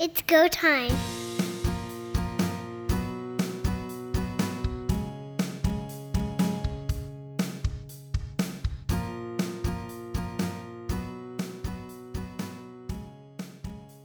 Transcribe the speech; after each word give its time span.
It's 0.00 0.22
go 0.22 0.46
time. 0.46 0.92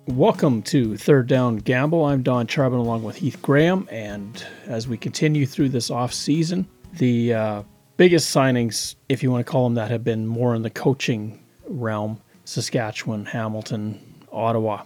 Welcome 0.07 0.63
to 0.63 0.97
Third 0.97 1.27
Down 1.27 1.57
Gamble. 1.57 2.05
I'm 2.05 2.23
Don 2.23 2.47
Charbon 2.47 2.79
along 2.79 3.03
with 3.03 3.17
Heath 3.17 3.39
Graham. 3.43 3.87
And 3.91 4.43
as 4.65 4.87
we 4.87 4.97
continue 4.97 5.45
through 5.45 5.69
this 5.69 5.91
off 5.91 6.11
season, 6.11 6.67
the 6.93 7.35
uh, 7.35 7.63
biggest 7.97 8.35
signings, 8.35 8.95
if 9.09 9.21
you 9.21 9.29
want 9.29 9.45
to 9.45 9.51
call 9.51 9.65
them 9.65 9.75
that, 9.75 9.91
have 9.91 10.03
been 10.03 10.25
more 10.25 10.55
in 10.55 10.63
the 10.63 10.71
coaching 10.71 11.39
realm 11.67 12.19
Saskatchewan, 12.45 13.25
Hamilton, 13.25 13.99
Ottawa. 14.31 14.85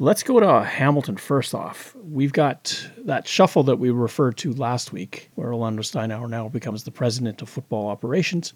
Let's 0.00 0.24
go 0.24 0.40
to 0.40 0.64
Hamilton 0.64 1.16
first 1.16 1.54
off. 1.54 1.94
We've 1.94 2.32
got 2.32 2.90
that 3.04 3.28
shuffle 3.28 3.62
that 3.62 3.76
we 3.76 3.90
referred 3.90 4.36
to 4.38 4.52
last 4.52 4.92
week, 4.92 5.30
where 5.36 5.52
Orlando 5.52 5.82
Steinauer 5.82 6.28
now 6.28 6.48
becomes 6.48 6.82
the 6.82 6.90
president 6.90 7.40
of 7.42 7.48
football 7.48 7.86
operations. 7.86 8.54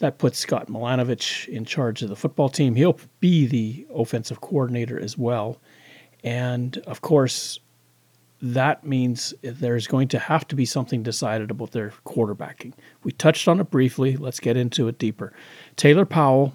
That 0.00 0.18
puts 0.18 0.38
Scott 0.38 0.66
Milanovich 0.68 1.48
in 1.48 1.64
charge 1.64 2.02
of 2.02 2.10
the 2.10 2.16
football 2.16 2.50
team. 2.50 2.74
He'll 2.74 3.00
be 3.18 3.46
the 3.46 3.86
offensive 3.94 4.42
coordinator 4.42 5.00
as 5.00 5.16
well. 5.16 5.58
And 6.22 6.76
of 6.86 7.00
course, 7.00 7.58
that 8.42 8.84
means 8.84 9.32
there's 9.40 9.86
going 9.86 10.08
to 10.08 10.18
have 10.18 10.46
to 10.48 10.54
be 10.54 10.66
something 10.66 11.02
decided 11.02 11.50
about 11.50 11.72
their 11.72 11.94
quarterbacking. 12.04 12.74
We 13.04 13.12
touched 13.12 13.48
on 13.48 13.58
it 13.58 13.70
briefly. 13.70 14.18
Let's 14.18 14.38
get 14.38 14.58
into 14.58 14.86
it 14.88 14.98
deeper. 14.98 15.32
Taylor 15.76 16.04
Powell 16.04 16.52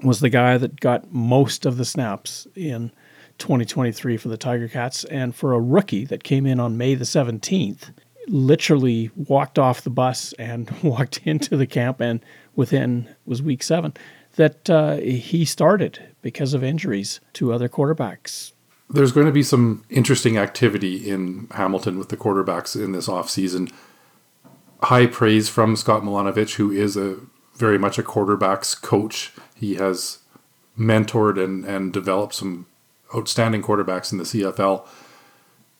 was 0.00 0.20
the 0.20 0.30
guy 0.30 0.58
that 0.58 0.78
got 0.78 1.12
most 1.12 1.66
of 1.66 1.76
the 1.76 1.84
snaps 1.84 2.46
in 2.54 2.92
2023 3.38 4.16
for 4.16 4.28
the 4.28 4.36
Tiger 4.36 4.68
Cats. 4.68 5.04
And 5.04 5.34
for 5.34 5.52
a 5.52 5.60
rookie 5.60 6.04
that 6.04 6.24
came 6.24 6.46
in 6.46 6.60
on 6.60 6.76
May 6.76 6.94
the 6.94 7.04
17th, 7.04 7.92
literally 8.28 9.10
walked 9.14 9.58
off 9.58 9.82
the 9.82 9.90
bus 9.90 10.32
and 10.34 10.70
walked 10.82 11.20
into 11.24 11.56
the 11.56 11.66
camp 11.66 12.00
and 12.00 12.20
within 12.54 13.14
was 13.24 13.42
week 13.42 13.62
seven 13.62 13.94
that 14.36 14.68
uh, 14.70 14.96
he 14.96 15.44
started 15.44 15.98
because 16.22 16.54
of 16.54 16.62
injuries 16.62 17.20
to 17.32 17.52
other 17.52 17.68
quarterbacks. 17.68 18.52
There's 18.88 19.12
going 19.12 19.26
to 19.26 19.32
be 19.32 19.42
some 19.42 19.84
interesting 19.90 20.38
activity 20.38 21.08
in 21.08 21.48
Hamilton 21.52 21.98
with 21.98 22.10
the 22.10 22.16
quarterbacks 22.16 22.80
in 22.80 22.92
this 22.92 23.08
offseason. 23.08 23.72
High 24.82 25.06
praise 25.06 25.48
from 25.48 25.74
Scott 25.74 26.02
Milanovich, 26.02 26.54
who 26.54 26.70
is 26.70 26.96
a 26.96 27.16
very 27.56 27.78
much 27.78 27.98
a 27.98 28.02
quarterbacks 28.02 28.80
coach. 28.80 29.32
He 29.54 29.74
has 29.76 30.18
mentored 30.78 31.42
and, 31.42 31.64
and 31.64 31.92
developed 31.92 32.34
some 32.34 32.66
outstanding 33.14 33.62
quarterbacks 33.62 34.12
in 34.12 34.18
the 34.18 34.24
CFL. 34.24 34.86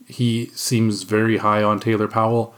He 0.07 0.47
seems 0.55 1.03
very 1.03 1.39
high 1.39 1.63
on 1.63 1.81
Taylor 1.81 2.09
Powell. 2.09 2.55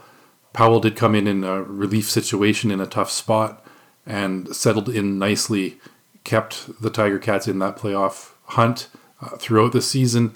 Powell 0.53 0.79
did 0.79 0.95
come 0.95 1.15
in 1.15 1.27
in 1.27 1.43
a 1.43 1.63
relief 1.63 2.09
situation 2.09 2.71
in 2.71 2.79
a 2.79 2.85
tough 2.85 3.09
spot 3.09 3.65
and 4.05 4.55
settled 4.55 4.89
in 4.89 5.19
nicely, 5.19 5.79
kept 6.23 6.81
the 6.81 6.89
Tiger 6.89 7.19
Cats 7.19 7.47
in 7.47 7.59
that 7.59 7.77
playoff 7.77 8.31
hunt 8.45 8.89
uh, 9.21 9.37
throughout 9.37 9.71
the 9.71 9.81
season. 9.81 10.35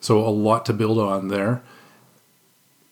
So 0.00 0.20
a 0.20 0.28
lot 0.28 0.66
to 0.66 0.72
build 0.72 0.98
on 0.98 1.28
there. 1.28 1.62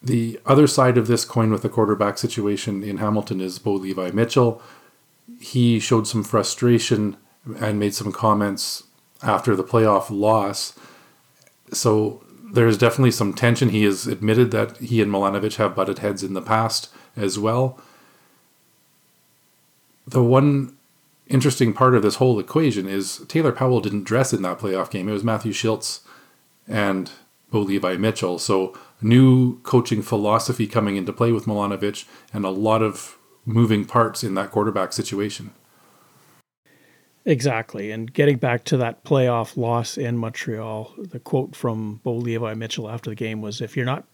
The 0.02 0.40
other 0.44 0.66
side 0.66 0.98
of 0.98 1.06
this 1.06 1.24
coin 1.24 1.52
with 1.52 1.62
the 1.62 1.68
quarterback 1.68 2.18
situation 2.18 2.82
in 2.82 2.96
Hamilton 2.96 3.40
is 3.40 3.58
Bo 3.58 3.74
Levi 3.74 4.10
Mitchell. 4.10 4.60
He 5.40 5.78
showed 5.78 6.08
some 6.08 6.24
frustration 6.24 7.16
and 7.60 7.78
made 7.78 7.94
some 7.94 8.12
comments 8.12 8.84
after 9.22 9.54
the 9.54 9.64
playoff 9.64 10.06
loss. 10.10 10.78
So 11.72 12.22
there's 12.52 12.78
definitely 12.78 13.12
some 13.12 13.32
tension. 13.32 13.70
He 13.70 13.84
has 13.84 14.06
admitted 14.06 14.50
that 14.50 14.76
he 14.78 15.00
and 15.00 15.10
Milanovich 15.10 15.56
have 15.56 15.74
butted 15.74 15.98
heads 16.00 16.22
in 16.22 16.34
the 16.34 16.42
past 16.42 16.92
as 17.16 17.38
well. 17.38 17.80
The 20.06 20.22
one 20.22 20.76
interesting 21.28 21.72
part 21.72 21.94
of 21.94 22.02
this 22.02 22.16
whole 22.16 22.38
equation 22.38 22.86
is 22.88 23.24
Taylor 23.28 23.52
Powell 23.52 23.80
didn't 23.80 24.04
dress 24.04 24.32
in 24.32 24.42
that 24.42 24.58
playoff 24.58 24.90
game. 24.90 25.08
It 25.08 25.12
was 25.12 25.24
Matthew 25.24 25.52
Shiltz 25.52 26.00
and 26.68 27.10
Bo 27.50 27.60
Levi 27.60 27.96
Mitchell. 27.96 28.38
So 28.38 28.76
new 29.00 29.60
coaching 29.60 30.02
philosophy 30.02 30.66
coming 30.66 30.96
into 30.96 31.12
play 31.12 31.32
with 31.32 31.46
Milanovich 31.46 32.06
and 32.32 32.44
a 32.44 32.50
lot 32.50 32.82
of 32.82 33.16
moving 33.46 33.84
parts 33.84 34.22
in 34.22 34.34
that 34.34 34.50
quarterback 34.50 34.92
situation. 34.92 35.52
Exactly. 37.24 37.90
And 37.92 38.12
getting 38.12 38.36
back 38.38 38.64
to 38.64 38.76
that 38.78 39.04
playoff 39.04 39.56
loss 39.56 39.96
in 39.96 40.18
Montreal, 40.18 40.92
the 40.98 41.20
quote 41.20 41.54
from 41.54 42.00
Bo 42.02 42.16
Levi 42.16 42.54
Mitchell 42.54 42.90
after 42.90 43.10
the 43.10 43.16
game 43.16 43.40
was 43.40 43.60
if 43.60 43.76
you're 43.76 43.86
not 43.86 44.04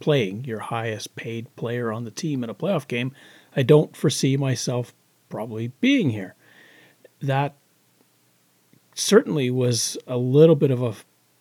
playing 0.00 0.44
your 0.44 0.58
highest 0.58 1.14
paid 1.16 1.54
player 1.56 1.92
on 1.92 2.04
the 2.04 2.10
team 2.10 2.42
in 2.42 2.50
a 2.50 2.54
playoff 2.54 2.88
game, 2.88 3.12
I 3.54 3.62
don't 3.62 3.96
foresee 3.96 4.36
myself 4.36 4.92
probably 5.28 5.68
being 5.80 6.10
here. 6.10 6.34
That 7.22 7.54
certainly 8.94 9.50
was 9.50 9.96
a 10.06 10.16
little 10.16 10.56
bit 10.56 10.70
of 10.70 10.82
a 10.82 10.94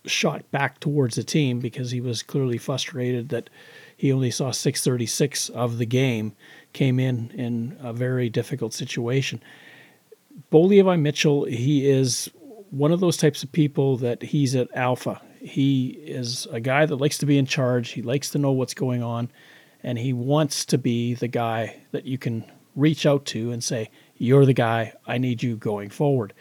shot 0.07 0.50
back 0.52 0.80
towards 0.80 1.16
the 1.16 1.24
team 1.24 1.59
because 1.59 1.90
he 1.90 2.02
was 2.02 2.22
clearly 2.22 2.59
frustrated 2.59 3.30
that 3.30 3.50
he 3.97 4.12
only 4.12 4.30
saw 4.30 4.52
636 4.52 5.50
of 5.50 5.80
the 5.80 5.86
game 5.86 6.34
came 6.74 7.00
in 7.00 7.31
in 7.31 7.78
a 7.81 7.94
very 7.94 8.30
difficult 8.30 8.74
situation 8.74 9.42
Bo 10.50 10.68
Mitchell, 10.97 11.46
he 11.46 11.90
is 11.90 12.29
one 12.72 12.91
of 12.91 13.00
those 13.00 13.18
types 13.18 13.44
of 13.44 13.51
people 13.51 13.97
that 13.97 14.22
he's 14.22 14.56
at 14.56 14.68
alpha. 14.75 15.22
He 15.40 15.90
is 15.90 16.47
a 16.51 16.59
guy 16.59 16.85
that 16.85 16.96
likes 16.97 17.18
to 17.19 17.25
be 17.25 17.38
in 17.38 17.46
charge. 17.46 17.90
He 17.91 18.01
likes 18.01 18.29
to 18.31 18.38
know 18.38 18.51
what's 18.51 18.74
going 18.74 19.03
on, 19.03 19.31
and 19.84 19.97
he 19.97 20.13
wants 20.13 20.66
to 20.66 20.78
be 20.78 21.13
the 21.13 21.28
guy 21.28 21.78
that 21.91 22.06
you 22.06 22.18
can 22.18 22.44
reach 22.75 23.06
out 23.06 23.25
to 23.25 23.51
and 23.51 23.63
say, 23.63 23.90
"You're 24.18 24.45
the 24.45 24.53
guy. 24.53 24.94
I 25.07 25.18
need 25.18 25.44
you 25.44 25.56
going 25.56 25.90
forward." 25.90 26.34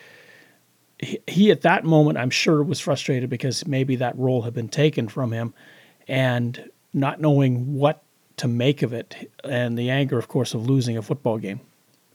He, 0.98 1.18
he 1.26 1.50
at 1.50 1.62
that 1.62 1.84
moment, 1.84 2.18
I'm 2.18 2.30
sure, 2.30 2.62
was 2.62 2.80
frustrated 2.80 3.30
because 3.30 3.66
maybe 3.66 3.96
that 3.96 4.18
role 4.18 4.42
had 4.42 4.54
been 4.54 4.68
taken 4.68 5.08
from 5.08 5.32
him, 5.32 5.54
and 6.08 6.70
not 6.92 7.20
knowing 7.20 7.74
what 7.74 8.02
to 8.38 8.48
make 8.48 8.82
of 8.82 8.92
it, 8.92 9.30
and 9.44 9.78
the 9.78 9.90
anger, 9.90 10.18
of 10.18 10.28
course, 10.28 10.54
of 10.54 10.66
losing 10.66 10.96
a 10.96 11.02
football 11.02 11.38
game, 11.38 11.60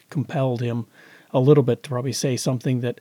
compelled 0.09 0.61
him 0.61 0.87
a 1.31 1.39
little 1.39 1.63
bit 1.63 1.83
to 1.83 1.89
probably 1.89 2.13
say 2.13 2.37
something 2.37 2.81
that 2.81 2.99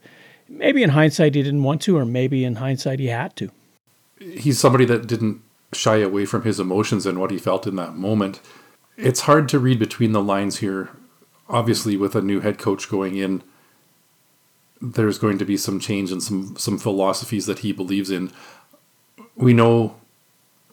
maybe 0.49 0.83
in 0.83 0.91
hindsight 0.91 1.35
he 1.35 1.43
didn't 1.43 1.63
want 1.63 1.83
to, 1.83 1.97
or 1.97 2.05
maybe 2.05 2.45
in 2.45 2.57
hindsight 2.57 3.01
he 3.01 3.07
had 3.07 3.37
to. 3.37 3.51
He's 4.19 4.59
somebody 4.59 4.85
that 4.87 5.07
didn't 5.07 5.43
shy 5.73 5.99
away 5.99 6.25
from 6.25 6.43
his 6.43 6.59
emotions 6.59 7.07
and 7.07 7.19
what 7.19 7.31
he 7.31 7.39
felt 7.39 7.67
in 7.67 7.77
that 7.77 7.95
moment. 7.95 8.41
It's 8.97 9.21
hard 9.21 9.49
to 9.51 9.59
read 9.59 9.79
between 9.79 10.13
the 10.13 10.23
lines 10.23 10.59
here. 10.59 10.91
Obviously, 11.49 11.97
with 11.97 12.15
a 12.15 12.23
new 12.23 12.41
head 12.41 12.59
coach 12.59 12.89
going 12.89 13.17
in, 13.17 13.43
there's 14.81 15.19
going 15.19 15.39
to 15.39 15.45
be 15.45 15.57
some 15.57 15.81
change 15.81 16.11
and 16.13 16.23
some 16.23 16.57
some 16.57 16.79
philosophies 16.79 17.47
that 17.47 17.61
he 17.61 17.73
believes 17.73 18.11
in. 18.11 18.31
We 19.37 19.53
know 19.53 19.97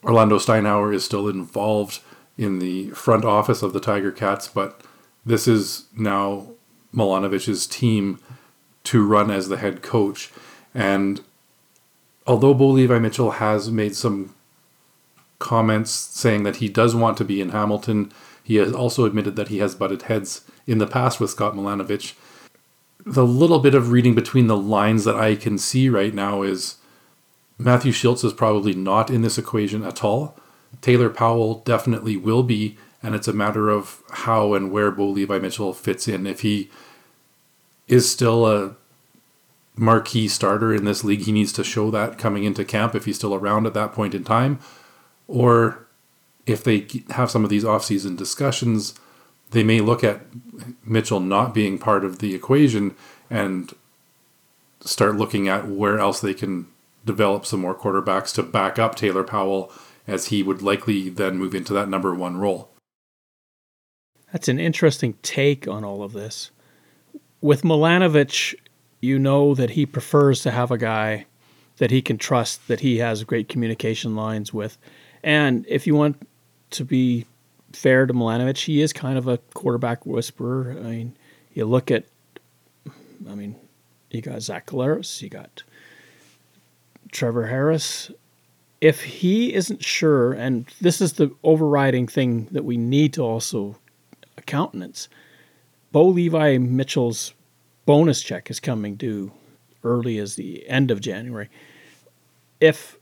Orlando 0.02 0.38
Steinauer 0.38 0.94
is 0.94 1.04
still 1.04 1.28
involved 1.28 2.00
in 2.36 2.58
the 2.58 2.90
front 2.90 3.24
office 3.24 3.62
of 3.62 3.72
the 3.72 3.80
Tiger 3.80 4.12
Cats, 4.12 4.48
but 4.48 4.82
this 5.24 5.48
is 5.48 5.86
now 5.96 6.48
Milanovich's 6.94 7.66
team 7.66 8.18
to 8.84 9.04
run 9.04 9.30
as 9.30 9.48
the 9.48 9.56
head 9.56 9.82
coach. 9.82 10.30
And 10.74 11.20
although 12.26 12.54
Bo 12.54 12.68
Levi 12.68 12.98
Mitchell 12.98 13.32
has 13.32 13.70
made 13.70 13.96
some 13.96 14.34
comments 15.38 15.90
saying 15.90 16.44
that 16.44 16.56
he 16.56 16.68
does 16.68 16.94
want 16.94 17.16
to 17.18 17.24
be 17.24 17.40
in 17.40 17.50
Hamilton, 17.50 18.12
he 18.42 18.56
has 18.56 18.72
also 18.72 19.04
admitted 19.04 19.36
that 19.36 19.48
he 19.48 19.58
has 19.58 19.74
butted 19.74 20.02
heads 20.02 20.42
in 20.66 20.78
the 20.78 20.86
past 20.86 21.20
with 21.20 21.30
Scott 21.30 21.54
Milanovich. 21.54 22.14
The 23.04 23.26
little 23.26 23.58
bit 23.58 23.74
of 23.74 23.90
reading 23.90 24.14
between 24.14 24.46
the 24.46 24.56
lines 24.56 25.04
that 25.04 25.16
I 25.16 25.36
can 25.36 25.58
see 25.58 25.88
right 25.88 26.14
now 26.14 26.42
is 26.42 26.76
Matthew 27.58 27.92
Shiltz 27.92 28.24
is 28.24 28.32
probably 28.32 28.74
not 28.74 29.10
in 29.10 29.22
this 29.22 29.38
equation 29.38 29.82
at 29.84 30.04
all. 30.04 30.36
Taylor 30.80 31.08
Powell 31.08 31.60
definitely 31.64 32.16
will 32.16 32.42
be, 32.42 32.76
and 33.02 33.14
it's 33.14 33.28
a 33.28 33.32
matter 33.32 33.70
of 33.70 34.02
how 34.10 34.54
and 34.54 34.70
where 34.70 34.90
Bo 34.90 35.08
Levi 35.08 35.38
Mitchell 35.38 35.72
fits 35.72 36.06
in. 36.06 36.26
If 36.26 36.40
he 36.40 36.70
is 37.88 38.10
still 38.10 38.46
a 38.46 38.76
marquee 39.76 40.28
starter 40.28 40.74
in 40.74 40.84
this 40.84 41.04
league, 41.04 41.22
he 41.22 41.32
needs 41.32 41.52
to 41.52 41.64
show 41.64 41.90
that 41.90 42.18
coming 42.18 42.44
into 42.44 42.64
camp 42.64 42.94
if 42.94 43.04
he's 43.04 43.16
still 43.16 43.34
around 43.34 43.66
at 43.66 43.74
that 43.74 43.92
point 43.92 44.14
in 44.14 44.24
time. 44.24 44.58
Or 45.28 45.86
if 46.46 46.64
they 46.64 46.86
have 47.10 47.30
some 47.30 47.44
of 47.44 47.50
these 47.50 47.64
offseason 47.64 48.16
discussions, 48.16 48.94
they 49.50 49.62
may 49.62 49.80
look 49.80 50.02
at 50.02 50.22
Mitchell 50.84 51.20
not 51.20 51.54
being 51.54 51.78
part 51.78 52.04
of 52.04 52.18
the 52.18 52.34
equation 52.34 52.94
and 53.30 53.74
start 54.80 55.16
looking 55.16 55.48
at 55.48 55.68
where 55.68 55.98
else 55.98 56.20
they 56.20 56.34
can 56.34 56.66
develop 57.04 57.46
some 57.46 57.60
more 57.60 57.74
quarterbacks 57.74 58.34
to 58.34 58.42
back 58.42 58.78
up 58.78 58.94
Taylor 58.94 59.24
Powell 59.24 59.72
as 60.06 60.26
he 60.26 60.42
would 60.42 60.62
likely 60.62 61.08
then 61.08 61.36
move 61.36 61.54
into 61.54 61.72
that 61.72 61.88
number 61.88 62.14
one 62.14 62.36
role. 62.36 62.70
That's 64.32 64.48
an 64.48 64.58
interesting 64.58 65.14
take 65.22 65.66
on 65.68 65.84
all 65.84 66.02
of 66.02 66.12
this 66.12 66.50
with 67.46 67.62
Milanovich, 67.62 68.56
you 69.00 69.20
know 69.20 69.54
that 69.54 69.70
he 69.70 69.86
prefers 69.86 70.42
to 70.42 70.50
have 70.50 70.72
a 70.72 70.76
guy 70.76 71.26
that 71.76 71.92
he 71.92 72.02
can 72.02 72.18
trust, 72.18 72.66
that 72.66 72.80
he 72.80 72.98
has 72.98 73.22
great 73.22 73.48
communication 73.48 74.16
lines 74.16 74.52
with. 74.52 74.76
And 75.22 75.64
if 75.68 75.86
you 75.86 75.94
want 75.94 76.20
to 76.70 76.84
be 76.84 77.24
fair 77.72 78.04
to 78.04 78.12
Milanovich, 78.12 78.64
he 78.64 78.82
is 78.82 78.92
kind 78.92 79.16
of 79.16 79.28
a 79.28 79.38
quarterback 79.54 80.04
whisperer. 80.04 80.76
I 80.76 80.82
mean, 80.82 81.16
you 81.54 81.66
look 81.66 81.92
at, 81.92 82.04
I 83.30 83.34
mean, 83.36 83.54
you 84.10 84.22
got 84.22 84.42
Zach 84.42 84.66
Collaros, 84.66 85.22
you 85.22 85.28
got 85.28 85.62
Trevor 87.12 87.46
Harris. 87.46 88.10
If 88.80 89.04
he 89.04 89.54
isn't 89.54 89.84
sure, 89.84 90.32
and 90.32 90.66
this 90.80 91.00
is 91.00 91.12
the 91.12 91.30
overriding 91.44 92.08
thing 92.08 92.48
that 92.50 92.64
we 92.64 92.76
need 92.76 93.12
to 93.12 93.22
also 93.22 93.78
countenance, 94.46 95.08
Bo 95.92 96.08
Levi 96.08 96.58
Mitchell's 96.58 97.32
bonus 97.86 98.22
check 98.22 98.50
is 98.50 98.60
coming 98.60 98.96
due 98.96 99.32
early 99.82 100.18
as 100.18 100.34
the 100.34 100.68
end 100.68 100.90
of 100.90 101.00
January. 101.00 101.48
If 102.60 102.98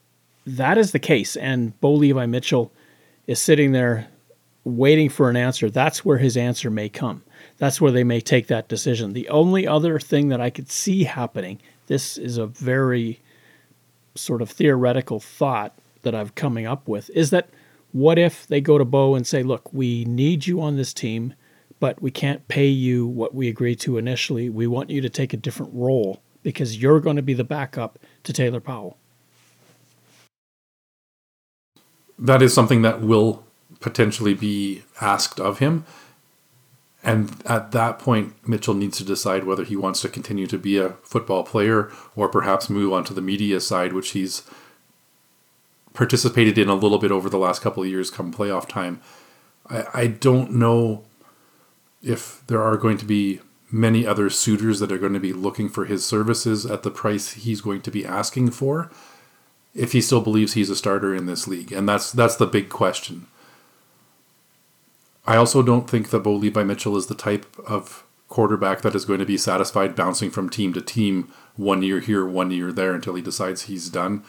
that 0.46 0.78
is 0.78 0.92
the 0.92 0.98
case, 0.98 1.36
and 1.36 1.78
Bo 1.80 1.94
Levi 1.94 2.26
Mitchell 2.26 2.70
is 3.26 3.40
sitting 3.40 3.72
there 3.72 4.06
waiting 4.64 5.08
for 5.08 5.28
an 5.28 5.36
answer, 5.36 5.70
that's 5.70 6.04
where 6.04 6.18
his 6.18 6.36
answer 6.36 6.70
may 6.70 6.88
come. 6.88 7.22
That's 7.58 7.80
where 7.80 7.92
they 7.92 8.04
may 8.04 8.20
take 8.20 8.46
that 8.48 8.68
decision. 8.68 9.12
The 9.12 9.28
only 9.28 9.66
other 9.66 9.98
thing 9.98 10.28
that 10.28 10.40
I 10.40 10.50
could 10.50 10.70
see 10.70 11.04
happening, 11.04 11.60
this 11.86 12.18
is 12.18 12.36
a 12.36 12.46
very 12.46 13.20
sort 14.14 14.42
of 14.42 14.50
theoretical 14.50 15.20
thought 15.20 15.76
that 16.02 16.14
I've 16.14 16.34
coming 16.34 16.66
up 16.66 16.86
with, 16.86 17.10
is 17.10 17.30
that 17.30 17.48
what 17.92 18.18
if 18.18 18.46
they 18.46 18.60
go 18.60 18.76
to 18.76 18.84
Bo 18.84 19.14
and 19.14 19.26
say, 19.26 19.42
look, 19.42 19.72
we 19.72 20.04
need 20.04 20.46
you 20.46 20.60
on 20.60 20.76
this 20.76 20.92
team, 20.92 21.34
but 21.84 22.00
we 22.00 22.10
can't 22.10 22.48
pay 22.48 22.66
you 22.66 23.06
what 23.06 23.34
we 23.34 23.46
agreed 23.46 23.78
to 23.78 23.98
initially. 23.98 24.48
We 24.48 24.66
want 24.66 24.88
you 24.88 25.02
to 25.02 25.10
take 25.10 25.34
a 25.34 25.36
different 25.36 25.70
role 25.74 26.22
because 26.42 26.78
you're 26.78 26.98
going 26.98 27.16
to 27.16 27.22
be 27.22 27.34
the 27.34 27.44
backup 27.44 27.98
to 28.22 28.32
Taylor 28.32 28.58
Powell. 28.58 28.96
That 32.18 32.40
is 32.40 32.54
something 32.54 32.80
that 32.80 33.02
will 33.02 33.44
potentially 33.80 34.32
be 34.32 34.84
asked 35.02 35.38
of 35.38 35.58
him. 35.58 35.84
And 37.02 37.42
at 37.44 37.72
that 37.72 37.98
point, 37.98 38.32
Mitchell 38.48 38.72
needs 38.72 38.96
to 38.96 39.04
decide 39.04 39.44
whether 39.44 39.62
he 39.62 39.76
wants 39.76 40.00
to 40.00 40.08
continue 40.08 40.46
to 40.46 40.56
be 40.56 40.78
a 40.78 40.94
football 41.02 41.42
player 41.42 41.92
or 42.16 42.30
perhaps 42.30 42.70
move 42.70 42.94
on 42.94 43.04
to 43.04 43.12
the 43.12 43.20
media 43.20 43.60
side, 43.60 43.92
which 43.92 44.12
he's 44.12 44.42
participated 45.92 46.56
in 46.56 46.70
a 46.70 46.74
little 46.74 46.96
bit 46.96 47.12
over 47.12 47.28
the 47.28 47.36
last 47.36 47.60
couple 47.60 47.82
of 47.82 47.90
years 47.90 48.10
come 48.10 48.32
playoff 48.32 48.66
time. 48.66 49.02
I, 49.68 49.84
I 49.92 50.06
don't 50.06 50.52
know 50.52 51.04
if 52.04 52.42
there 52.46 52.62
are 52.62 52.76
going 52.76 52.98
to 52.98 53.04
be 53.04 53.40
many 53.70 54.06
other 54.06 54.30
suitors 54.30 54.78
that 54.78 54.92
are 54.92 54.98
going 54.98 55.14
to 55.14 55.20
be 55.20 55.32
looking 55.32 55.68
for 55.68 55.84
his 55.84 56.04
services 56.04 56.64
at 56.64 56.82
the 56.82 56.90
price 56.90 57.32
he's 57.32 57.60
going 57.60 57.80
to 57.80 57.90
be 57.90 58.06
asking 58.06 58.50
for 58.50 58.90
if 59.74 59.92
he 59.92 60.00
still 60.00 60.20
believes 60.20 60.52
he's 60.52 60.70
a 60.70 60.76
starter 60.76 61.14
in 61.14 61.26
this 61.26 61.48
league. 61.48 61.72
And 61.72 61.88
that's 61.88 62.12
that's 62.12 62.36
the 62.36 62.46
big 62.46 62.68
question. 62.68 63.26
I 65.26 65.36
also 65.36 65.62
don't 65.62 65.88
think 65.88 66.10
that 66.10 66.20
Bo 66.20 66.34
Levi 66.34 66.62
Mitchell 66.62 66.96
is 66.96 67.06
the 67.06 67.14
type 67.14 67.46
of 67.66 68.04
quarterback 68.28 68.82
that 68.82 68.94
is 68.94 69.04
going 69.04 69.18
to 69.18 69.26
be 69.26 69.38
satisfied 69.38 69.96
bouncing 69.96 70.30
from 70.30 70.48
team 70.48 70.72
to 70.74 70.80
team 70.80 71.32
one 71.56 71.82
year 71.82 72.00
here, 72.00 72.26
one 72.26 72.50
year 72.50 72.72
there 72.72 72.94
until 72.94 73.14
he 73.14 73.22
decides 73.22 73.62
he's 73.62 73.88
done. 73.88 74.22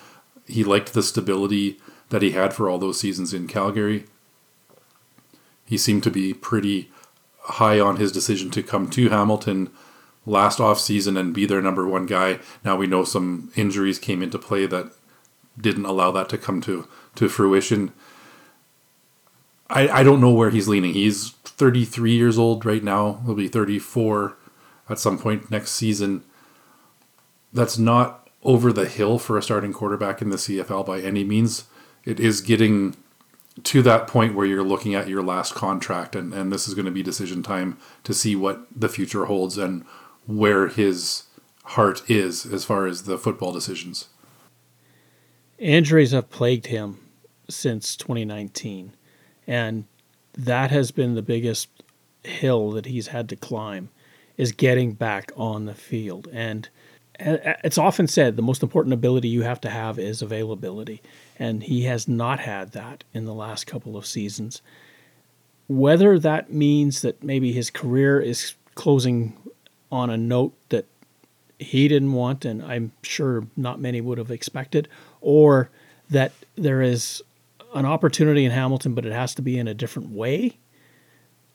He 0.47 0.63
liked 0.63 0.93
the 0.93 1.03
stability 1.03 1.79
that 2.09 2.21
he 2.21 2.31
had 2.31 2.53
for 2.53 2.69
all 2.69 2.77
those 2.77 2.99
seasons 2.99 3.33
in 3.33 3.47
Calgary. 3.47 4.05
He 5.65 5.77
seemed 5.77 6.03
to 6.03 6.11
be 6.11 6.33
pretty 6.33 6.91
high 7.45 7.79
on 7.79 7.97
his 7.97 8.11
decision 8.11 8.49
to 8.51 8.63
come 8.63 8.89
to 8.91 9.09
Hamilton 9.09 9.69
last 10.25 10.59
off 10.59 10.79
season 10.79 11.17
and 11.17 11.33
be 11.33 11.45
their 11.45 11.61
number 11.61 11.87
one 11.87 12.05
guy. 12.05 12.39
Now 12.63 12.75
we 12.75 12.87
know 12.87 13.03
some 13.03 13.51
injuries 13.55 13.99
came 13.99 14.21
into 14.21 14.39
play 14.39 14.65
that 14.65 14.91
didn't 15.59 15.85
allow 15.85 16.11
that 16.11 16.29
to 16.29 16.37
come 16.37 16.61
to 16.61 16.87
to 17.15 17.29
fruition. 17.29 17.93
I, 19.69 19.87
I 19.87 20.03
don't 20.03 20.21
know 20.21 20.31
where 20.31 20.49
he's 20.49 20.67
leaning. 20.67 20.93
He's 20.93 21.31
33 21.43 22.13
years 22.13 22.37
old 22.37 22.65
right 22.65 22.83
now. 22.83 23.21
He'll 23.25 23.35
be 23.35 23.47
34 23.47 24.35
at 24.89 24.99
some 24.99 25.17
point 25.17 25.49
next 25.49 25.71
season. 25.71 26.23
That's 27.53 27.77
not 27.77 28.29
over 28.43 28.71
the 28.71 28.87
hill 28.87 29.17
for 29.17 29.37
a 29.37 29.41
starting 29.41 29.73
quarterback 29.73 30.21
in 30.21 30.29
the 30.29 30.37
CFL 30.37 30.85
by 30.85 30.99
any 30.99 31.23
means. 31.23 31.65
It 32.03 32.19
is 32.19 32.41
getting 32.41 32.95
to 33.63 33.81
that 33.81 34.07
point 34.07 34.35
where 34.35 34.45
you're 34.45 34.63
looking 34.63 34.95
at 34.95 35.07
your 35.07 35.23
last 35.23 35.55
contract, 35.55 36.15
and, 36.15 36.33
and 36.33 36.51
this 36.51 36.67
is 36.67 36.73
going 36.73 36.85
to 36.85 36.91
be 36.91 37.03
decision 37.03 37.41
time 37.41 37.77
to 38.03 38.13
see 38.13 38.35
what 38.35 38.65
the 38.75 38.89
future 38.89 39.25
holds 39.25 39.57
and 39.57 39.85
where 40.25 40.67
his 40.67 41.23
heart 41.63 42.07
is 42.09 42.45
as 42.45 42.65
far 42.65 42.85
as 42.85 43.03
the 43.03 43.17
football 43.17 43.51
decisions. 43.51 44.09
Injuries 45.57 46.11
have 46.11 46.29
plagued 46.29 46.67
him 46.67 46.99
since 47.49 47.95
2019. 47.95 48.93
And 49.47 49.85
that 50.33 50.71
has 50.71 50.91
been 50.91 51.15
the 51.15 51.21
biggest 51.21 51.69
hill 52.23 52.71
that 52.71 52.85
he's 52.85 53.07
had 53.07 53.29
to 53.29 53.35
climb 53.35 53.89
is 54.37 54.51
getting 54.51 54.93
back 54.93 55.31
on 55.37 55.65
the 55.65 55.73
field. 55.73 56.27
And 56.33 56.67
it's 57.19 57.77
often 57.77 58.07
said 58.07 58.35
the 58.35 58.41
most 58.41 58.63
important 58.63 58.93
ability 58.93 59.29
you 59.29 59.43
have 59.43 59.61
to 59.61 59.69
have 59.69 59.97
is 59.97 60.21
availability. 60.21 61.01
And 61.37 61.63
he 61.63 61.83
has 61.83 62.07
not 62.07 62.39
had 62.39 62.71
that 62.71 63.03
in 63.13 63.25
the 63.25 63.33
last 63.33 63.67
couple 63.67 63.97
of 63.97 64.05
seasons. 64.05 64.61
Whether 65.67 66.19
that 66.19 66.51
means 66.51 67.01
that 67.01 67.23
maybe 67.23 67.51
his 67.51 67.69
career 67.69 68.19
is 68.19 68.55
closing 68.75 69.35
on 69.91 70.09
a 70.09 70.17
note 70.17 70.53
that 70.69 70.85
he 71.59 71.87
didn't 71.87 72.13
want, 72.13 72.45
and 72.45 72.63
I'm 72.63 72.91
sure 73.01 73.47
not 73.55 73.79
many 73.79 74.01
would 74.01 74.17
have 74.17 74.31
expected, 74.31 74.87
or 75.21 75.69
that 76.09 76.31
there 76.55 76.81
is 76.81 77.23
an 77.73 77.85
opportunity 77.85 78.45
in 78.45 78.51
Hamilton, 78.51 78.93
but 78.93 79.05
it 79.05 79.13
has 79.13 79.33
to 79.35 79.41
be 79.41 79.57
in 79.57 79.67
a 79.67 79.73
different 79.73 80.09
way. 80.09 80.57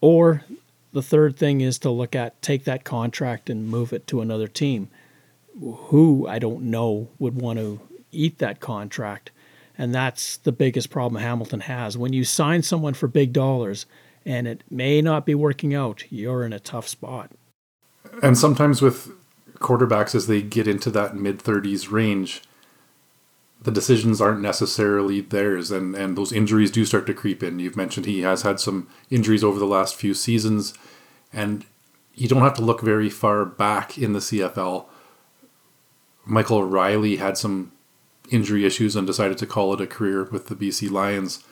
Or 0.01 0.45
the 0.93 1.03
third 1.03 1.37
thing 1.37 1.61
is 1.61 1.79
to 1.81 1.91
look 1.91 2.15
at 2.15 2.41
take 2.43 2.65
that 2.65 2.85
contract 2.85 3.49
and 3.49 3.69
move 3.69 3.93
it 3.93 4.07
to 4.09 4.21
another 4.21 4.49
team. 4.49 4.89
Who 5.61 6.27
I 6.27 6.39
don't 6.39 6.65
know 6.65 7.09
would 7.19 7.41
want 7.41 7.59
to 7.59 7.81
eat 8.13 8.39
that 8.39 8.61
contract. 8.61 9.31
And 9.81 9.95
that's 9.95 10.37
the 10.37 10.53
biggest 10.53 10.91
problem 10.91 11.23
Hamilton 11.23 11.61
has. 11.61 11.97
When 11.97 12.13
you 12.13 12.23
sign 12.23 12.63
someone 12.63 12.93
for 12.93 13.09
big 13.09 13.33
dollars 13.33 13.87
and 14.27 14.47
it 14.47 14.63
may 14.69 15.01
not 15.01 15.25
be 15.25 15.35
working 15.35 15.75
out, 15.75 16.05
you're 16.11 16.45
in 16.45 16.53
a 16.53 16.61
tough 16.61 16.87
spot. 16.87 17.31
And 18.23 18.37
sometimes 18.37 18.83
with 18.83 19.11
quarterbacks, 19.55 20.15
as 20.15 20.27
they 20.27 20.43
get 20.43 20.69
into 20.69 20.91
that 20.91 21.17
mid 21.17 21.39
30s 21.39 21.91
range, 21.91 22.43
the 23.63 23.71
decisions 23.71 24.21
aren't 24.21 24.43
necessarily 24.43 25.23
theirs 25.23 25.71
and 25.71 25.95
and 25.95 26.17
those 26.17 26.31
injuries 26.31 26.71
do 26.71 26.85
start 26.85 27.07
to 27.07 27.13
creep 27.13 27.43
in 27.43 27.59
you've 27.59 27.77
mentioned 27.77 28.07
he 28.07 28.23
has 28.23 28.41
had 28.41 28.59
some 28.59 28.89
injuries 29.11 29.45
over 29.45 29.59
the 29.59 29.67
last 29.67 29.97
few 29.97 30.15
seasons 30.15 30.73
and 31.31 31.67
you 32.15 32.27
don't 32.27 32.41
have 32.41 32.55
to 32.55 32.63
look 32.63 32.81
very 32.81 33.11
far 33.11 33.45
back 33.45 33.99
in 33.99 34.15
the 34.15 34.19
CFL 34.19 34.87
Michael 36.25 36.65
Reilly 36.65 37.17
had 37.17 37.37
some 37.37 37.73
injury 38.31 38.65
issues 38.65 38.97
and 38.97 39.07
decided 39.07 39.39
to 39.39 39.47
call 39.47 39.73
it 39.75 39.81
a 39.81 39.87
career 39.87 40.25
with 40.25 40.47
the 40.47 40.55
BC 40.55 40.91
Lions. 40.91 41.45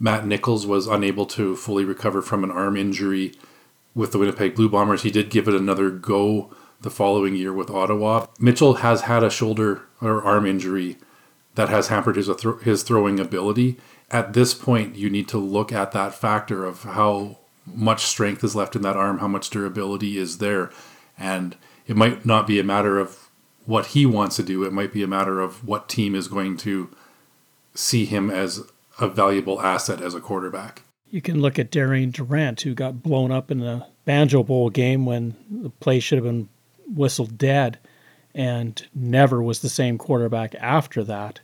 Matt 0.00 0.26
Nichols 0.26 0.66
was 0.66 0.86
unable 0.86 1.26
to 1.26 1.54
fully 1.54 1.84
recover 1.84 2.22
from 2.22 2.42
an 2.42 2.50
arm 2.50 2.76
injury 2.76 3.34
with 3.94 4.12
the 4.12 4.18
Winnipeg 4.18 4.54
Blue 4.54 4.68
Bombers. 4.68 5.02
He 5.02 5.10
did 5.10 5.30
give 5.30 5.48
it 5.48 5.54
another 5.54 5.90
go 5.90 6.50
the 6.80 6.90
following 6.90 7.36
year 7.36 7.52
with 7.52 7.70
Ottawa. 7.70 8.26
Mitchell 8.40 8.74
has 8.74 9.02
had 9.02 9.22
a 9.22 9.30
shoulder 9.30 9.82
or 10.00 10.22
arm 10.22 10.46
injury 10.46 10.96
that 11.54 11.68
has 11.68 11.88
hampered 11.88 12.16
his 12.16 12.30
his 12.62 12.82
throwing 12.82 13.20
ability. 13.20 13.78
At 14.10 14.32
this 14.32 14.54
point, 14.54 14.96
you 14.96 15.08
need 15.08 15.28
to 15.28 15.38
look 15.38 15.72
at 15.72 15.92
that 15.92 16.14
factor 16.14 16.64
of 16.64 16.82
how 16.82 17.38
much 17.66 18.04
strength 18.04 18.42
is 18.42 18.56
left 18.56 18.74
in 18.74 18.82
that 18.82 18.96
arm, 18.96 19.18
how 19.18 19.28
much 19.28 19.50
durability 19.50 20.18
is 20.18 20.38
there, 20.38 20.70
and 21.18 21.56
it 21.86 21.96
might 21.96 22.26
not 22.26 22.46
be 22.46 22.58
a 22.58 22.64
matter 22.64 22.98
of 22.98 23.21
what 23.66 23.88
he 23.88 24.06
wants 24.06 24.36
to 24.36 24.42
do. 24.42 24.64
It 24.64 24.72
might 24.72 24.92
be 24.92 25.02
a 25.02 25.08
matter 25.08 25.40
of 25.40 25.66
what 25.66 25.88
team 25.88 26.14
is 26.14 26.28
going 26.28 26.56
to 26.58 26.90
see 27.74 28.04
him 28.04 28.30
as 28.30 28.64
a 28.98 29.08
valuable 29.08 29.60
asset 29.60 30.00
as 30.00 30.14
a 30.14 30.20
quarterback. 30.20 30.82
You 31.10 31.20
can 31.20 31.40
look 31.40 31.58
at 31.58 31.70
Darian 31.70 32.10
Durant, 32.10 32.62
who 32.62 32.74
got 32.74 33.02
blown 33.02 33.30
up 33.30 33.50
in 33.50 33.60
the 33.60 33.86
Banjo 34.04 34.42
Bowl 34.42 34.70
game 34.70 35.06
when 35.06 35.36
the 35.50 35.70
play 35.70 36.00
should 36.00 36.16
have 36.16 36.24
been 36.24 36.48
whistled 36.86 37.38
dead 37.38 37.78
and 38.34 38.86
never 38.94 39.42
was 39.42 39.60
the 39.60 39.68
same 39.68 39.98
quarterback 39.98 40.54
after 40.56 41.04
that. 41.04 41.40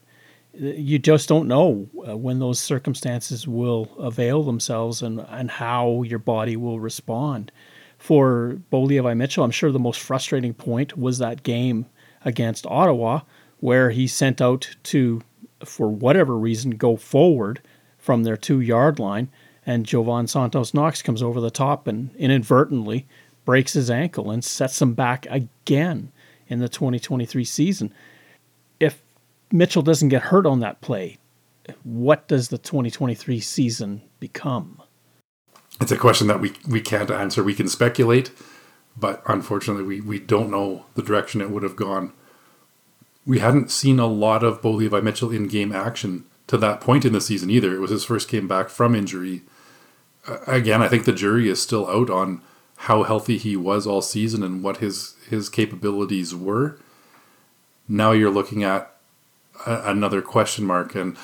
You 0.55 0.99
just 0.99 1.29
don't 1.29 1.47
know 1.47 1.87
uh, 2.09 2.17
when 2.17 2.39
those 2.39 2.59
circumstances 2.59 3.47
will 3.47 3.91
avail 3.99 4.43
themselves 4.43 5.03
and, 5.03 5.25
and 5.29 5.51
how 5.51 6.03
your 6.03 6.19
body 6.19 6.57
will 6.57 6.81
respond. 6.81 7.53
For 7.99 8.59
Bo 8.71 8.87
Mitchell, 8.87 9.45
I'm 9.45 9.51
sure 9.51 9.71
the 9.71 9.79
most 9.79 10.01
frustrating 10.01 10.55
point 10.55 10.97
was 10.97 11.19
that 11.19 11.43
game 11.43 11.87
against 12.29 12.67
Ottawa, 12.67 13.23
where 13.59 13.91
he 13.91 14.07
sent 14.07 14.41
out 14.41 14.77
to, 14.85 15.23
for 15.65 15.89
whatever 15.89 16.37
reason, 16.37 16.73
go 16.73 16.97
forward 16.97 17.61
from 17.97 18.23
their 18.23 18.37
two 18.37 18.61
yard 18.61 18.99
line, 18.99 19.29
and 19.67 19.85
Jovan 19.85 20.27
Santos 20.29 20.73
Knox 20.73 21.03
comes 21.03 21.23
over 21.23 21.41
the 21.41 21.51
top 21.51 21.89
and 21.89 22.15
inadvertently 22.17 23.07
breaks 23.45 23.73
his 23.73 23.91
ankle 23.91 24.31
and 24.31 24.45
sets 24.45 24.81
him 24.81 24.93
back 24.93 25.27
again 25.31 26.13
in 26.49 26.59
the 26.59 26.69
2023 26.69 27.45
season. 27.45 27.93
If 28.79 29.03
Mitchell 29.51 29.83
doesn't 29.83 30.11
get 30.11 30.23
hurt 30.23 30.47
on 30.47 30.61
that 30.61 30.81
play, 30.83 31.19
what 31.83 32.29
does 32.29 32.49
the 32.49 32.59
2023 32.59 33.41
season 33.41 34.03
become? 34.21 34.83
It's 35.81 35.93
a 35.93 35.97
question 35.97 36.27
that 36.27 36.41
we, 36.41 36.53
we 36.69 36.81
can't 36.81 37.11
answer. 37.11 37.43
We 37.43 37.55
can 37.55 37.69
speculate, 37.69 38.31
but 38.97 39.23
unfortunately, 39.27 39.85
we, 39.85 40.01
we 40.01 40.19
don't 40.19 40.51
know 40.51 40.87
the 40.95 41.03
direction 41.03 41.41
it 41.41 41.51
would 41.51 41.63
have 41.63 41.77
gone. 41.77 42.13
We 43.29 43.41
hadn't 43.41 43.71
seen 43.71 43.99
a 43.99 44.07
lot 44.07 44.43
of 44.43 44.63
Bo 44.63 44.71
Levi 44.71 45.03
Mitchell 45.03 45.31
in 45.31 45.49
game 45.49 45.71
action 45.71 46.25
to 46.47 46.57
that 46.57 46.81
point 46.81 47.05
in 47.05 47.13
the 47.13 47.21
season 47.21 47.51
either. 47.51 47.75
It 47.75 47.81
was 47.81 47.91
his 47.91 48.07
first 48.07 48.27
game 48.27 48.49
back 48.49 48.71
from 48.71 48.95
injury. 48.95 49.43
Uh, 50.27 50.39
again, 50.47 50.81
I 50.81 50.89
think 50.89 51.05
the 51.05 51.13
jury 51.13 51.47
is 51.47 51.61
still 51.61 51.87
out 51.91 52.09
on 52.09 52.41
how 52.79 53.03
healthy 53.03 53.37
he 53.37 53.55
was 53.55 53.87
all 53.87 54.01
season 54.01 54.43
and 54.43 54.63
what 54.63 54.79
his 54.79 55.15
his 55.29 55.51
capabilities 55.51 56.35
were. 56.35 56.79
Now 57.87 58.13
you're 58.13 58.31
looking 58.31 58.65
at 58.65 58.95
a, 59.67 59.91
another 59.91 60.23
question 60.23 60.65
mark, 60.65 60.95
and 60.95 61.15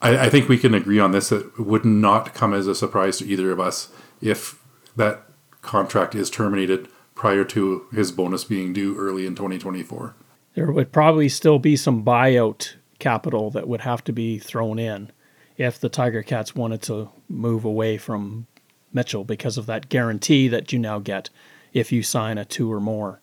I, 0.00 0.26
I 0.26 0.30
think 0.30 0.48
we 0.48 0.58
can 0.58 0.74
agree 0.74 1.00
on 1.00 1.10
this. 1.10 1.32
It 1.32 1.58
would 1.58 1.84
not 1.84 2.34
come 2.34 2.54
as 2.54 2.68
a 2.68 2.74
surprise 2.74 3.18
to 3.18 3.26
either 3.26 3.50
of 3.50 3.58
us 3.58 3.88
if 4.20 4.62
that 4.94 5.24
contract 5.60 6.14
is 6.14 6.30
terminated 6.30 6.86
prior 7.16 7.42
to 7.46 7.86
his 7.92 8.12
bonus 8.12 8.44
being 8.44 8.72
due 8.72 8.96
early 8.96 9.26
in 9.26 9.34
2024. 9.34 10.14
There 10.54 10.70
would 10.70 10.92
probably 10.92 11.28
still 11.28 11.58
be 11.58 11.76
some 11.76 12.04
buyout 12.04 12.74
capital 12.98 13.50
that 13.50 13.68
would 13.68 13.80
have 13.80 14.04
to 14.04 14.12
be 14.12 14.38
thrown 14.38 14.78
in 14.78 15.10
if 15.56 15.80
the 15.80 15.88
Tiger 15.88 16.22
Cats 16.22 16.54
wanted 16.54 16.82
to 16.82 17.10
move 17.28 17.64
away 17.64 17.98
from 17.98 18.46
Mitchell 18.92 19.24
because 19.24 19.58
of 19.58 19.66
that 19.66 19.88
guarantee 19.88 20.48
that 20.48 20.72
you 20.72 20.78
now 20.78 21.00
get 21.00 21.28
if 21.72 21.90
you 21.90 22.02
sign 22.02 22.38
a 22.38 22.44
two 22.44 22.72
or 22.72 22.80
more. 22.80 23.20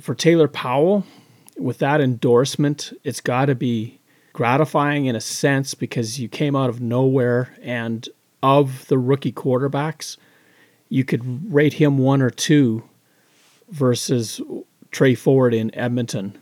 For 0.00 0.14
Taylor 0.14 0.48
Powell, 0.48 1.04
with 1.56 1.78
that 1.78 2.00
endorsement, 2.00 2.92
it's 3.04 3.20
got 3.20 3.46
to 3.46 3.54
be 3.54 4.00
gratifying 4.32 5.06
in 5.06 5.16
a 5.16 5.20
sense 5.20 5.72
because 5.72 6.20
you 6.20 6.28
came 6.28 6.54
out 6.54 6.68
of 6.68 6.80
nowhere 6.80 7.56
and 7.62 8.08
of 8.42 8.86
the 8.88 8.98
rookie 8.98 9.32
quarterbacks, 9.32 10.16
you 10.88 11.04
could 11.04 11.52
rate 11.52 11.74
him 11.74 11.96
one 11.98 12.20
or 12.20 12.30
two 12.30 12.82
versus 13.70 14.40
Tre 14.90 15.14
Ford 15.14 15.54
in 15.54 15.74
Edmonton. 15.74 16.38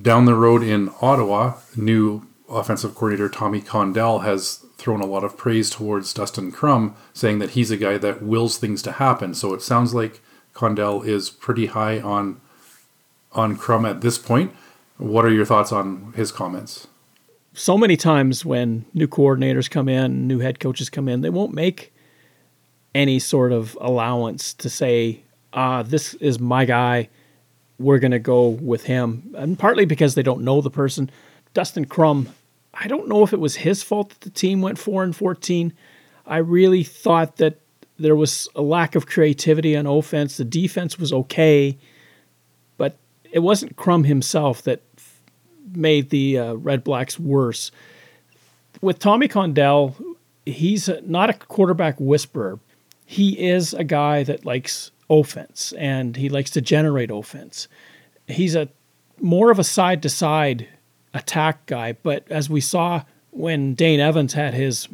Down 0.00 0.24
the 0.24 0.34
road 0.34 0.62
in 0.62 0.90
Ottawa, 1.00 1.54
new 1.76 2.26
offensive 2.48 2.94
coordinator 2.94 3.28
Tommy 3.28 3.60
Condell 3.60 4.20
has 4.20 4.64
thrown 4.76 5.00
a 5.00 5.06
lot 5.06 5.24
of 5.24 5.36
praise 5.36 5.68
towards 5.68 6.14
Dustin 6.14 6.52
Crum, 6.52 6.94
saying 7.12 7.38
that 7.40 7.50
he's 7.50 7.70
a 7.70 7.76
guy 7.76 7.98
that 7.98 8.22
wills 8.22 8.56
things 8.56 8.82
to 8.82 8.92
happen. 8.92 9.34
So 9.34 9.52
it 9.52 9.62
sounds 9.62 9.92
like 9.94 10.20
Condell 10.54 11.02
is 11.02 11.30
pretty 11.30 11.66
high 11.66 12.00
on 12.00 12.40
on 13.32 13.56
Crum 13.56 13.84
at 13.84 14.00
this 14.00 14.18
point. 14.18 14.52
What 14.96 15.24
are 15.24 15.30
your 15.30 15.44
thoughts 15.44 15.72
on 15.72 16.12
his 16.16 16.32
comments? 16.32 16.88
So 17.52 17.76
many 17.76 17.96
times 17.96 18.44
when 18.44 18.84
new 18.94 19.06
coordinators 19.06 19.70
come 19.70 19.88
in, 19.88 20.26
new 20.26 20.38
head 20.40 20.60
coaches 20.60 20.90
come 20.90 21.08
in, 21.08 21.20
they 21.20 21.30
won't 21.30 21.54
make 21.54 21.92
any 22.94 23.18
sort 23.18 23.52
of 23.52 23.76
allowance 23.80 24.52
to 24.54 24.68
say, 24.68 25.22
ah, 25.52 25.82
this 25.82 26.14
is 26.14 26.38
my 26.40 26.64
guy. 26.64 27.08
We're 27.80 27.98
going 27.98 28.10
to 28.10 28.18
go 28.18 28.48
with 28.48 28.84
him. 28.84 29.34
And 29.36 29.58
partly 29.58 29.86
because 29.86 30.14
they 30.14 30.22
don't 30.22 30.42
know 30.42 30.60
the 30.60 30.70
person. 30.70 31.10
Dustin 31.54 31.86
Crum, 31.86 32.28
I 32.74 32.86
don't 32.86 33.08
know 33.08 33.22
if 33.22 33.32
it 33.32 33.40
was 33.40 33.56
his 33.56 33.82
fault 33.82 34.10
that 34.10 34.20
the 34.20 34.30
team 34.30 34.60
went 34.60 34.78
4 34.78 35.02
and 35.02 35.16
14. 35.16 35.72
I 36.26 36.36
really 36.36 36.84
thought 36.84 37.38
that 37.38 37.58
there 37.98 38.14
was 38.14 38.48
a 38.54 38.60
lack 38.60 38.94
of 38.94 39.06
creativity 39.06 39.76
on 39.76 39.86
offense. 39.86 40.36
The 40.36 40.44
defense 40.44 40.98
was 40.98 41.12
okay, 41.12 41.78
but 42.76 42.96
it 43.32 43.40
wasn't 43.40 43.76
Crum 43.76 44.04
himself 44.04 44.62
that 44.62 44.82
made 45.74 46.10
the 46.10 46.38
uh, 46.38 46.54
Redblacks 46.54 47.18
worse. 47.18 47.72
With 48.80 48.98
Tommy 48.98 49.26
Condell, 49.26 49.96
he's 50.44 50.88
a, 50.88 51.00
not 51.02 51.30
a 51.30 51.34
quarterback 51.34 51.98
whisperer. 51.98 52.58
He 53.06 53.48
is 53.48 53.74
a 53.74 53.84
guy 53.84 54.22
that 54.22 54.44
likes 54.44 54.90
offense 55.10 55.72
and 55.76 56.16
he 56.16 56.28
likes 56.28 56.50
to 56.50 56.60
generate 56.62 57.10
offense. 57.10 57.68
He's 58.26 58.54
a 58.54 58.68
more 59.20 59.50
of 59.50 59.58
a 59.58 59.64
side 59.64 60.02
to 60.02 60.08
side 60.08 60.68
attack 61.12 61.66
guy, 61.66 61.92
but 61.92 62.24
as 62.30 62.48
we 62.48 62.60
saw 62.60 63.02
when 63.32 63.74
Dane 63.74 64.00
Evans 64.00 64.32
had 64.32 64.54
his 64.54 64.88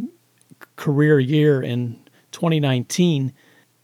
career 0.74 1.20
year 1.20 1.62
in 1.62 2.00
2019, 2.32 3.32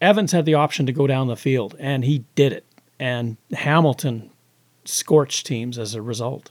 Evans 0.01 0.33
had 0.33 0.47
the 0.47 0.55
option 0.55 0.87
to 0.87 0.93
go 0.93 1.07
down 1.07 1.29
the 1.29 1.37
field 1.37 1.77
and 1.79 2.05
he 2.05 2.25
did 2.35 2.53
it. 2.53 2.65
And 2.99 3.37
Hamilton 3.53 4.31
scorched 4.85 5.47
teams 5.47 5.79
as 5.79 5.95
a 5.95 6.03
result 6.03 6.51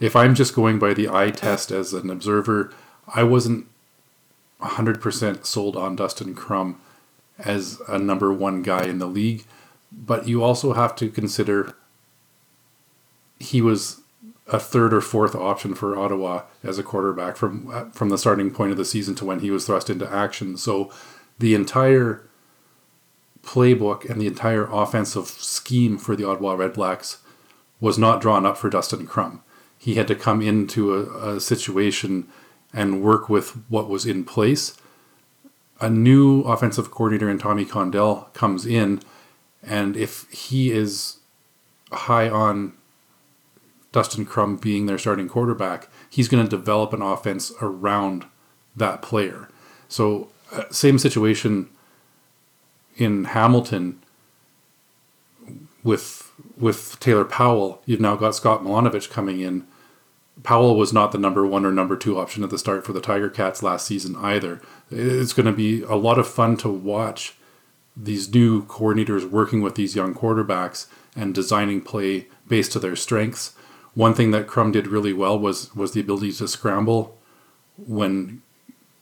if 0.00 0.16
I'm 0.16 0.34
just 0.34 0.54
going 0.54 0.78
by 0.78 0.94
the 0.94 1.08
eye 1.08 1.30
test 1.30 1.70
as 1.70 1.92
an 1.92 2.10
observer, 2.10 2.72
I 3.14 3.22
wasn't 3.22 3.66
100% 4.62 5.44
sold 5.46 5.76
on 5.76 5.94
Dustin 5.94 6.34
Crum 6.34 6.80
as 7.44 7.80
a 7.88 7.98
number 7.98 8.32
one 8.32 8.62
guy 8.62 8.84
in 8.84 8.98
the 8.98 9.06
league. 9.06 9.44
But 9.92 10.28
you 10.28 10.42
also 10.42 10.72
have 10.72 10.94
to 10.96 11.08
consider 11.08 11.74
he 13.38 13.60
was 13.60 14.00
a 14.46 14.58
third 14.58 14.92
or 14.92 15.00
fourth 15.00 15.34
option 15.34 15.74
for 15.74 15.98
Ottawa 15.98 16.42
as 16.62 16.78
a 16.78 16.82
quarterback 16.82 17.36
from 17.36 17.90
from 17.92 18.08
the 18.08 18.18
starting 18.18 18.50
point 18.50 18.72
of 18.72 18.76
the 18.76 18.84
season 18.84 19.14
to 19.16 19.24
when 19.24 19.40
he 19.40 19.50
was 19.50 19.66
thrust 19.66 19.90
into 19.90 20.12
action. 20.12 20.56
So 20.56 20.92
the 21.38 21.54
entire 21.54 22.28
playbook 23.42 24.08
and 24.08 24.20
the 24.20 24.26
entire 24.26 24.68
offensive 24.70 25.26
scheme 25.26 25.98
for 25.98 26.14
the 26.14 26.28
Ottawa 26.28 26.56
Redblacks 26.56 27.18
was 27.80 27.98
not 27.98 28.20
drawn 28.20 28.44
up 28.44 28.58
for 28.58 28.68
Dustin 28.68 29.06
Crum 29.06 29.42
he 29.80 29.94
had 29.94 30.06
to 30.08 30.14
come 30.14 30.42
into 30.42 30.94
a, 30.94 31.36
a 31.36 31.40
situation 31.40 32.28
and 32.72 33.02
work 33.02 33.30
with 33.30 33.52
what 33.70 33.88
was 33.88 34.04
in 34.04 34.24
place. 34.24 34.76
A 35.80 35.88
new 35.88 36.42
offensive 36.42 36.90
coordinator 36.90 37.30
in 37.30 37.38
Tommy 37.38 37.64
Condell 37.64 38.28
comes 38.34 38.66
in, 38.66 39.00
and 39.62 39.96
if 39.96 40.28
he 40.30 40.70
is 40.70 41.18
high 41.90 42.28
on 42.28 42.74
Dustin 43.92 44.24
Crum 44.24 44.56
being 44.56 44.86
their 44.86 44.98
starting 44.98 45.28
quarterback, 45.28 45.88
he's 46.08 46.28
going 46.28 46.44
to 46.44 46.50
develop 46.50 46.92
an 46.92 47.02
offense 47.02 47.52
around 47.60 48.26
that 48.76 49.02
player. 49.02 49.48
So, 49.88 50.28
uh, 50.52 50.64
same 50.70 50.98
situation 50.98 51.68
in 52.96 53.24
Hamilton 53.24 54.00
with 55.82 56.30
with 56.58 57.00
Taylor 57.00 57.24
Powell. 57.24 57.82
You've 57.86 58.00
now 58.00 58.16
got 58.16 58.34
Scott 58.34 58.62
Milanovich 58.62 59.10
coming 59.10 59.40
in 59.40 59.66
Powell 60.42 60.76
was 60.76 60.92
not 60.92 61.12
the 61.12 61.18
number 61.18 61.46
one 61.46 61.66
or 61.66 61.72
number 61.72 61.96
two 61.96 62.18
option 62.18 62.42
at 62.42 62.50
the 62.50 62.58
start 62.58 62.84
for 62.84 62.92
the 62.92 63.00
Tiger 63.00 63.28
Cats 63.28 63.62
last 63.62 63.86
season 63.86 64.16
either. 64.16 64.60
It's 64.90 65.32
going 65.32 65.46
to 65.46 65.52
be 65.52 65.82
a 65.82 65.94
lot 65.94 66.18
of 66.18 66.28
fun 66.28 66.56
to 66.58 66.68
watch 66.68 67.34
these 67.96 68.32
new 68.32 68.64
coordinators 68.66 69.28
working 69.28 69.60
with 69.62 69.74
these 69.74 69.94
young 69.94 70.14
quarterbacks 70.14 70.86
and 71.14 71.34
designing 71.34 71.80
play 71.80 72.26
based 72.48 72.72
to 72.72 72.78
their 72.78 72.96
strengths. 72.96 73.54
One 73.94 74.14
thing 74.14 74.30
that 74.30 74.46
Crum 74.46 74.72
did 74.72 74.86
really 74.86 75.12
well 75.12 75.38
was 75.38 75.74
was 75.74 75.92
the 75.92 76.00
ability 76.00 76.32
to 76.32 76.48
scramble 76.48 77.18
when 77.76 78.42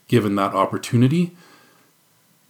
given 0.09 0.35
that 0.37 0.54
opportunity. 0.54 1.37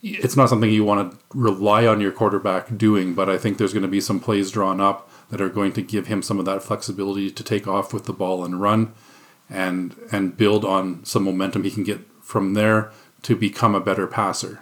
It's 0.00 0.36
not 0.36 0.48
something 0.48 0.70
you 0.70 0.84
want 0.84 1.10
to 1.10 1.18
rely 1.34 1.84
on 1.84 2.00
your 2.00 2.12
quarterback 2.12 2.76
doing, 2.76 3.14
but 3.14 3.28
I 3.28 3.36
think 3.36 3.58
there's 3.58 3.72
going 3.72 3.82
to 3.82 3.88
be 3.88 4.00
some 4.00 4.20
plays 4.20 4.52
drawn 4.52 4.80
up 4.80 5.10
that 5.30 5.40
are 5.40 5.48
going 5.48 5.72
to 5.72 5.82
give 5.82 6.06
him 6.06 6.22
some 6.22 6.38
of 6.38 6.44
that 6.44 6.62
flexibility 6.62 7.30
to 7.32 7.42
take 7.42 7.66
off 7.66 7.92
with 7.92 8.04
the 8.04 8.12
ball 8.12 8.44
and 8.44 8.60
run 8.60 8.94
and 9.50 9.96
and 10.12 10.36
build 10.36 10.64
on 10.64 11.04
some 11.04 11.24
momentum 11.24 11.64
he 11.64 11.70
can 11.70 11.82
get 11.84 12.00
from 12.22 12.54
there 12.54 12.92
to 13.22 13.36
become 13.36 13.74
a 13.74 13.80
better 13.80 14.06
passer. 14.06 14.60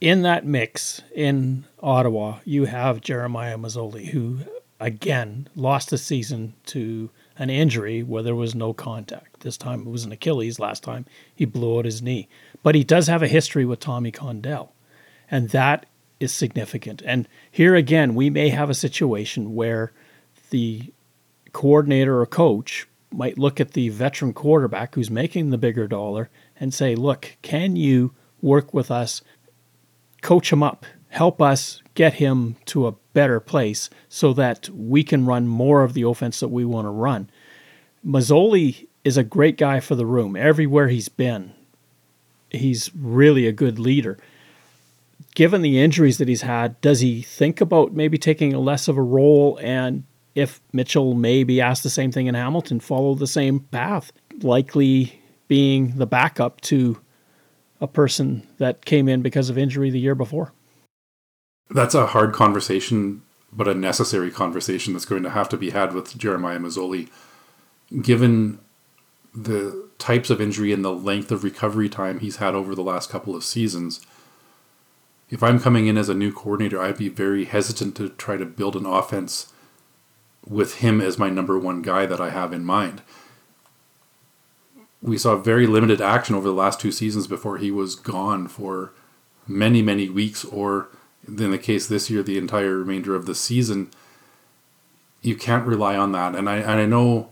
In 0.00 0.22
that 0.22 0.46
mix 0.46 1.02
in 1.14 1.64
Ottawa, 1.82 2.38
you 2.44 2.64
have 2.64 3.00
Jeremiah 3.00 3.58
Masoli, 3.58 4.06
who 4.08 4.40
again 4.78 5.48
lost 5.54 5.90
the 5.90 5.98
season 5.98 6.54
to 6.66 7.10
an 7.36 7.50
injury 7.50 8.02
where 8.02 8.22
there 8.22 8.34
was 8.34 8.54
no 8.54 8.72
contact. 8.72 9.40
This 9.40 9.56
time 9.56 9.80
it 9.80 9.90
was 9.90 10.04
an 10.04 10.12
Achilles. 10.12 10.58
Last 10.58 10.82
time 10.82 11.04
he 11.34 11.44
blew 11.44 11.78
out 11.78 11.84
his 11.84 12.02
knee. 12.02 12.28
But 12.62 12.74
he 12.74 12.84
does 12.84 13.06
have 13.06 13.22
a 13.22 13.28
history 13.28 13.64
with 13.64 13.80
Tommy 13.80 14.10
Condell. 14.10 14.72
And 15.30 15.50
that 15.50 15.86
is 16.18 16.32
significant. 16.32 17.02
And 17.04 17.28
here 17.50 17.74
again, 17.74 18.14
we 18.14 18.30
may 18.30 18.50
have 18.50 18.68
a 18.68 18.74
situation 18.74 19.54
where 19.54 19.92
the 20.50 20.92
coordinator 21.52 22.20
or 22.20 22.26
coach 22.26 22.86
might 23.12 23.38
look 23.38 23.60
at 23.60 23.72
the 23.72 23.88
veteran 23.88 24.32
quarterback 24.32 24.94
who's 24.94 25.10
making 25.10 25.50
the 25.50 25.58
bigger 25.58 25.86
dollar 25.88 26.28
and 26.60 26.72
say, 26.72 26.94
look, 26.94 27.36
can 27.42 27.74
you 27.74 28.12
work 28.42 28.72
with 28.72 28.90
us, 28.90 29.22
coach 30.20 30.52
him 30.52 30.62
up, 30.62 30.84
help 31.08 31.42
us 31.42 31.82
get 31.94 32.14
him 32.14 32.56
to 32.66 32.86
a 32.86 32.92
better 33.12 33.40
place 33.40 33.90
so 34.08 34.32
that 34.34 34.68
we 34.68 35.02
can 35.02 35.26
run 35.26 35.48
more 35.48 35.82
of 35.82 35.94
the 35.94 36.02
offense 36.02 36.38
that 36.40 36.48
we 36.48 36.64
want 36.64 36.84
to 36.84 36.90
run? 36.90 37.30
Masoli 38.06 38.86
is 39.02 39.16
a 39.16 39.24
great 39.24 39.56
guy 39.56 39.80
for 39.80 39.94
the 39.94 40.06
room. 40.06 40.36
Everywhere 40.36 40.88
he's 40.88 41.08
been, 41.08 41.52
he's 42.50 42.90
really 42.94 43.46
a 43.46 43.52
good 43.52 43.78
leader. 43.78 44.18
Given 45.34 45.62
the 45.62 45.80
injuries 45.80 46.18
that 46.18 46.28
he's 46.28 46.42
had, 46.42 46.80
does 46.80 47.00
he 47.00 47.22
think 47.22 47.60
about 47.60 47.94
maybe 47.94 48.18
taking 48.18 48.52
a 48.52 48.60
less 48.60 48.88
of 48.88 48.96
a 48.96 49.02
role 49.02 49.58
and 49.62 50.04
if 50.34 50.60
Mitchell 50.72 51.14
may 51.14 51.44
be 51.44 51.60
asked 51.60 51.82
the 51.82 51.90
same 51.90 52.12
thing 52.12 52.26
in 52.26 52.34
Hamilton, 52.34 52.80
follow 52.80 53.14
the 53.14 53.26
same 53.26 53.60
path, 53.60 54.12
likely 54.42 55.19
being 55.50 55.96
the 55.96 56.06
backup 56.06 56.60
to 56.60 56.96
a 57.80 57.88
person 57.88 58.46
that 58.58 58.84
came 58.84 59.08
in 59.08 59.20
because 59.20 59.50
of 59.50 59.58
injury 59.58 59.90
the 59.90 59.98
year 59.98 60.14
before. 60.14 60.52
That's 61.68 61.92
a 61.92 62.06
hard 62.06 62.32
conversation, 62.32 63.22
but 63.52 63.66
a 63.66 63.74
necessary 63.74 64.30
conversation 64.30 64.92
that's 64.92 65.04
going 65.04 65.24
to 65.24 65.30
have 65.30 65.48
to 65.48 65.56
be 65.56 65.70
had 65.70 65.92
with 65.92 66.16
Jeremiah 66.16 66.60
Masoli. 66.60 67.08
Given 68.00 68.60
the 69.34 69.88
types 69.98 70.30
of 70.30 70.40
injury 70.40 70.72
and 70.72 70.84
the 70.84 70.92
length 70.92 71.32
of 71.32 71.42
recovery 71.42 71.88
time 71.88 72.20
he's 72.20 72.36
had 72.36 72.54
over 72.54 72.76
the 72.76 72.84
last 72.84 73.10
couple 73.10 73.34
of 73.34 73.42
seasons, 73.42 74.00
if 75.30 75.42
I'm 75.42 75.58
coming 75.58 75.88
in 75.88 75.98
as 75.98 76.08
a 76.08 76.14
new 76.14 76.32
coordinator, 76.32 76.80
I'd 76.80 76.96
be 76.96 77.08
very 77.08 77.46
hesitant 77.46 77.96
to 77.96 78.10
try 78.10 78.36
to 78.36 78.46
build 78.46 78.76
an 78.76 78.86
offense 78.86 79.52
with 80.46 80.76
him 80.76 81.00
as 81.00 81.18
my 81.18 81.28
number 81.28 81.58
one 81.58 81.82
guy 81.82 82.06
that 82.06 82.20
I 82.20 82.30
have 82.30 82.52
in 82.52 82.64
mind. 82.64 83.02
We 85.02 85.16
saw 85.18 85.36
very 85.36 85.66
limited 85.66 86.00
action 86.00 86.34
over 86.34 86.48
the 86.48 86.54
last 86.54 86.80
two 86.80 86.92
seasons 86.92 87.26
before 87.26 87.58
he 87.58 87.70
was 87.70 87.94
gone 87.94 88.48
for 88.48 88.92
many, 89.46 89.82
many 89.82 90.08
weeks, 90.08 90.44
or 90.44 90.88
in 91.26 91.50
the 91.50 91.58
case 91.58 91.86
this 91.86 92.10
year, 92.10 92.22
the 92.22 92.38
entire 92.38 92.76
remainder 92.76 93.14
of 93.14 93.26
the 93.26 93.34
season. 93.34 93.90
You 95.22 95.36
can't 95.36 95.66
rely 95.66 95.96
on 95.96 96.12
that. 96.12 96.34
And 96.34 96.48
I, 96.48 96.56
and 96.56 96.80
I 96.80 96.86
know 96.86 97.30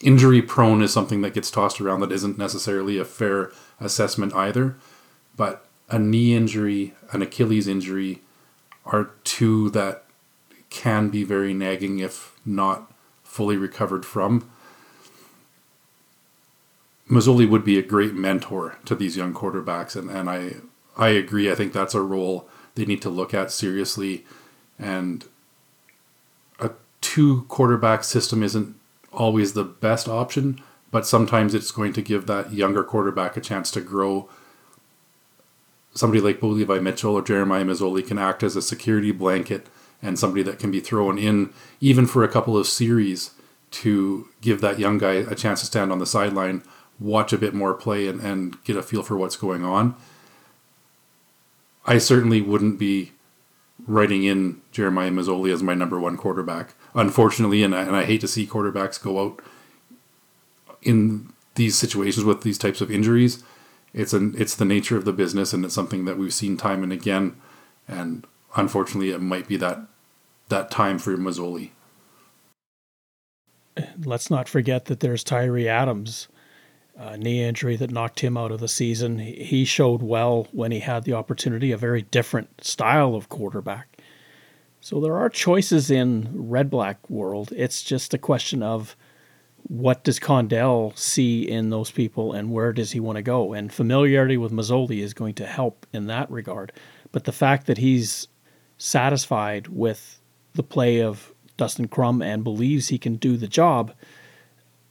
injury 0.00 0.42
prone 0.42 0.82
is 0.82 0.92
something 0.92 1.22
that 1.22 1.34
gets 1.34 1.50
tossed 1.50 1.80
around 1.80 2.00
that 2.00 2.12
isn't 2.12 2.38
necessarily 2.38 2.98
a 2.98 3.04
fair 3.04 3.52
assessment 3.80 4.34
either. 4.34 4.76
But 5.36 5.66
a 5.88 5.98
knee 5.98 6.34
injury, 6.34 6.94
an 7.12 7.22
Achilles 7.22 7.68
injury 7.68 8.20
are 8.84 9.10
two 9.24 9.70
that 9.70 10.04
can 10.70 11.08
be 11.08 11.24
very 11.24 11.54
nagging 11.54 11.98
if 11.98 12.38
not 12.44 12.92
fully 13.24 13.56
recovered 13.56 14.04
from. 14.04 14.48
Masoli 17.08 17.48
would 17.48 17.64
be 17.64 17.78
a 17.78 17.82
great 17.82 18.14
mentor 18.14 18.78
to 18.84 18.94
these 18.94 19.16
young 19.16 19.32
quarterbacks, 19.32 19.94
and, 19.94 20.10
and 20.10 20.28
I 20.28 20.56
I 20.96 21.08
agree. 21.10 21.50
I 21.50 21.54
think 21.54 21.72
that's 21.72 21.94
a 21.94 22.00
role 22.00 22.48
they 22.74 22.84
need 22.84 23.02
to 23.02 23.10
look 23.10 23.34
at 23.34 23.50
seriously. 23.50 24.24
And 24.78 25.24
a 26.58 26.70
two 27.00 27.42
quarterback 27.48 28.04
system 28.04 28.42
isn't 28.42 28.74
always 29.12 29.52
the 29.52 29.64
best 29.64 30.08
option, 30.08 30.60
but 30.90 31.06
sometimes 31.06 31.54
it's 31.54 31.70
going 31.70 31.92
to 31.94 32.02
give 32.02 32.26
that 32.26 32.52
younger 32.52 32.82
quarterback 32.82 33.36
a 33.36 33.40
chance 33.40 33.70
to 33.72 33.80
grow. 33.80 34.28
Somebody 35.94 36.20
like 36.20 36.40
Bo 36.40 36.48
Levi 36.48 36.78
Mitchell 36.78 37.14
or 37.14 37.22
Jeremiah 37.22 37.64
Masoli 37.64 38.06
can 38.06 38.18
act 38.18 38.42
as 38.42 38.56
a 38.56 38.62
security 38.62 39.12
blanket 39.12 39.66
and 40.02 40.18
somebody 40.18 40.42
that 40.42 40.58
can 40.58 40.70
be 40.70 40.80
thrown 40.80 41.18
in 41.18 41.52
even 41.80 42.06
for 42.06 42.22
a 42.22 42.28
couple 42.28 42.56
of 42.56 42.66
series 42.66 43.30
to 43.70 44.28
give 44.42 44.60
that 44.60 44.78
young 44.78 44.98
guy 44.98 45.14
a 45.14 45.34
chance 45.34 45.60
to 45.60 45.66
stand 45.66 45.90
on 45.90 45.98
the 45.98 46.06
sideline, 46.06 46.62
watch 46.98 47.32
a 47.32 47.38
bit 47.38 47.54
more 47.54 47.74
play, 47.74 48.06
and, 48.08 48.20
and 48.20 48.62
get 48.64 48.76
a 48.76 48.82
feel 48.82 49.02
for 49.02 49.16
what's 49.16 49.36
going 49.36 49.64
on. 49.64 49.94
I 51.86 51.98
certainly 51.98 52.40
wouldn't 52.40 52.78
be 52.78 53.12
writing 53.86 54.24
in 54.24 54.60
Jeremiah 54.72 55.10
Masoli 55.10 55.52
as 55.52 55.62
my 55.62 55.74
number 55.74 56.00
one 56.00 56.16
quarterback. 56.16 56.74
Unfortunately, 56.94 57.62
and 57.62 57.74
I, 57.74 57.82
and 57.82 57.94
I 57.94 58.04
hate 58.04 58.20
to 58.22 58.28
see 58.28 58.46
quarterbacks 58.46 59.02
go 59.02 59.24
out 59.24 59.40
in 60.82 61.32
these 61.54 61.76
situations 61.76 62.24
with 62.24 62.42
these 62.42 62.58
types 62.58 62.80
of 62.80 62.90
injuries. 62.90 63.42
It's 63.92 64.12
an 64.12 64.34
it's 64.38 64.54
the 64.54 64.64
nature 64.64 64.96
of 64.96 65.04
the 65.04 65.12
business, 65.12 65.52
and 65.52 65.64
it's 65.64 65.74
something 65.74 66.04
that 66.04 66.18
we've 66.18 66.34
seen 66.34 66.56
time 66.56 66.82
and 66.82 66.92
again. 66.92 67.36
And 67.88 68.26
unfortunately, 68.56 69.10
it 69.10 69.20
might 69.20 69.48
be 69.48 69.56
that 69.58 69.80
that 70.48 70.70
time 70.70 70.98
for 70.98 71.16
Masoli. 71.16 71.70
Let's 74.04 74.30
not 74.30 74.48
forget 74.48 74.86
that 74.86 75.00
there's 75.00 75.22
Tyrie 75.22 75.68
Adams 75.68 76.28
uh, 76.98 77.16
knee 77.16 77.44
injury 77.44 77.76
that 77.76 77.90
knocked 77.90 78.20
him 78.20 78.36
out 78.36 78.50
of 78.50 78.60
the 78.60 78.68
season. 78.68 79.18
He 79.18 79.64
showed 79.64 80.02
well 80.02 80.48
when 80.52 80.72
he 80.72 80.80
had 80.80 81.04
the 81.04 81.12
opportunity, 81.12 81.72
a 81.72 81.76
very 81.76 82.02
different 82.02 82.64
style 82.64 83.14
of 83.14 83.28
quarterback. 83.28 83.98
So 84.80 85.00
there 85.00 85.16
are 85.16 85.28
choices 85.28 85.90
in 85.90 86.30
red 86.32 86.70
black 86.70 87.08
world. 87.10 87.52
It's 87.56 87.82
just 87.82 88.14
a 88.14 88.18
question 88.18 88.62
of 88.62 88.96
what 89.64 90.04
does 90.04 90.18
Condell 90.18 90.92
see 90.94 91.42
in 91.42 91.70
those 91.70 91.90
people 91.90 92.32
and 92.32 92.52
where 92.52 92.72
does 92.72 92.92
he 92.92 93.00
want 93.00 93.16
to 93.16 93.22
go? 93.22 93.52
And 93.52 93.72
familiarity 93.72 94.36
with 94.36 94.52
Masoli 94.52 95.00
is 95.00 95.12
going 95.12 95.34
to 95.34 95.46
help 95.46 95.86
in 95.92 96.06
that 96.06 96.30
regard. 96.30 96.72
But 97.10 97.24
the 97.24 97.32
fact 97.32 97.66
that 97.66 97.78
he's 97.78 98.28
satisfied 98.78 99.66
with 99.68 100.20
the 100.54 100.62
play 100.62 101.02
of 101.02 101.34
Dustin 101.56 101.88
Crum 101.88 102.22
and 102.22 102.44
believes 102.44 102.88
he 102.88 102.98
can 102.98 103.16
do 103.16 103.36
the 103.36 103.48
job– 103.48 103.92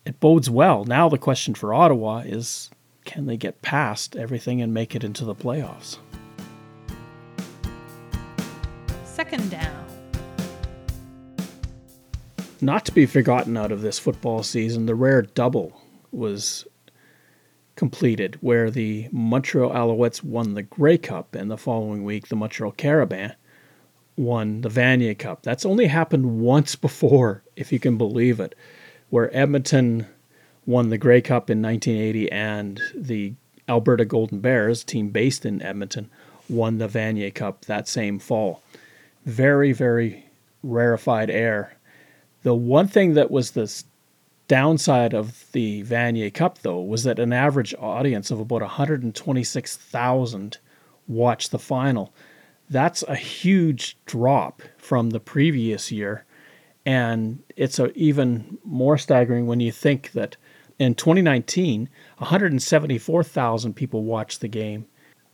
it 0.06 0.20
bodes 0.20 0.50
well. 0.50 0.86
Now 0.86 1.10
the 1.10 1.18
question 1.18 1.56
for 1.56 1.74
Ottawa 1.74 2.20
is 2.20 2.70
can 3.06 3.26
they 3.26 3.38
get 3.38 3.62
past 3.62 4.16
everything 4.16 4.62
and 4.62 4.74
make 4.74 4.96
it 4.96 5.04
into 5.04 5.26
the 5.26 5.36
playoffs? 5.36 5.98
Second 9.04 9.50
down. 9.50 9.86
Not 12.62 12.86
to 12.86 12.92
be 12.92 13.06
forgotten 13.06 13.58
out 13.58 13.72
of 13.72 13.82
this 13.82 14.00
football 14.00 14.42
season, 14.42 14.86
the 14.86 14.96
rare 14.96 15.22
double 15.22 15.82
was 16.12 16.66
completed 17.76 18.38
where 18.42 18.72
the 18.72 19.10
Montreal 19.12 19.72
Alouettes 19.72 20.24
won 20.24 20.54
the 20.54 20.64
Grey 20.64 20.98
Cup 20.98 21.36
and 21.36 21.52
the 21.52 21.58
following 21.58 22.04
week 22.04 22.28
the 22.28 22.36
Montreal 22.36 22.72
Carabins 22.72 23.36
won 24.16 24.62
the 24.62 24.70
Vanier 24.70 25.18
Cup. 25.18 25.44
That's 25.44 25.66
only 25.66 25.88
happened 25.88 26.40
once 26.40 26.76
before, 26.76 27.44
if 27.56 27.74
you 27.74 27.80
can 27.80 27.98
believe 27.98 28.40
it 28.40 28.56
where 29.16 29.34
Edmonton 29.34 30.06
won 30.66 30.90
the 30.90 30.98
Grey 30.98 31.22
Cup 31.22 31.50
in 31.50 31.62
1980 31.62 32.30
and 32.34 32.82
the 32.94 33.32
Alberta 33.70 34.04
Golden 34.04 34.42
Bears, 34.42 34.84
team 34.84 35.08
based 35.08 35.46
in 35.46 35.62
Edmonton, 35.62 36.10
won 36.50 36.80
the 36.80 36.90
Vanier 36.90 37.34
Cup 37.34 37.64
that 37.64 37.88
same 37.88 38.20
fall. 38.20 38.62
Very, 39.26 39.72
very 39.72 40.26
rarefied 40.64 41.30
air. 41.30 41.78
The 42.44 42.56
one 42.56 42.90
thing 42.90 43.14
that 43.14 43.32
was 43.32 43.52
the 43.52 43.74
downside 44.50 45.14
of 45.14 45.50
the 45.54 45.82
Vanier 45.84 46.34
Cup, 46.34 46.60
though, 46.60 46.82
was 46.82 47.06
that 47.06 47.18
an 47.18 47.32
average 47.32 47.74
audience 47.80 48.32
of 48.32 48.42
about 48.42 48.64
126,000 48.64 50.58
watched 51.08 51.52
the 51.52 51.60
final. 51.60 52.14
That's 52.70 53.02
a 53.04 53.16
huge 53.16 53.96
drop 54.06 54.62
from 54.78 55.12
the 55.12 55.22
previous 55.22 55.90
year 55.90 56.26
and 56.86 57.42
it's 57.56 57.80
a, 57.80 57.92
even 57.94 58.58
more 58.64 58.98
staggering 58.98 59.48
when 59.48 59.60
you 59.60 59.72
think 59.72 60.12
that 60.12 60.38
in 60.78 60.94
2019, 60.94 61.90
174,000 62.18 63.74
people 63.74 64.04
watched 64.04 64.42
the 64.42 64.48
game. 64.48 64.86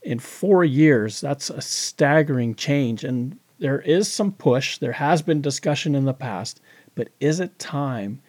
In 0.02 0.18
four 0.18 0.64
years, 0.64 1.20
that's 1.20 1.50
a 1.50 1.60
staggering 1.60 2.54
change. 2.54 3.04
And 3.04 3.38
there 3.58 3.80
is 3.80 4.10
some 4.10 4.32
push. 4.32 4.78
There 4.78 4.92
has 4.92 5.20
been 5.22 5.42
discussion 5.42 5.94
in 5.94 6.04
the 6.04 6.14
past, 6.14 6.60
but 6.94 7.08
is 7.20 7.38
it 7.38 7.58
time 7.58 8.22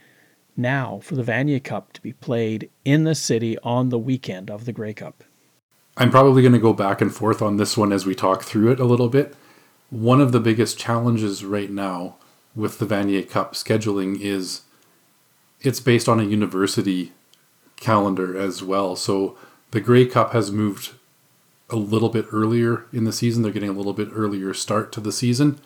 now 0.58 1.00
for 1.02 1.16
the 1.16 1.24
Vanier 1.24 1.64
Cup 1.64 1.94
to 1.94 2.02
be 2.02 2.14
played 2.14 2.70
in 2.84 3.06
the 3.06 3.16
city 3.16 3.58
on 3.60 3.90
the 3.90 4.00
weekend 4.00 4.52
of 4.52 4.66
the 4.66 4.74
Grey 4.74 4.94
Cup? 4.94 5.24
I'm 5.96 6.12
probably 6.12 6.42
going 6.42 6.54
to 6.54 6.60
go 6.60 6.74
back 6.74 7.02
and 7.02 7.14
forth 7.14 7.42
on 7.42 7.58
this 7.58 7.78
one 7.78 7.92
as 7.92 8.06
we 8.06 8.16
talk 8.16 8.44
through 8.44 8.72
it 8.72 8.80
a 8.80 8.86
little 8.86 9.10
bit. 9.10 9.36
One 9.92 10.20
of 10.20 10.32
the 10.32 10.40
biggest 10.40 10.80
challenges 10.80 11.46
right 11.46 11.70
now 11.70 12.16
with 12.56 12.80
the 12.80 12.86
Vanier 12.86 13.28
Cup 13.28 13.54
scheduling 13.54 14.20
is 14.20 14.62
it's 15.62 15.80
based 15.80 16.10
on 16.10 16.20
a 16.20 16.24
university 16.24 17.14
calendar 17.78 18.38
as 18.38 18.62
well. 18.62 18.96
So 18.96 19.38
the 19.72 19.82
Grey 19.82 20.06
Cup 20.06 20.34
has 20.34 20.52
moved 20.52 20.92
a 21.70 21.76
little 21.76 22.10
bit 22.10 22.26
earlier 22.32 22.86
in 22.94 23.06
the 23.06 23.14
season. 23.14 23.42
They're 23.42 23.52
getting 23.52 23.70
a 23.70 23.74
little 23.74 23.94
bit 23.94 24.10
earlier 24.14 24.54
start 24.54 24.92
to 24.94 25.00
the 25.00 25.12
season. 25.12 25.60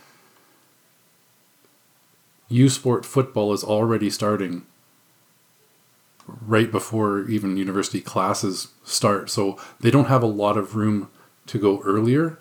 U 2.49 2.69
Sport 2.69 3.05
football 3.05 3.51
is 3.51 3.63
already 3.63 4.09
starting 4.09 4.65
right 6.45 6.71
before 6.71 7.27
even 7.27 7.57
university 7.57 8.01
classes 8.01 8.69
start. 8.83 9.29
So 9.29 9.59
they 9.79 9.91
don't 9.91 10.05
have 10.07 10.23
a 10.23 10.27
lot 10.27 10.57
of 10.57 10.75
room 10.75 11.09
to 11.47 11.59
go 11.59 11.81
earlier 11.81 12.37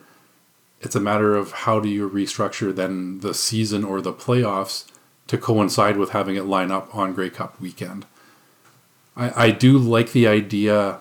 it's 0.80 0.94
a 0.94 1.00
matter 1.00 1.34
of 1.34 1.52
how 1.52 1.80
do 1.80 1.88
you 1.88 2.08
restructure 2.08 2.74
then 2.74 3.20
the 3.20 3.34
season 3.34 3.84
or 3.84 4.00
the 4.00 4.12
playoffs 4.12 4.86
to 5.26 5.38
coincide 5.38 5.96
with 5.96 6.10
having 6.10 6.36
it 6.36 6.44
line 6.44 6.70
up 6.70 6.94
on 6.94 7.14
Grey 7.14 7.30
Cup 7.30 7.60
weekend. 7.60 8.06
I, 9.16 9.46
I 9.46 9.50
do 9.50 9.78
like 9.78 10.12
the 10.12 10.26
idea 10.26 11.00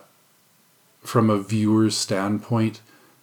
from 1.02 1.30
a 1.30 1.38
viewer's 1.38 1.96
standpoint 1.96 2.82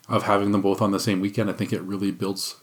of 0.09 0.25
having 0.25 0.53
them 0.53 0.63
both 0.63 0.83
on 0.83 0.93
the 0.93 1.01
same 1.01 1.21
weekend. 1.21 1.51
I 1.51 1.55
think 1.55 1.73
it 1.73 1.83
really 1.83 2.11
builds 2.11 2.57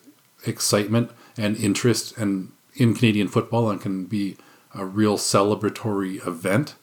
excitement 0.45 1.11
and 1.37 1.57
interest 1.57 2.17
and 2.17 2.51
in 2.75 2.93
Canadian 2.93 3.27
football 3.27 3.69
and 3.69 3.81
can 3.81 4.05
be 4.05 4.37
a 4.73 4.85
real 4.85 5.17
celebratory 5.17 6.25
event. 6.25 6.75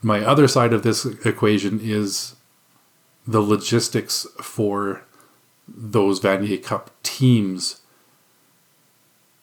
My 0.00 0.24
other 0.24 0.46
side 0.46 0.72
of 0.72 0.82
this 0.82 1.04
equation 1.04 1.80
is 1.82 2.36
the 3.26 3.40
logistics 3.40 4.26
for 4.40 5.02
those 5.68 6.20
Vanier 6.20 6.62
Cup 6.62 6.90
teams 7.02 7.80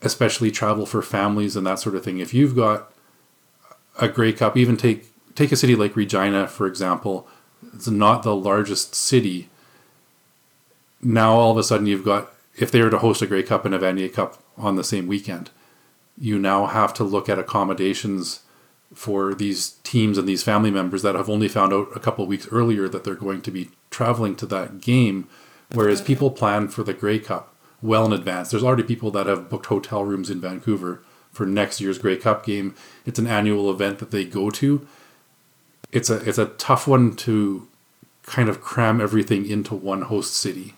especially 0.02 0.52
travel 0.52 0.86
for 0.86 1.02
families 1.02 1.56
and 1.56 1.66
that 1.66 1.80
sort 1.80 1.96
of 1.96 2.04
thing. 2.04 2.20
If 2.20 2.34
you've 2.34 2.56
got 2.56 2.92
a 4.00 4.08
Grey 4.08 4.34
Cup, 4.34 4.56
even 4.56 4.78
take 4.78 5.08
take 5.36 5.52
a 5.52 5.56
city 5.56 5.76
like 5.76 5.96
Regina, 5.96 6.48
for 6.48 6.68
example, 6.68 7.28
it's 7.74 7.88
not 7.88 8.24
the 8.24 8.36
largest 8.36 8.94
city. 8.94 9.50
Now 11.02 11.34
all 11.34 11.52
of 11.52 11.58
a 11.58 11.64
sudden 11.64 11.88
you've 11.88 12.06
got 12.06 12.32
if 12.56 12.72
they 12.72 12.82
were 12.82 12.90
to 12.90 13.00
host 13.00 13.22
a 13.22 13.28
Grey 13.28 13.44
Cup 13.44 13.66
and 13.66 13.74
a 13.74 13.80
Vanier 13.80 14.14
Cup 14.14 14.42
on 14.58 14.76
the 14.76 14.84
same 14.84 15.08
weekend, 15.08 15.50
you 16.18 16.40
now 16.40 16.68
have 16.68 16.94
to 16.96 17.04
look 17.04 17.28
at 17.28 17.40
accommodations 17.40 18.42
for 18.94 19.34
these 19.34 19.72
teams 19.84 20.18
and 20.18 20.28
these 20.28 20.44
family 20.44 20.72
members 20.72 21.02
that 21.02 21.16
have 21.16 21.30
only 21.30 21.48
found 21.50 21.74
out 21.74 21.90
a 21.96 22.00
couple 22.00 22.26
weeks 22.26 22.48
earlier 22.52 22.88
that 22.88 23.04
they're 23.04 23.16
going 23.16 23.42
to 23.42 23.52
be 23.52 23.70
traveling 23.90 24.36
to 24.36 24.46
that 24.46 24.80
game, 24.80 25.28
whereas 25.74 26.02
people 26.02 26.32
plan 26.32 26.68
for 26.68 26.84
the 26.84 26.94
Grey 26.94 27.20
Cup 27.20 27.54
well 27.82 28.06
in 28.06 28.14
advance. 28.14 28.52
There's 28.52 28.64
already 28.64 28.84
people 28.84 29.12
that 29.12 29.28
have 29.28 29.50
booked 29.50 29.68
hotel 29.68 30.04
rooms 30.04 30.30
in 30.30 30.42
Vancouver 30.42 31.02
for 31.32 31.46
next 31.46 31.82
year's 31.82 31.98
Grey 31.98 32.18
Cup 32.18 32.46
game. 32.46 32.76
It's 33.06 33.20
an 33.20 33.28
annual 33.28 33.70
event 33.70 34.00
that 34.00 34.12
they 34.12 34.26
go 34.26 34.50
to. 34.52 34.88
It's 35.92 36.10
a 36.10 36.18
it's 36.28 36.38
a 36.38 36.48
tough 36.48 36.88
one 36.88 37.16
to 37.18 37.68
kind 38.24 38.50
of 38.50 38.62
cram 38.62 39.00
everything 39.00 39.48
into 39.48 39.76
one 39.76 40.04
host 40.04 40.34
city. 40.34 40.74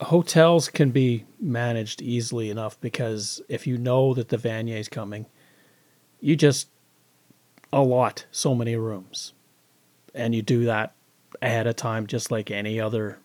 Hotels 0.00 0.68
can 0.68 0.90
be 0.90 1.24
managed 1.38 2.00
easily 2.00 2.50
enough 2.50 2.80
because 2.80 3.42
if 3.48 3.66
you 3.66 3.76
know 3.76 4.14
that 4.14 4.28
the 4.28 4.38
Vanier 4.38 4.78
is 4.78 4.88
coming, 4.88 5.26
you 6.20 6.36
just 6.36 6.68
allot 7.72 8.26
so 8.30 8.54
many 8.54 8.76
rooms. 8.76 9.32
And 10.14 10.34
you 10.34 10.42
do 10.42 10.64
that 10.64 10.94
ahead 11.40 11.66
of 11.66 11.76
time 11.76 12.06
just 12.06 12.30
like 12.30 12.50
any 12.50 12.80
other 12.80 13.18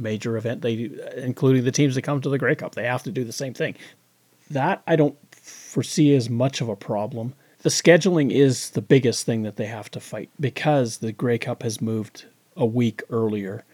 major 0.00 0.36
event 0.36 0.62
they 0.62 0.90
including 1.16 1.64
the 1.64 1.70
teams 1.70 1.94
that 1.94 2.02
come 2.02 2.20
to 2.20 2.28
the 2.28 2.38
Grey 2.38 2.54
Cup. 2.54 2.74
They 2.74 2.84
have 2.84 3.02
to 3.04 3.12
do 3.12 3.24
the 3.24 3.32
same 3.32 3.54
thing. 3.54 3.76
That 4.50 4.82
I 4.86 4.96
don't 4.96 5.16
foresee 5.32 6.14
as 6.14 6.28
much 6.28 6.60
of 6.60 6.68
a 6.68 6.76
problem. 6.76 7.34
The 7.62 7.68
scheduling 7.68 8.30
is 8.30 8.70
the 8.70 8.82
biggest 8.82 9.26
thing 9.26 9.42
that 9.42 9.56
they 9.56 9.66
have 9.66 9.90
to 9.92 10.00
fight 10.00 10.30
because 10.40 10.98
the 10.98 11.12
Grey 11.12 11.38
Cup 11.38 11.62
has 11.62 11.80
moved 11.80 12.24
a 12.56 12.66
week 12.66 13.02
earlier. 13.10 13.64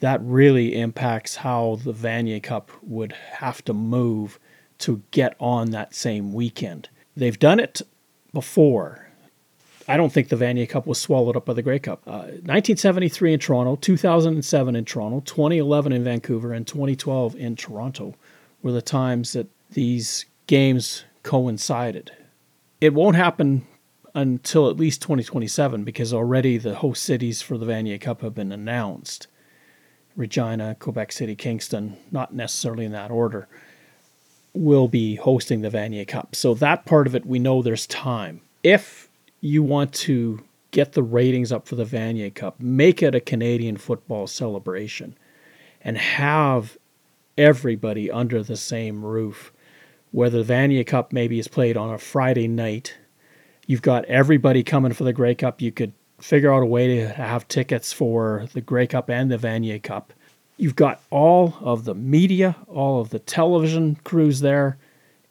That 0.00 0.20
really 0.22 0.78
impacts 0.78 1.36
how 1.36 1.78
the 1.84 1.92
Vanier 1.92 2.42
Cup 2.42 2.70
would 2.82 3.12
have 3.12 3.64
to 3.64 3.72
move 3.72 4.40
to 4.78 5.02
get 5.12 5.36
on 5.38 5.70
that 5.70 5.94
same 5.94 6.32
weekend. 6.32 6.88
They've 7.16 7.38
done 7.38 7.60
it 7.60 7.82
before. 8.32 9.11
I 9.88 9.96
don't 9.96 10.12
think 10.12 10.28
the 10.28 10.36
Vanier 10.36 10.68
Cup 10.68 10.86
was 10.86 11.00
swallowed 11.00 11.36
up 11.36 11.44
by 11.44 11.54
the 11.54 11.62
Grey 11.62 11.78
Cup. 11.78 12.02
Uh, 12.06 12.38
1973 12.44 13.34
in 13.34 13.40
Toronto, 13.40 13.76
2007 13.76 14.76
in 14.76 14.84
Toronto, 14.84 15.20
2011 15.20 15.92
in 15.92 16.04
Vancouver, 16.04 16.52
and 16.52 16.66
2012 16.66 17.36
in 17.36 17.56
Toronto 17.56 18.14
were 18.62 18.72
the 18.72 18.82
times 18.82 19.32
that 19.32 19.48
these 19.70 20.26
games 20.46 21.04
coincided. 21.22 22.12
It 22.80 22.94
won't 22.94 23.16
happen 23.16 23.66
until 24.14 24.68
at 24.68 24.76
least 24.76 25.02
2027 25.02 25.84
because 25.84 26.12
already 26.12 26.58
the 26.58 26.76
host 26.76 27.02
cities 27.02 27.42
for 27.42 27.56
the 27.56 27.66
Vanier 27.66 28.00
Cup 28.00 28.20
have 28.20 28.34
been 28.34 28.52
announced. 28.52 29.26
Regina, 30.16 30.76
Quebec 30.78 31.12
City, 31.12 31.34
Kingston, 31.34 31.96
not 32.10 32.34
necessarily 32.34 32.84
in 32.84 32.92
that 32.92 33.10
order, 33.10 33.48
will 34.52 34.88
be 34.88 35.16
hosting 35.16 35.62
the 35.62 35.70
Vanier 35.70 36.06
Cup. 36.06 36.36
So 36.36 36.54
that 36.54 36.84
part 36.84 37.06
of 37.06 37.14
it, 37.14 37.24
we 37.24 37.38
know 37.38 37.62
there's 37.62 37.86
time. 37.86 38.42
If 38.62 39.08
you 39.42 39.62
want 39.62 39.92
to 39.92 40.42
get 40.70 40.92
the 40.92 41.02
ratings 41.02 41.52
up 41.52 41.66
for 41.66 41.74
the 41.74 41.84
Vanier 41.84 42.34
Cup, 42.34 42.58
make 42.58 43.02
it 43.02 43.14
a 43.14 43.20
Canadian 43.20 43.76
football 43.76 44.26
celebration 44.26 45.18
and 45.82 45.98
have 45.98 46.78
everybody 47.36 48.10
under 48.10 48.42
the 48.42 48.56
same 48.56 49.04
roof. 49.04 49.52
Whether 50.12 50.42
the 50.42 50.52
Vanier 50.52 50.86
Cup 50.86 51.12
maybe 51.12 51.38
is 51.38 51.48
played 51.48 51.76
on 51.76 51.92
a 51.92 51.98
Friday 51.98 52.48
night, 52.48 52.96
you've 53.66 53.82
got 53.82 54.04
everybody 54.06 54.62
coming 54.62 54.92
for 54.92 55.04
the 55.04 55.12
Grey 55.12 55.34
Cup. 55.34 55.60
You 55.60 55.72
could 55.72 55.92
figure 56.20 56.52
out 56.52 56.62
a 56.62 56.66
way 56.66 56.96
to 56.96 57.08
have 57.08 57.48
tickets 57.48 57.92
for 57.92 58.46
the 58.52 58.60
Grey 58.60 58.86
Cup 58.86 59.10
and 59.10 59.30
the 59.30 59.38
Vanier 59.38 59.82
Cup. 59.82 60.12
You've 60.56 60.76
got 60.76 61.02
all 61.10 61.56
of 61.60 61.84
the 61.84 61.94
media, 61.94 62.56
all 62.68 63.00
of 63.00 63.10
the 63.10 63.18
television 63.18 63.96
crews 64.04 64.40
there. 64.40 64.78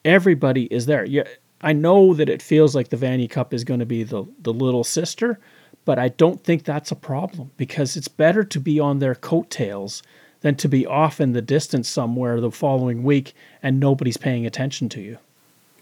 Everybody 0.04 0.65
is 0.65 0.88
there. 0.88 1.06
You, 1.06 1.24
I 1.62 1.74
know 1.74 2.13
that 2.13 2.30
it 2.30 2.41
feels 2.41 2.76
like 2.76 2.89
the 2.89 2.97
Vanier 2.97 3.30
Cup 3.30 3.54
is 3.54 3.63
going 3.63 3.80
to 3.80 3.86
be 3.86 4.04
the, 4.04 4.26
the 4.39 4.54
little 4.54 4.84
sister, 4.84 5.39
but 5.86 6.00
I 6.00 6.10
don't 6.10 6.43
think 6.43 6.63
that's 6.63 6.91
a 6.91 6.95
problem 6.95 7.52
because 7.58 7.95
it's 7.95 8.08
better 8.08 8.43
to 8.43 8.60
be 8.60 8.80
on 8.80 9.00
their 9.00 9.15
coattails 9.15 10.02
than 10.41 10.56
to 10.56 10.67
be 10.67 10.86
off 10.86 11.21
in 11.21 11.34
the 11.34 11.41
distance 11.41 11.88
somewhere 11.88 12.41
the 12.41 12.52
following 12.52 13.04
week 13.04 13.34
and 13.62 13.80
nobody's 13.80 14.17
paying 14.17 14.45
attention 14.45 14.89
to 14.89 15.02
you. 15.02 15.17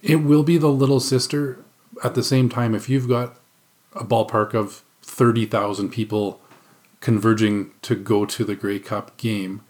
It 0.02 0.18
will 0.18 0.44
be 0.44 0.58
the 0.58 0.72
little 0.72 1.00
sister. 1.00 1.60
At 2.04 2.15
the 2.15 2.24
same 2.24 2.50
time, 2.50 2.76
if 2.76 2.89
you've 2.89 3.08
got 3.08 3.38
a 3.94 4.04
ballpark 4.04 4.54
of 4.54 4.84
30,000 5.02 5.89
people 5.89 6.39
converging 7.02 7.72
to 7.82 7.96
go 7.96 8.26
to 8.26 8.44
the 8.44 8.56
Grey 8.56 8.80
Cup 8.80 9.15
game, 9.18 9.62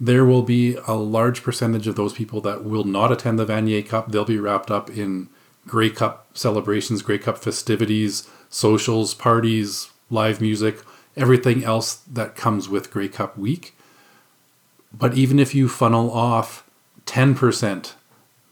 there 0.00 0.24
will 0.24 0.42
be 0.42 0.76
a 0.86 0.94
large 0.94 1.42
percentage 1.42 1.86
of 1.86 1.96
those 1.96 2.12
people 2.12 2.40
that 2.42 2.64
will 2.64 2.84
not 2.84 3.12
attend 3.12 3.38
the 3.38 3.46
Vanier 3.46 3.86
Cup. 3.86 4.10
They'll 4.10 4.24
be 4.24 4.38
wrapped 4.38 4.70
up 4.70 4.90
in 4.90 5.28
Grey 5.66 5.90
Cup 5.90 6.26
celebrations, 6.34 7.02
Grey 7.02 7.18
Cup 7.18 7.38
festivities, 7.38 8.28
socials, 8.50 9.14
parties, 9.14 9.90
live 10.10 10.40
music, 10.40 10.80
everything 11.16 11.64
else 11.64 11.96
that 11.96 12.36
comes 12.36 12.68
with 12.68 12.90
Grey 12.90 13.08
Cup 13.08 13.38
week. 13.38 13.74
But 14.92 15.14
even 15.14 15.38
if 15.38 15.54
you 15.54 15.68
funnel 15.68 16.10
off 16.10 16.68
10% 17.06 17.92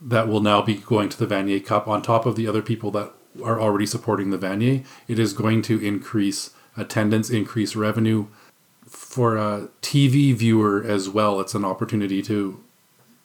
that 0.00 0.28
will 0.28 0.40
now 0.40 0.62
be 0.62 0.74
going 0.74 1.09
to 1.09 1.18
the 1.18 1.33
Vanier 1.33 1.64
Cup 1.64 1.87
on 1.87 2.02
top 2.02 2.26
of 2.26 2.37
the 2.37 2.48
other 2.48 2.62
people 2.62 2.90
that 2.92 3.12
are 3.42 3.61
already 3.61 3.87
supporting 3.87 4.31
the 4.31 4.38
Vanier, 4.38 4.85
it 5.09 5.18
is 5.18 5.33
going 5.33 5.62
to 5.62 5.85
increase 5.85 6.50
attendance, 6.76 7.31
increase 7.31 7.76
revenue, 7.76 8.26
for 8.92 9.37
a 9.38 9.68
TV 9.81 10.35
viewer 10.35 10.85
as 10.85 11.09
well, 11.09 11.40
it's 11.40 11.55
an 11.55 11.64
opportunity 11.64 12.20
to 12.22 12.62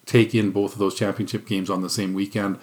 take 0.05 0.33
in 0.33 0.51
both 0.51 0.73
of 0.73 0.79
those 0.79 0.95
championship 0.95 1.45
games 1.45 1.69
on 1.69 1.81
the 1.81 1.89
same 1.89 2.13
weekend. 2.13 2.57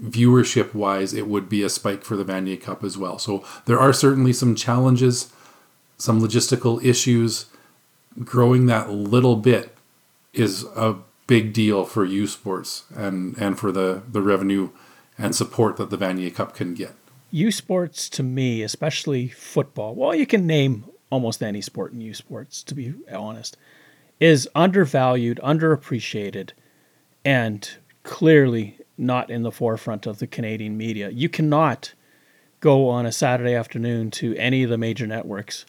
Viewership 0.00 0.74
wise, 0.74 1.12
it 1.12 1.28
would 1.28 1.50
be 1.50 1.62
a 1.62 1.68
spike 1.68 2.02
for 2.02 2.16
the 2.16 2.24
Vanier 2.24 2.60
Cup 2.60 2.82
as 2.82 2.96
well. 2.96 3.18
So 3.18 3.44
there 3.66 3.78
are 3.78 3.92
certainly 3.92 4.32
some 4.32 4.54
challenges, 4.54 5.30
some 5.98 6.20
logistical 6.20 6.82
issues. 6.82 7.46
Growing 8.24 8.64
that 8.66 8.90
little 8.90 9.36
bit 9.36 9.76
is 10.32 10.64
a 10.74 10.96
big 11.26 11.52
deal 11.52 11.84
for 11.84 12.06
U 12.06 12.26
Sports 12.26 12.84
and, 12.94 13.36
and 13.36 13.58
for 13.58 13.70
the, 13.70 14.02
the 14.10 14.22
revenue 14.22 14.70
and 15.18 15.36
support 15.36 15.76
that 15.76 15.90
the 15.90 15.98
Vanier 15.98 16.34
Cup 16.34 16.54
can 16.54 16.72
get. 16.72 16.94
U 17.30 17.50
Sports 17.50 18.08
to 18.10 18.22
me, 18.22 18.62
especially 18.62 19.28
football, 19.28 19.94
well, 19.94 20.14
you 20.14 20.26
can 20.26 20.46
name 20.46 20.84
almost 21.10 21.42
any 21.42 21.60
sport 21.60 21.92
in 21.92 22.00
U 22.00 22.14
sports, 22.14 22.62
to 22.64 22.74
be 22.74 22.94
honest, 23.12 23.56
is 24.18 24.48
undervalued, 24.54 25.40
underappreciated, 25.42 26.50
and 27.24 27.76
clearly 28.02 28.78
not 28.96 29.30
in 29.30 29.42
the 29.42 29.52
forefront 29.52 30.06
of 30.06 30.18
the 30.18 30.26
Canadian 30.26 30.76
media. 30.76 31.10
You 31.10 31.28
cannot 31.28 31.92
go 32.60 32.88
on 32.88 33.04
a 33.04 33.12
Saturday 33.12 33.54
afternoon 33.54 34.10
to 34.10 34.34
any 34.36 34.62
of 34.62 34.70
the 34.70 34.78
major 34.78 35.06
networks, 35.06 35.66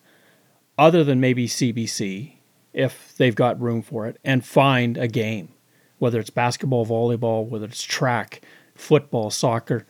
other 0.77 1.03
than 1.03 1.19
maybe 1.19 1.47
CBC, 1.47 2.33
if 2.73 3.13
they've 3.17 3.35
got 3.35 3.59
room 3.59 3.81
for 3.81 4.07
it, 4.07 4.17
and 4.23 4.45
find 4.45 4.97
a 4.97 5.07
game, 5.07 5.49
whether 5.97 6.19
it's 6.19 6.29
basketball, 6.29 6.85
volleyball, 6.85 7.47
whether 7.47 7.65
it's 7.65 7.83
track, 7.83 8.41
football, 8.75 9.29
soccer. 9.29 9.85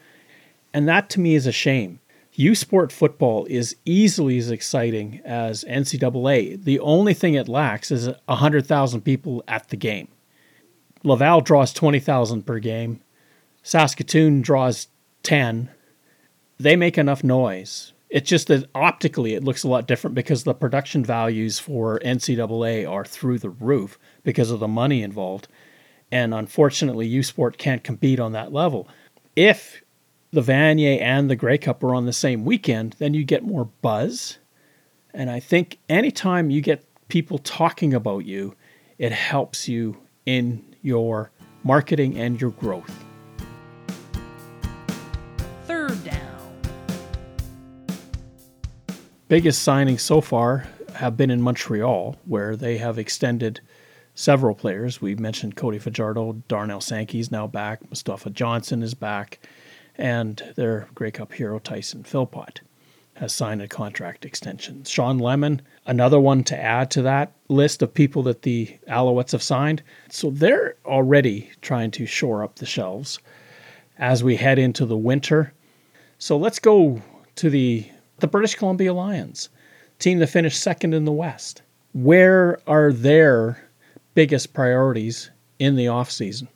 And 0.74 0.88
that 0.88 1.10
to 1.12 1.20
me 1.20 1.36
is 1.36 1.46
a 1.46 1.52
shame 1.52 2.00
U 2.40 2.54
Sport 2.54 2.92
football 2.92 3.48
is 3.50 3.76
easily 3.84 4.38
as 4.38 4.52
exciting 4.52 5.22
as 5.26 5.64
NCAA. 5.64 6.64
The 6.64 6.80
only 6.80 7.16
thing 7.16 7.34
it 7.34 7.48
lacks 7.48 7.90
is 7.90 8.10
100,000 8.26 9.02
people 9.02 9.44
at 9.48 9.70
the 9.70 9.76
game. 9.76 10.08
Laval 11.04 11.42
draws 11.42 11.74
20,000 11.74 12.44
per 12.44 12.60
game. 12.60 13.02
Saskatoon 13.64 14.44
draws 14.44 14.88
10. 15.24 15.72
They 16.60 16.76
make 16.76 17.00
enough 17.00 17.24
noise. 17.24 17.94
It's 18.12 18.30
just 18.30 18.50
that 18.50 18.70
optically 18.76 19.34
it 19.34 19.44
looks 19.44 19.64
a 19.64 19.68
lot 19.68 19.88
different 19.88 20.14
because 20.14 20.44
the 20.44 20.54
production 20.54 21.04
values 21.04 21.58
for 21.58 22.00
NCAA 22.06 22.88
are 22.88 23.04
through 23.04 23.40
the 23.40 23.50
roof 23.50 23.98
because 24.24 24.52
of 24.52 24.60
the 24.60 24.68
money 24.68 25.02
involved. 25.02 25.48
And 26.12 26.36
unfortunately, 26.36 27.08
U 27.08 27.24
Sport 27.24 27.58
can't 27.58 27.84
compete 27.84 28.20
on 28.20 28.34
that 28.34 28.54
level. 28.54 28.88
If 29.36 29.82
the 30.32 30.42
Vanier 30.42 31.02
and 31.02 31.30
the 31.30 31.36
Grey 31.36 31.58
Cup 31.58 31.84
are 31.84 31.96
on 31.96 32.06
the 32.06 32.14
same 32.14 32.44
weekend, 32.46 32.96
then 33.00 33.14
you 33.14 33.24
get 33.24 33.44
more 33.44 33.66
buzz. 33.82 34.40
And 35.14 35.30
I 35.30 35.40
think 35.40 35.80
anytime 35.90 36.50
you 36.50 36.62
get 36.62 36.86
people 37.08 37.38
talking 37.40 37.94
about 37.94 38.26
you, 38.26 38.56
it 38.98 39.12
helps 39.12 39.68
you 39.68 39.98
in 40.26 40.64
your 40.82 41.32
marketing 41.64 42.18
and 42.18 42.40
your 42.40 42.52
growth. 42.52 43.06
Third 45.66 46.04
down. 46.04 46.52
Biggest 49.28 49.66
signings 49.68 50.02
so 50.02 50.22
far 50.22 50.68
have 50.94 51.16
been 51.16 51.30
in 51.30 51.42
Montreal, 51.42 52.18
where 52.26 52.56
they 52.56 52.78
have 52.78 52.98
extended 52.98 53.62
several 54.16 54.56
players. 54.56 55.02
We 55.02 55.16
mentioned 55.16 55.56
Cody 55.56 55.78
Fajardo, 55.78 56.42
Darnell 56.48 56.82
Sankey's 56.82 57.32
now 57.32 57.48
back, 57.48 57.88
Mustafa 57.90 58.30
Johnson 58.30 58.82
is 58.82 58.94
back, 58.94 59.40
and 59.98 60.42
their 60.56 60.88
Grey 60.96 61.12
Cup 61.12 61.34
hero 61.34 61.60
Tyson 61.60 62.04
Philpot 62.04 62.62
has 63.16 63.34
signed 63.34 63.62
a 63.62 63.68
contract 63.68 64.26
extension. 64.26 64.84
Shawn 64.84 65.18
Lemon, 65.18 65.62
another 65.88 66.20
one 66.20 66.44
to 66.46 66.60
add 66.60 66.92
to 66.92 67.02
that 67.02 67.32
list 67.50 67.82
of 67.82 67.94
people 67.94 68.22
that 68.24 68.44
the 68.44 68.78
Alouettes 68.88 69.32
have 69.32 69.42
signed. 69.42 69.82
So 70.10 70.30
they're 70.30 70.76
already 70.86 71.50
trying 71.62 71.92
to 71.92 72.06
shore 72.06 72.44
up 72.44 72.56
the 72.58 72.66
shelves 72.66 73.20
as 73.98 74.24
we 74.24 74.36
head 74.36 74.60
into 74.60 74.86
the 74.86 74.98
winter. 74.98 75.52
So 76.20 76.38
let's 76.38 76.60
go 76.60 77.02
to 77.36 77.50
the 77.50 77.88
the 78.20 78.28
British 78.28 78.56
Columbia 78.56 78.94
Lions, 78.94 79.50
team 80.00 80.18
that 80.20 80.28
finished 80.28 80.60
second 80.60 80.94
in 80.96 81.06
the 81.06 81.12
West. 81.12 81.62
Where 81.94 82.60
are 82.66 82.92
their 82.92 83.64
biggest 84.16 84.54
priorities 84.54 85.30
in 85.60 85.76
the 85.76 85.86
offseason? 85.86 86.48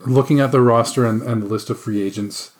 Looking 0.00 0.40
at 0.40 0.52
the 0.52 0.60
roster 0.60 1.06
and, 1.06 1.22
and 1.22 1.42
the 1.42 1.46
list 1.46 1.70
of 1.70 1.80
free 1.80 2.02
agents, 2.02 2.52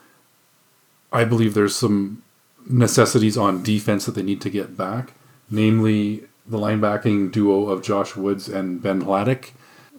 I 1.12 1.24
believe 1.24 1.54
there's 1.54 1.76
some 1.76 2.22
necessities 2.68 3.36
on 3.36 3.62
defense 3.62 4.06
that 4.06 4.14
they 4.14 4.22
need 4.22 4.40
to 4.42 4.50
get 4.50 4.76
back, 4.76 5.12
namely 5.50 6.24
the 6.46 6.58
linebacking 6.58 7.32
duo 7.32 7.68
of 7.68 7.82
Josh 7.82 8.16
Woods 8.16 8.48
and 8.48 8.82
Ben 8.82 9.02
Hladik. 9.02 9.50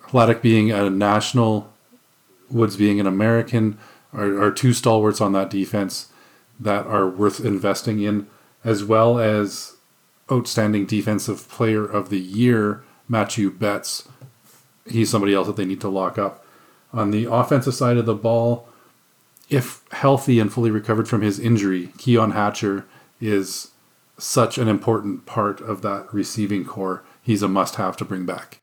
Hladik 0.07 0.41
being 0.41 0.71
a 0.71 0.89
national, 0.89 1.71
Woods 2.49 2.75
being 2.75 2.99
an 2.99 3.07
American, 3.07 3.77
are, 4.13 4.41
are 4.41 4.51
two 4.51 4.73
stalwarts 4.73 5.21
on 5.21 5.33
that 5.33 5.49
defense 5.49 6.09
that 6.59 6.85
are 6.85 7.07
worth 7.07 7.43
investing 7.43 8.01
in, 8.01 8.27
as 8.63 8.83
well 8.83 9.19
as 9.19 9.75
outstanding 10.31 10.85
defensive 10.85 11.49
player 11.49 11.85
of 11.85 12.09
the 12.09 12.19
year, 12.19 12.83
Mathieu 13.07 13.49
Betts. 13.51 14.07
He's 14.85 15.09
somebody 15.09 15.33
else 15.33 15.47
that 15.47 15.55
they 15.55 15.65
need 15.65 15.81
to 15.81 15.89
lock 15.89 16.17
up. 16.17 16.45
On 16.93 17.11
the 17.11 17.31
offensive 17.31 17.73
side 17.73 17.97
of 17.97 18.05
the 18.05 18.15
ball, 18.15 18.67
if 19.51 19.83
healthy 19.91 20.39
and 20.39 20.51
fully 20.51 20.71
recovered 20.71 21.09
from 21.09 21.21
his 21.21 21.37
injury, 21.37 21.89
Keon 21.97 22.31
Hatcher 22.31 22.85
is 23.19 23.71
such 24.17 24.57
an 24.57 24.69
important 24.69 25.25
part 25.25 25.59
of 25.59 25.81
that 25.81 26.11
receiving 26.13 26.63
core. 26.63 27.03
He's 27.21 27.43
a 27.43 27.49
must 27.49 27.75
have 27.75 27.97
to 27.97 28.05
bring 28.05 28.25
back. 28.25 28.59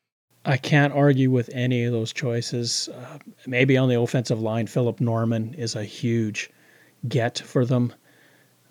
I 0.47 0.57
can't 0.57 0.95
argue 0.95 1.31
with 1.31 1.51
any 1.53 1.85
of 1.85 1.93
those 1.93 2.13
choices. 2.13 2.89
Uh, 2.89 3.19
maybe 3.47 3.77
on 3.77 3.91
the 3.91 4.01
offensive 4.01 4.41
line, 4.41 4.67
Philip 4.67 4.99
Norman 4.99 5.53
is 5.55 5.77
a 5.77 5.85
huge 5.85 6.51
get 7.07 7.39
for 7.39 7.67
them. 7.67 7.93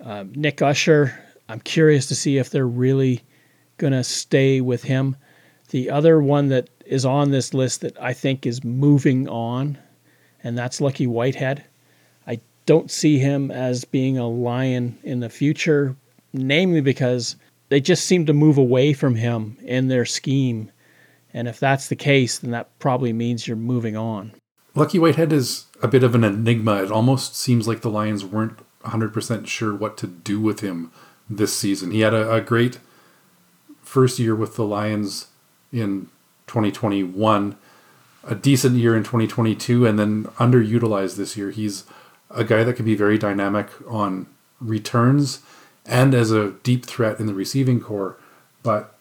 Uh, 0.03 0.25
Nick 0.33 0.61
Usher, 0.61 1.17
I'm 1.49 1.59
curious 1.59 2.07
to 2.07 2.15
see 2.15 2.39
if 2.39 2.49
they're 2.49 2.67
really 2.67 3.21
going 3.77 3.93
to 3.93 4.03
stay 4.03 4.59
with 4.59 4.83
him. 4.83 5.15
The 5.69 5.91
other 5.91 6.19
one 6.19 6.47
that 6.47 6.69
is 6.85 7.05
on 7.05 7.29
this 7.29 7.53
list 7.53 7.81
that 7.81 8.01
I 8.01 8.13
think 8.13 8.47
is 8.47 8.63
moving 8.63 9.29
on, 9.29 9.77
and 10.43 10.57
that's 10.57 10.81
Lucky 10.81 11.05
Whitehead 11.05 11.63
don't 12.67 12.91
see 12.91 13.17
him 13.17 13.49
as 13.49 13.85
being 13.85 14.19
a 14.19 14.27
lion 14.27 14.99
in 15.01 15.21
the 15.21 15.29
future, 15.29 15.95
namely 16.33 16.81
because 16.81 17.35
they 17.69 17.81
just 17.81 18.05
seem 18.05 18.27
to 18.27 18.33
move 18.33 18.59
away 18.59 18.93
from 18.93 19.15
him 19.15 19.57
in 19.63 19.87
their 19.87 20.05
scheme. 20.05 20.71
And 21.33 21.47
if 21.47 21.59
that's 21.59 21.87
the 21.87 21.95
case, 21.95 22.37
then 22.37 22.51
that 22.51 22.77
probably 22.77 23.13
means 23.13 23.47
you're 23.47 23.57
moving 23.57 23.97
on. 23.97 24.33
Lucky 24.75 24.99
Whitehead 24.99 25.33
is 25.33 25.65
a 25.81 25.87
bit 25.87 26.03
of 26.03 26.13
an 26.13 26.23
enigma. 26.23 26.83
It 26.83 26.91
almost 26.91 27.35
seems 27.35 27.67
like 27.67 27.81
the 27.81 27.89
Lions 27.89 28.23
weren't 28.23 28.59
100% 28.83 29.47
sure 29.47 29.73
what 29.73 29.97
to 29.97 30.07
do 30.07 30.39
with 30.39 30.59
him 30.59 30.91
this 31.29 31.57
season. 31.57 31.91
He 31.91 32.01
had 32.01 32.13
a, 32.13 32.31
a 32.31 32.41
great 32.41 32.79
first 33.81 34.19
year 34.19 34.35
with 34.35 34.55
the 34.55 34.65
Lions 34.65 35.27
in 35.71 36.09
2021, 36.47 37.55
a 38.23 38.35
decent 38.35 38.75
year 38.75 38.95
in 38.95 39.03
2022, 39.03 39.85
and 39.85 39.97
then 39.97 40.25
underutilized 40.37 41.15
this 41.15 41.37
year. 41.37 41.51
He's 41.51 41.85
a 42.29 42.43
guy 42.43 42.63
that 42.63 42.75
can 42.75 42.85
be 42.85 42.95
very 42.95 43.17
dynamic 43.17 43.69
on 43.87 44.27
returns 44.59 45.41
and 45.85 46.13
as 46.13 46.31
a 46.31 46.51
deep 46.63 46.85
threat 46.85 47.19
in 47.19 47.25
the 47.25 47.33
receiving 47.33 47.79
core, 47.79 48.17
but 48.63 48.95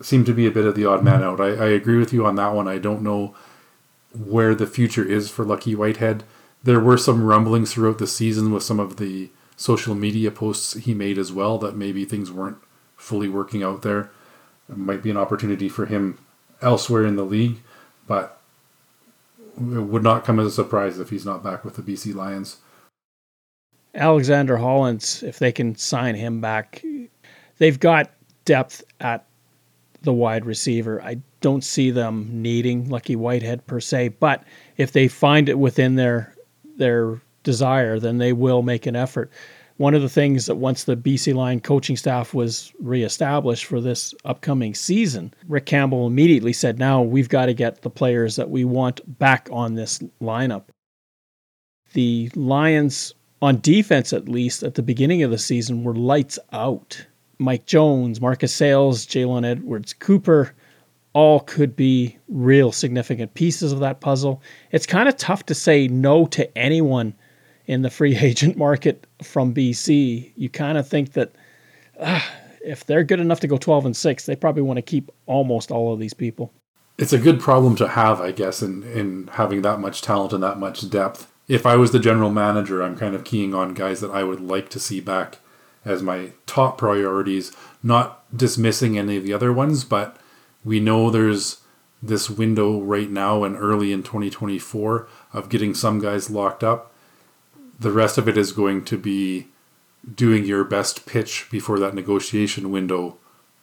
seemed 0.00 0.26
to 0.26 0.34
be 0.34 0.46
a 0.46 0.50
bit 0.50 0.66
of 0.66 0.74
the 0.74 0.84
odd 0.84 1.02
man 1.02 1.22
out. 1.22 1.40
I, 1.40 1.48
I 1.48 1.68
agree 1.68 1.98
with 1.98 2.12
you 2.12 2.26
on 2.26 2.36
that 2.36 2.54
one. 2.54 2.68
I 2.68 2.78
don't 2.78 3.02
know 3.02 3.34
where 4.12 4.54
the 4.54 4.66
future 4.66 5.04
is 5.04 5.30
for 5.30 5.44
Lucky 5.44 5.74
Whitehead. 5.74 6.24
There 6.62 6.80
were 6.80 6.98
some 6.98 7.24
rumblings 7.24 7.72
throughout 7.72 7.98
the 7.98 8.06
season 8.06 8.52
with 8.52 8.62
some 8.62 8.80
of 8.80 8.96
the 8.96 9.30
social 9.56 9.94
media 9.94 10.30
posts 10.30 10.74
he 10.74 10.94
made 10.94 11.18
as 11.18 11.32
well 11.32 11.58
that 11.58 11.76
maybe 11.76 12.04
things 12.04 12.30
weren't 12.30 12.58
fully 12.96 13.28
working 13.28 13.62
out 13.62 13.82
there. 13.82 14.10
It 14.68 14.76
might 14.76 15.02
be 15.02 15.10
an 15.10 15.16
opportunity 15.16 15.68
for 15.68 15.86
him 15.86 16.18
elsewhere 16.60 17.06
in 17.06 17.16
the 17.16 17.24
league, 17.24 17.60
but 18.06 18.37
it 19.60 19.82
would 19.82 20.02
not 20.02 20.24
come 20.24 20.38
as 20.38 20.46
a 20.46 20.50
surprise 20.50 20.98
if 20.98 21.10
he's 21.10 21.26
not 21.26 21.42
back 21.42 21.64
with 21.64 21.74
the 21.76 21.82
BC 21.82 22.14
Lions. 22.14 22.58
Alexander 23.94 24.56
Hollins, 24.56 25.22
if 25.22 25.38
they 25.38 25.52
can 25.52 25.74
sign 25.74 26.14
him 26.14 26.40
back, 26.40 26.82
they've 27.58 27.80
got 27.80 28.10
depth 28.44 28.84
at 29.00 29.26
the 30.02 30.12
wide 30.12 30.44
receiver. 30.44 31.02
I 31.02 31.18
don't 31.40 31.64
see 31.64 31.90
them 31.90 32.28
needing 32.30 32.88
Lucky 32.88 33.16
Whitehead 33.16 33.66
per 33.66 33.80
se, 33.80 34.08
but 34.20 34.44
if 34.76 34.92
they 34.92 35.08
find 35.08 35.48
it 35.48 35.58
within 35.58 35.96
their 35.96 36.34
their 36.76 37.20
desire, 37.42 37.98
then 37.98 38.18
they 38.18 38.32
will 38.32 38.62
make 38.62 38.86
an 38.86 38.94
effort 38.94 39.30
one 39.78 39.94
of 39.94 40.02
the 40.02 40.08
things 40.08 40.46
that 40.46 40.56
once 40.56 40.84
the 40.84 40.96
BC 40.96 41.34
line 41.34 41.60
coaching 41.60 41.96
staff 41.96 42.34
was 42.34 42.72
reestablished 42.80 43.64
for 43.64 43.80
this 43.80 44.12
upcoming 44.24 44.74
season, 44.74 45.32
Rick 45.46 45.66
Campbell 45.66 46.06
immediately 46.06 46.52
said, 46.52 46.80
now 46.80 47.00
we've 47.00 47.28
got 47.28 47.46
to 47.46 47.54
get 47.54 47.82
the 47.82 47.90
players 47.90 48.36
that 48.36 48.50
we 48.50 48.64
want 48.64 49.00
back 49.18 49.48
on 49.52 49.74
this 49.74 50.00
lineup. 50.20 50.64
The 51.92 52.28
Lions, 52.34 53.14
on 53.40 53.60
defense 53.60 54.12
at 54.12 54.28
least, 54.28 54.64
at 54.64 54.74
the 54.74 54.82
beginning 54.82 55.22
of 55.22 55.30
the 55.30 55.38
season, 55.38 55.84
were 55.84 55.94
lights 55.94 56.40
out. 56.52 57.06
Mike 57.38 57.64
Jones, 57.64 58.20
Marcus 58.20 58.52
Sayles, 58.52 59.06
Jalon 59.06 59.46
Edwards 59.46 59.92
Cooper, 59.92 60.54
all 61.12 61.38
could 61.40 61.76
be 61.76 62.18
real 62.26 62.72
significant 62.72 63.32
pieces 63.34 63.70
of 63.70 63.78
that 63.78 64.00
puzzle. 64.00 64.42
It's 64.72 64.86
kind 64.86 65.08
of 65.08 65.16
tough 65.16 65.46
to 65.46 65.54
say 65.54 65.86
no 65.86 66.26
to 66.26 66.58
anyone 66.58 67.14
in 67.68 67.82
the 67.82 67.90
free 67.90 68.16
agent 68.20 68.56
market 68.56 69.06
from 69.22 69.54
BC, 69.54 70.32
you 70.34 70.48
kind 70.48 70.76
of 70.76 70.88
think 70.88 71.12
that 71.12 71.32
uh, 72.00 72.20
if 72.64 72.84
they're 72.84 73.04
good 73.04 73.20
enough 73.20 73.40
to 73.40 73.46
go 73.46 73.56
12 73.56 73.86
and 73.86 73.96
6, 73.96 74.26
they 74.26 74.34
probably 74.34 74.62
want 74.62 74.78
to 74.78 74.82
keep 74.82 75.12
almost 75.26 75.70
all 75.70 75.92
of 75.92 76.00
these 76.00 76.14
people. 76.14 76.52
It's 76.96 77.12
a 77.12 77.18
good 77.18 77.38
problem 77.38 77.76
to 77.76 77.86
have, 77.86 78.20
I 78.20 78.32
guess, 78.32 78.60
in, 78.60 78.82
in 78.82 79.28
having 79.34 79.62
that 79.62 79.78
much 79.78 80.02
talent 80.02 80.32
and 80.32 80.42
that 80.42 80.58
much 80.58 80.90
depth. 80.90 81.30
If 81.46 81.64
I 81.64 81.76
was 81.76 81.92
the 81.92 82.00
general 82.00 82.30
manager, 82.30 82.82
I'm 82.82 82.96
kind 82.96 83.14
of 83.14 83.22
keying 83.24 83.54
on 83.54 83.72
guys 83.72 84.00
that 84.00 84.10
I 84.10 84.24
would 84.24 84.40
like 84.40 84.68
to 84.70 84.80
see 84.80 85.00
back 85.00 85.38
as 85.84 86.02
my 86.02 86.32
top 86.46 86.76
priorities, 86.76 87.52
not 87.82 88.24
dismissing 88.36 88.98
any 88.98 89.16
of 89.16 89.22
the 89.22 89.32
other 89.32 89.52
ones, 89.52 89.84
but 89.84 90.16
we 90.64 90.80
know 90.80 91.08
there's 91.08 91.58
this 92.02 92.28
window 92.28 92.80
right 92.80 93.10
now 93.10 93.44
and 93.44 93.56
early 93.56 93.92
in 93.92 94.02
2024 94.02 95.08
of 95.32 95.48
getting 95.48 95.74
some 95.74 96.00
guys 96.00 96.28
locked 96.28 96.64
up 96.64 96.92
the 97.78 97.92
rest 97.92 98.18
of 98.18 98.28
it 98.28 98.36
is 98.36 98.52
going 98.52 98.84
to 98.86 98.98
be 98.98 99.48
doing 100.14 100.44
your 100.44 100.64
best 100.64 101.06
pitch 101.06 101.48
before 101.50 101.78
that 101.78 101.94
negotiation 101.94 102.70
window 102.70 103.18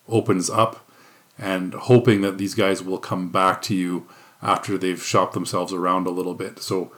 opens 0.08 0.50
up 0.50 0.90
and 1.38 1.74
hoping 1.74 2.22
that 2.22 2.38
these 2.38 2.56
guys 2.56 2.84
will 2.84 2.98
come 2.98 3.30
back 3.30 3.62
to 3.62 3.76
you 3.76 4.08
after 4.42 4.78
they've 4.78 5.04
shopped 5.04 5.34
themselves 5.34 5.74
around 5.74 6.08
a 6.08 6.12
little 6.12 6.36
bit. 6.36 6.62
So 6.62 6.92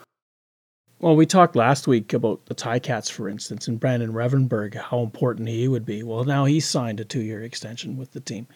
well, 1.00 1.14
we 1.14 1.26
talked 1.26 1.54
last 1.54 1.86
week 1.86 2.12
about 2.12 2.46
the 2.46 2.54
Tie 2.54 2.80
Cats, 2.80 3.08
for 3.08 3.28
instance, 3.28 3.68
and 3.68 3.78
Brandon 3.78 4.12
Revenberg, 4.12 4.74
how 4.74 5.00
important 5.00 5.48
he 5.48 5.68
would 5.68 5.86
be. 5.86 6.02
Well, 6.02 6.24
now 6.24 6.44
he's 6.44 6.66
signed 6.66 6.98
a 6.98 7.04
two 7.04 7.20
year 7.20 7.42
extension 7.44 7.96
with 7.96 8.12
the 8.12 8.20
team. 8.20 8.48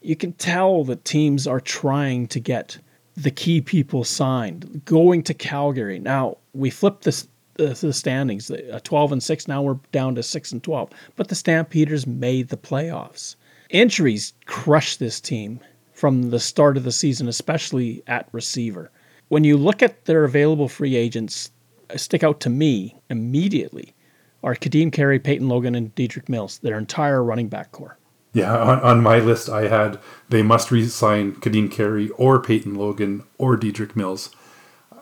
You 0.00 0.16
can 0.16 0.32
tell 0.32 0.84
that 0.84 1.04
teams 1.04 1.46
are 1.46 1.60
trying 1.60 2.28
to 2.28 2.40
get 2.40 2.78
the 3.14 3.30
key 3.30 3.60
people 3.60 4.04
signed, 4.04 4.82
going 4.86 5.22
to 5.24 5.34
Calgary. 5.34 5.98
Now, 5.98 6.38
we 6.54 6.70
flipped 6.70 7.04
this 7.04 7.28
the, 7.56 7.68
the 7.80 7.92
standings. 7.92 8.50
Uh, 8.50 8.80
12 8.82 9.12
and 9.12 9.22
6, 9.22 9.48
now 9.48 9.62
we're 9.62 9.78
down 9.92 10.14
to 10.14 10.22
6 10.22 10.52
and 10.52 10.62
12. 10.62 10.90
But 11.16 11.28
the 11.28 11.34
Stampeders 11.34 12.06
made 12.06 12.48
the 12.48 12.56
playoffs. 12.56 13.36
Injuries 13.70 14.32
crushed 14.46 14.98
this 14.98 15.20
team 15.20 15.60
from 15.92 16.30
the 16.30 16.40
start 16.40 16.76
of 16.76 16.84
the 16.84 16.92
season, 16.92 17.28
especially 17.28 18.02
at 18.06 18.28
receiver. 18.32 18.90
When 19.28 19.44
you 19.44 19.56
look 19.56 19.82
at 19.82 20.04
their 20.04 20.24
available 20.24 20.68
free 20.68 20.94
agents, 20.94 21.50
uh, 21.90 21.96
stick 21.96 22.22
out 22.22 22.40
to 22.40 22.50
me 22.50 22.96
immediately 23.10 23.94
are 24.42 24.54
Kadeem 24.54 24.92
Carey, 24.92 25.18
Peyton 25.18 25.48
Logan, 25.48 25.74
and 25.74 25.94
Dedrick 25.96 26.28
Mills, 26.28 26.58
their 26.58 26.78
entire 26.78 27.22
running 27.22 27.48
back 27.48 27.72
core. 27.72 27.98
Yeah, 28.32 28.56
on, 28.56 28.80
on 28.80 29.02
my 29.02 29.18
list, 29.18 29.48
I 29.48 29.68
had 29.68 29.98
they 30.28 30.42
must 30.42 30.70
resign 30.70 31.34
Kadeem 31.36 31.70
Carey 31.72 32.10
or 32.10 32.40
Peyton 32.40 32.74
Logan 32.74 33.24
or 33.38 33.56
Dedrick 33.56 33.96
Mills. 33.96 34.30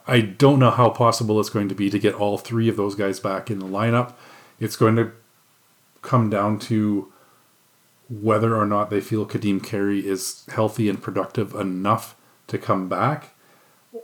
I 0.06 0.20
don't 0.20 0.58
know 0.58 0.70
how 0.70 0.90
possible 0.90 1.40
it's 1.40 1.50
going 1.50 1.68
to 1.68 1.74
be 1.74 1.90
to 1.90 1.98
get 1.98 2.14
all 2.14 2.36
three 2.36 2.68
of 2.68 2.76
those 2.76 2.94
guys 2.94 3.20
back 3.20 3.50
in 3.50 3.58
the 3.58 3.66
lineup. 3.66 4.12
It's 4.60 4.76
going 4.76 4.96
to 4.96 5.12
come 6.02 6.28
down 6.28 6.58
to 6.60 7.10
whether 8.10 8.54
or 8.54 8.66
not 8.66 8.90
they 8.90 9.00
feel 9.00 9.26
Kadeem 9.26 9.62
Carey 9.62 10.06
is 10.06 10.44
healthy 10.48 10.88
and 10.88 11.02
productive 11.02 11.54
enough 11.54 12.14
to 12.48 12.58
come 12.58 12.88
back, 12.88 13.34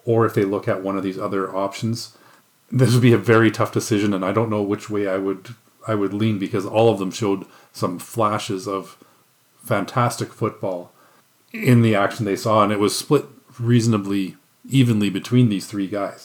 or 0.04 0.24
if 0.24 0.34
they 0.34 0.44
look 0.44 0.66
at 0.66 0.82
one 0.82 0.96
of 0.96 1.02
these 1.02 1.18
other 1.18 1.54
options. 1.54 2.16
This 2.72 2.92
would 2.92 3.02
be 3.02 3.12
a 3.12 3.18
very 3.18 3.50
tough 3.50 3.72
decision, 3.72 4.14
and 4.14 4.24
I 4.24 4.32
don't 4.32 4.48
know 4.48 4.62
which 4.62 4.88
way 4.88 5.06
I 5.06 5.18
would 5.18 5.54
I 5.86 5.94
would 5.94 6.12
lean 6.12 6.38
because 6.38 6.66
all 6.66 6.90
of 6.90 6.98
them 6.98 7.10
showed 7.10 7.46
some 7.72 7.98
flashes 7.98 8.68
of 8.68 9.02
fantastic 9.64 10.32
football 10.32 10.92
in 11.52 11.82
the 11.82 11.94
action 11.94 12.24
they 12.24 12.36
saw, 12.36 12.62
and 12.62 12.72
it 12.72 12.78
was 12.78 12.96
split 12.96 13.26
reasonably 13.58 14.36
evenly 14.70 15.10
between 15.10 15.48
these 15.48 15.66
three 15.66 15.86
guys. 15.86 16.24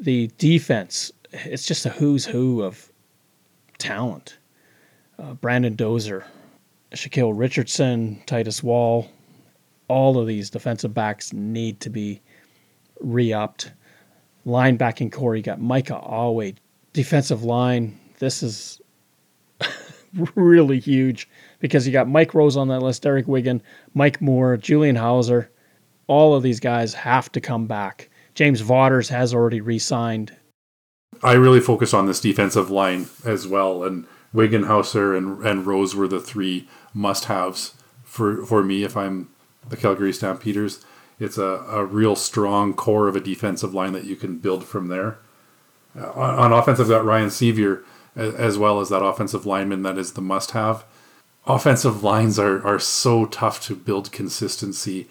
The 0.00 0.30
defense, 0.38 1.12
it's 1.32 1.66
just 1.66 1.86
a 1.86 1.90
who's 1.90 2.24
who 2.24 2.62
of 2.62 2.90
talent. 3.78 4.38
Uh, 5.18 5.34
Branden 5.34 5.76
Dozier, 5.76 6.24
Shaquille 6.92 7.32
Richardson, 7.36 8.22
Titus 8.26 8.62
Wall, 8.62 9.08
all 9.88 10.18
of 10.18 10.26
these 10.26 10.50
defensive 10.50 10.94
backs 10.94 11.32
need 11.32 11.80
to 11.80 11.90
be 11.90 12.20
re 13.00 13.32
upped. 13.32 13.72
Linebacking 14.46 15.12
core, 15.12 15.36
you 15.36 15.42
got 15.42 15.60
Micah 15.60 15.96
Awe. 15.96 16.52
Defensive 16.92 17.44
line, 17.44 17.98
this 18.18 18.42
is 18.42 18.80
really 20.34 20.78
huge 20.80 21.28
because 21.60 21.86
you 21.86 21.92
got 21.92 22.08
Mike 22.08 22.34
Rose 22.34 22.56
on 22.56 22.68
that 22.68 22.80
list, 22.80 23.02
Derek 23.02 23.28
Wiggan, 23.28 23.62
Mike 23.94 24.20
Moore, 24.20 24.56
Julian 24.56 24.96
Howsare. 24.96 25.48
All 26.12 26.34
of 26.34 26.42
these 26.42 26.60
guys 26.60 26.92
have 26.92 27.32
to 27.32 27.40
come 27.40 27.66
back. 27.66 28.10
James 28.34 28.60
Vaughters 28.60 29.08
has 29.08 29.32
already 29.32 29.62
re 29.62 29.78
signed. 29.78 30.36
I 31.22 31.32
really 31.32 31.58
focus 31.58 31.94
on 31.94 32.04
this 32.04 32.20
defensive 32.20 32.70
line 32.70 33.06
as 33.24 33.48
well, 33.48 33.82
and 33.82 34.06
Wiggan, 34.30 34.64
Howsare, 34.64 35.16
and, 35.16 35.42
and 35.42 35.66
Rose 35.66 35.94
were 35.94 36.06
the 36.06 36.20
three 36.20 36.68
must 36.92 37.24
haves 37.24 37.72
for, 38.04 38.44
for 38.44 38.62
me 38.62 38.84
if 38.84 38.94
I'm 38.94 39.30
the 39.66 39.76
Calgary 39.78 40.12
Stampeders. 40.12 40.84
It's 41.18 41.38
a, 41.38 41.64
a 41.70 41.86
real 41.86 42.14
strong 42.14 42.74
core 42.74 43.08
of 43.08 43.16
a 43.16 43.20
defensive 43.20 43.72
line 43.72 43.94
that 43.94 44.04
you 44.04 44.14
can 44.14 44.36
build 44.36 44.64
from 44.64 44.88
there. 44.88 45.16
Uh, 45.98 46.10
on, 46.12 46.34
on 46.34 46.52
offense, 46.52 46.78
I've 46.78 46.88
got 46.88 47.06
Ryan 47.06 47.30
Sceviour 47.30 47.84
as 48.14 48.58
well 48.58 48.80
as 48.80 48.90
that 48.90 49.02
offensive 49.02 49.46
lineman 49.46 49.82
that 49.84 49.96
is 49.96 50.12
the 50.12 50.20
must 50.20 50.50
have. 50.50 50.84
Offensive 51.46 52.04
lines 52.04 52.38
are, 52.38 52.62
are 52.66 52.78
so 52.78 53.24
tough 53.24 53.62
to 53.62 53.74
build 53.74 54.12
consistency 54.12 55.08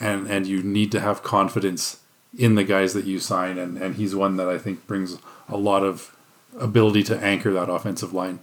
and, 0.00 0.26
and 0.28 0.46
you 0.46 0.62
need 0.62 0.92
to 0.92 1.00
have 1.00 1.22
confidence 1.22 2.00
in 2.36 2.54
the 2.54 2.64
guys 2.64 2.92
that 2.94 3.04
you 3.04 3.18
sign 3.18 3.58
and, 3.58 3.78
and 3.78 3.96
he's 3.96 4.14
one 4.14 4.36
that 4.36 4.48
I 4.48 4.58
think 4.58 4.86
brings 4.86 5.18
a 5.48 5.56
lot 5.56 5.82
of 5.82 6.14
ability 6.58 7.02
to 7.04 7.18
anchor 7.18 7.52
that 7.52 7.70
offensive 7.70 8.12
line. 8.12 8.40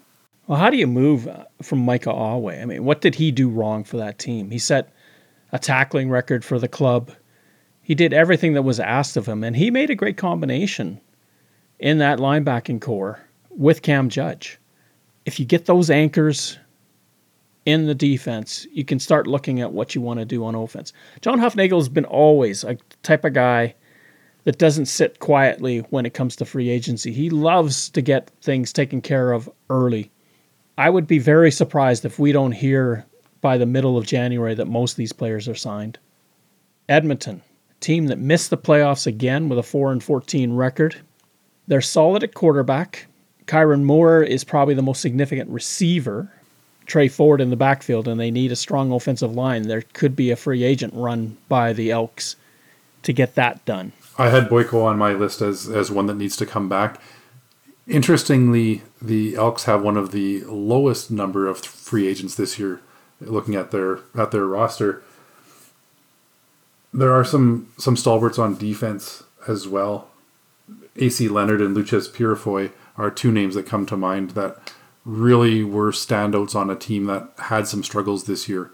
Well, 0.48 0.60
how 0.60 0.70
do 0.70 0.78
you 0.78 0.88
move 0.88 1.28
uh, 1.28 1.46
from 1.62 1.80
Micah 1.80 2.12
Awe? 2.12 2.50
I 2.50 2.66
mean, 2.66 2.84
what 2.84 3.02
did 3.02 3.16
he 3.16 3.32
do 3.32 3.50
wrong 3.50 3.84
for 3.84 3.98
that 3.98 4.20
team? 4.20 4.52
He 4.52 4.60
set 4.60 4.92
a 5.52 5.60
tackling 5.60 6.10
record 6.10 6.44
for 6.44 6.60
the 6.60 6.68
club. 6.68 7.12
He 7.82 7.96
did 7.96 8.14
everything 8.14 8.54
that 8.54 8.64
was 8.64 8.80
asked 8.80 9.16
of 9.16 9.28
him, 9.28 9.44
and 9.44 9.56
he 9.56 9.72
made 9.72 9.90
a 9.90 9.96
great 9.96 10.18
combination 10.18 11.00
in 11.80 12.00
that 12.00 12.20
linebacking 12.20 12.82
core 12.82 13.22
with 13.50 13.82
Cam 13.82 14.10
Judge. 14.10 14.58
If 15.26 15.40
you 15.40 15.46
get 15.46 15.66
those 15.66 15.90
anchors 15.90 16.58
in 17.66 17.86
the 17.86 17.96
defense, 17.96 18.68
you 18.72 18.84
can 18.84 19.00
start 19.00 19.28
looking 19.28 19.62
at 19.62 19.72
what 19.72 19.96
you 19.96 20.02
want 20.02 20.20
to 20.20 20.26
do 20.26 20.44
on 20.46 20.56
offense. 20.56 20.92
John 21.22 21.40
Hufnagel 21.40 21.78
has 21.78 21.90
been 21.90 22.06
always 22.06 22.64
a 22.64 22.78
type 23.04 23.24
of 23.24 23.34
guy 23.34 23.76
that 24.44 24.58
doesn't 24.58 24.88
sit 24.88 25.20
quietly 25.20 25.80
when 25.90 26.06
it 26.06 26.14
comes 26.14 26.36
to 26.36 26.46
free 26.46 26.70
agency. 26.70 27.14
He 27.14 27.30
loves 27.30 27.90
to 27.92 28.02
get 28.02 28.30
things 28.42 28.74
taken 28.74 29.02
care 29.02 29.32
of 29.32 29.50
early. 29.70 30.12
I 30.78 30.90
would 30.90 31.08
be 31.08 31.20
very 31.20 31.52
surprised 31.52 32.04
if 32.04 32.20
we 32.20 32.32
don't 32.32 32.52
hear 32.52 33.06
by 33.42 33.58
the 33.58 33.66
middle 33.66 33.98
of 33.98 34.06
January 34.06 34.56
that 34.56 34.68
most 34.68 34.94
of 34.94 34.98
these 34.98 35.14
players 35.14 35.48
are 35.48 35.56
signed. 35.56 36.00
Edmonton, 36.90 37.42
team 37.80 38.08
that 38.08 38.20
missed 38.20 38.50
the 38.50 38.58
playoffs 38.58 39.08
again 39.08 39.50
with 39.50 39.60
a 39.60 39.64
4 39.64 39.92
and 39.92 40.04
14 40.04 40.54
record. 40.54 41.02
They're 41.68 41.82
solid 41.82 42.24
at 42.24 42.34
quarterback. 42.34 43.08
Kyran 43.46 43.84
Moore 43.84 44.24
is 44.24 44.44
probably 44.44 44.74
the 44.74 44.82
most 44.82 45.02
significant 45.02 45.50
receiver. 45.50 46.32
Tre 46.86 47.08
Ford 47.08 47.42
in 47.42 47.50
the 47.50 47.56
backfield, 47.56 48.08
and 48.08 48.20
they 48.20 48.32
need 48.32 48.52
a 48.52 48.56
strong 48.56 48.92
offensive 48.92 49.34
line. 49.34 49.64
There 49.64 49.84
could 49.94 50.16
be 50.16 50.32
a 50.32 50.36
free 50.36 50.64
agent 50.64 50.94
run 50.96 51.38
by 51.48 51.74
the 51.74 51.92
Elks 51.92 52.36
to 53.04 53.14
get 53.14 53.36
that 53.36 53.64
done. 53.66 53.92
I 54.18 54.30
had 54.30 54.50
Boyko 54.50 54.84
on 54.84 54.98
my 54.98 55.14
list 55.14 55.42
as 55.42 55.68
as 55.68 55.92
one 55.92 56.08
that 56.08 56.18
needs 56.18 56.36
to 56.38 56.46
come 56.46 56.70
back. 56.70 57.00
Interestingly, 57.88 58.82
the 59.02 59.36
Elks 59.36 59.66
have 59.66 59.82
one 59.82 59.98
of 59.98 60.12
the 60.12 60.44
lowest 60.46 61.12
number 61.12 61.48
of 61.48 61.60
free 61.60 62.08
agents 62.08 62.36
this 62.36 62.58
year. 62.58 62.82
Looking 63.20 63.56
at 63.56 63.72
their 63.72 64.00
at 64.16 64.32
their 64.32 64.46
roster, 64.46 65.02
there 66.94 67.14
are 67.14 67.26
some 67.26 67.72
some 67.78 67.96
stalwarts 67.96 68.38
on 68.38 68.58
defense 68.58 69.24
as 69.48 69.68
well. 69.68 70.10
AC 70.96 71.28
Leonard 71.28 71.62
and 71.62 71.76
Loucheiz 71.76 72.10
Purifoy 72.10 72.72
are 72.98 73.10
two 73.10 73.32
names 73.32 73.56
that 73.56 73.66
come 73.66 73.86
to 73.88 73.98
mind 73.98 74.32
that 74.32 74.72
really 75.06 75.64
were 75.64 75.92
standouts 75.92 76.56
on 76.56 76.70
a 76.70 76.76
team 76.76 77.06
that 77.06 77.30
had 77.38 77.68
some 77.68 77.84
struggles 77.84 78.24
this 78.24 78.48
year 78.48 78.72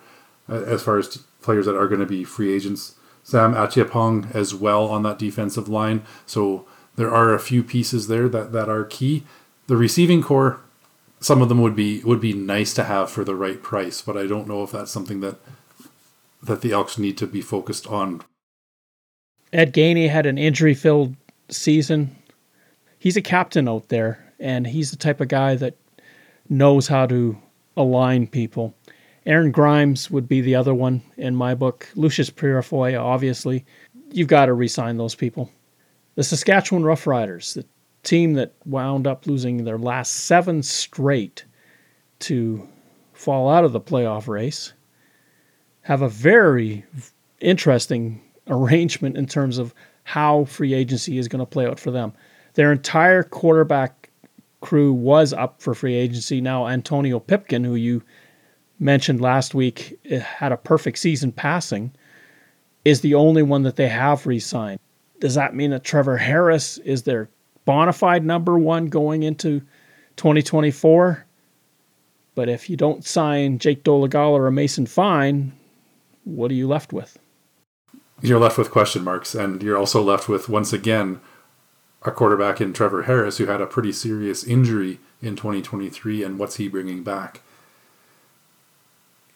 uh, 0.47 0.61
as 0.63 0.83
far 0.83 0.97
as 0.97 1.17
players 1.41 1.65
that 1.65 1.77
are 1.77 1.87
going 1.87 1.99
to 1.99 2.05
be 2.05 2.23
free 2.23 2.53
agents. 2.53 2.95
Sam 3.23 3.53
Achiapong 3.53 4.33
as 4.33 4.53
well 4.53 4.87
on 4.87 5.03
that 5.03 5.19
defensive 5.19 5.67
line. 5.67 6.03
So 6.25 6.65
there 6.95 7.13
are 7.13 7.33
a 7.33 7.39
few 7.39 7.63
pieces 7.63 8.07
there 8.07 8.29
that, 8.29 8.51
that 8.51 8.69
are 8.69 8.85
key. 8.85 9.23
The 9.67 9.77
receiving 9.77 10.21
core, 10.21 10.61
some 11.19 11.41
of 11.41 11.49
them 11.49 11.61
would 11.61 11.75
be 11.75 12.01
would 12.03 12.21
be 12.21 12.33
nice 12.33 12.73
to 12.75 12.85
have 12.85 13.11
for 13.11 13.23
the 13.23 13.35
right 13.35 13.61
price, 13.61 14.01
but 14.01 14.17
I 14.17 14.25
don't 14.25 14.47
know 14.47 14.63
if 14.63 14.71
that's 14.71 14.91
something 14.91 15.19
that 15.19 15.37
that 16.41 16.61
the 16.61 16.71
Elks 16.71 16.97
need 16.97 17.17
to 17.17 17.27
be 17.27 17.41
focused 17.41 17.85
on. 17.87 18.21
Ed 19.51 19.73
Gainey 19.73 20.09
had 20.09 20.25
an 20.25 20.37
injury 20.37 20.73
filled 20.73 21.15
season 21.49 22.15
he's 22.99 23.17
a 23.17 23.21
captain 23.21 23.67
out 23.67 23.87
there, 23.87 24.23
and 24.39 24.67
he's 24.67 24.91
the 24.91 24.97
type 24.97 25.21
of 25.21 25.29
guy 25.29 25.55
that 25.55 25.75
knows 26.49 26.88
how 26.88 27.05
to 27.05 27.38
align 27.77 28.27
people. 28.27 28.75
Aaron 29.25 29.51
Grymes 29.51 30.09
would 30.09 30.27
be 30.27 30.41
the 30.41 30.55
other 30.55 30.73
one 30.73 31.01
in 31.17 31.35
my 31.35 31.53
book. 31.53 31.88
Loucheiz 31.95 32.31
Purifoy, 32.31 32.99
obviously. 32.99 33.65
You've 34.12 34.27
got 34.27 34.47
to 34.47 34.53
resign 34.53 34.97
those 34.97 35.15
people. 35.15 35.51
The 36.15 36.23
Saskatchewan 36.23 36.83
Roughriders, 36.83 37.53
the 37.53 37.65
team 38.03 38.33
that 38.33 38.55
wound 38.65 39.05
up 39.05 39.27
losing 39.27 39.63
their 39.63 39.77
last 39.77 40.12
seven 40.12 40.63
straight 40.63 41.45
to 42.19 42.67
fall 43.13 43.49
out 43.49 43.65
of 43.65 43.71
the 43.71 43.81
playoff 43.81 44.27
race, 44.27 44.73
have 45.81 46.01
a 46.01 46.09
very 46.09 46.85
interesting 47.39 48.21
arrangement 48.47 49.17
in 49.17 49.25
terms 49.25 49.57
of 49.57 49.73
how 50.03 50.45
free 50.45 50.73
agency 50.73 51.17
is 51.17 51.27
going 51.27 51.39
to 51.39 51.45
play 51.45 51.67
out 51.67 51.79
for 51.79 51.91
them. 51.91 52.13
Their 52.55 52.71
entire 52.71 53.21
quarterback 53.21 53.98
crew 54.62 54.93
was 54.93 55.34
up 55.34 55.62
for 55.62 55.74
free 55.74 55.95
agency. 55.95 56.41
Now, 56.41 56.67
Antonio 56.67 57.19
Pipkin, 57.19 57.63
who 57.63 57.76
you 57.76 58.04
mentioned 58.80 59.22
last 59.22 59.54
week, 59.54 60.00
eh, 60.10 60.19
had 60.19 60.52
a 60.52 60.58
perfect 60.58 61.00
season 61.00 61.32
passing, 61.32 61.91
is 62.86 63.02
the 63.02 63.15
only 63.15 63.43
one 63.43 63.63
that 63.63 63.76
they 63.76 63.89
have 63.89 64.26
re 64.26 64.39
signed. 64.39 64.80
Does 65.19 65.36
that 65.36 65.56
mean 65.56 65.72
that 65.72 65.84
Trevor 65.84 66.17
Harris 66.17 66.78
is 66.80 67.04
their 67.04 67.30
bona 67.65 67.93
fide 67.93 68.26
number 68.26 68.58
one 68.58 68.88
going 68.88 69.24
into 69.24 69.62
2024? 70.15 71.26
But 72.36 72.48
if 72.48 72.69
you 72.69 72.78
don't 72.78 73.06
sign 73.06 73.60
Jake 73.60 73.84
Dolegala 73.84 74.39
or 74.39 74.52
Mason 74.52 74.86
Fine, 74.86 75.52
what 76.24 76.52
are 76.52 76.56
you 76.56 76.67
left 76.67 76.93
with? 76.93 77.17
You're 78.22 78.39
left 78.39 78.58
with 78.58 78.72
question 78.72 79.04
marks, 79.04 79.36
and 79.36 79.62
you're 79.62 79.78
also 79.78 80.02
left 80.02 80.30
with, 80.30 80.50
once 80.50 80.74
again, 80.74 81.19
a 82.03 82.12
quarterback 82.12 82.62
in 82.62 82.73
Trevor 82.73 83.03
Harris 83.03 83.38
who 83.38 83.47
had 83.47 83.62
a 83.62 83.67
pretty 83.67 83.91
serious 83.91 84.43
injury 84.43 84.99
in 85.21 85.35
2023 85.35 86.23
and 86.23 86.39
what's 86.39 86.55
he 86.55 86.67
bringing 86.67 87.03
back. 87.03 87.41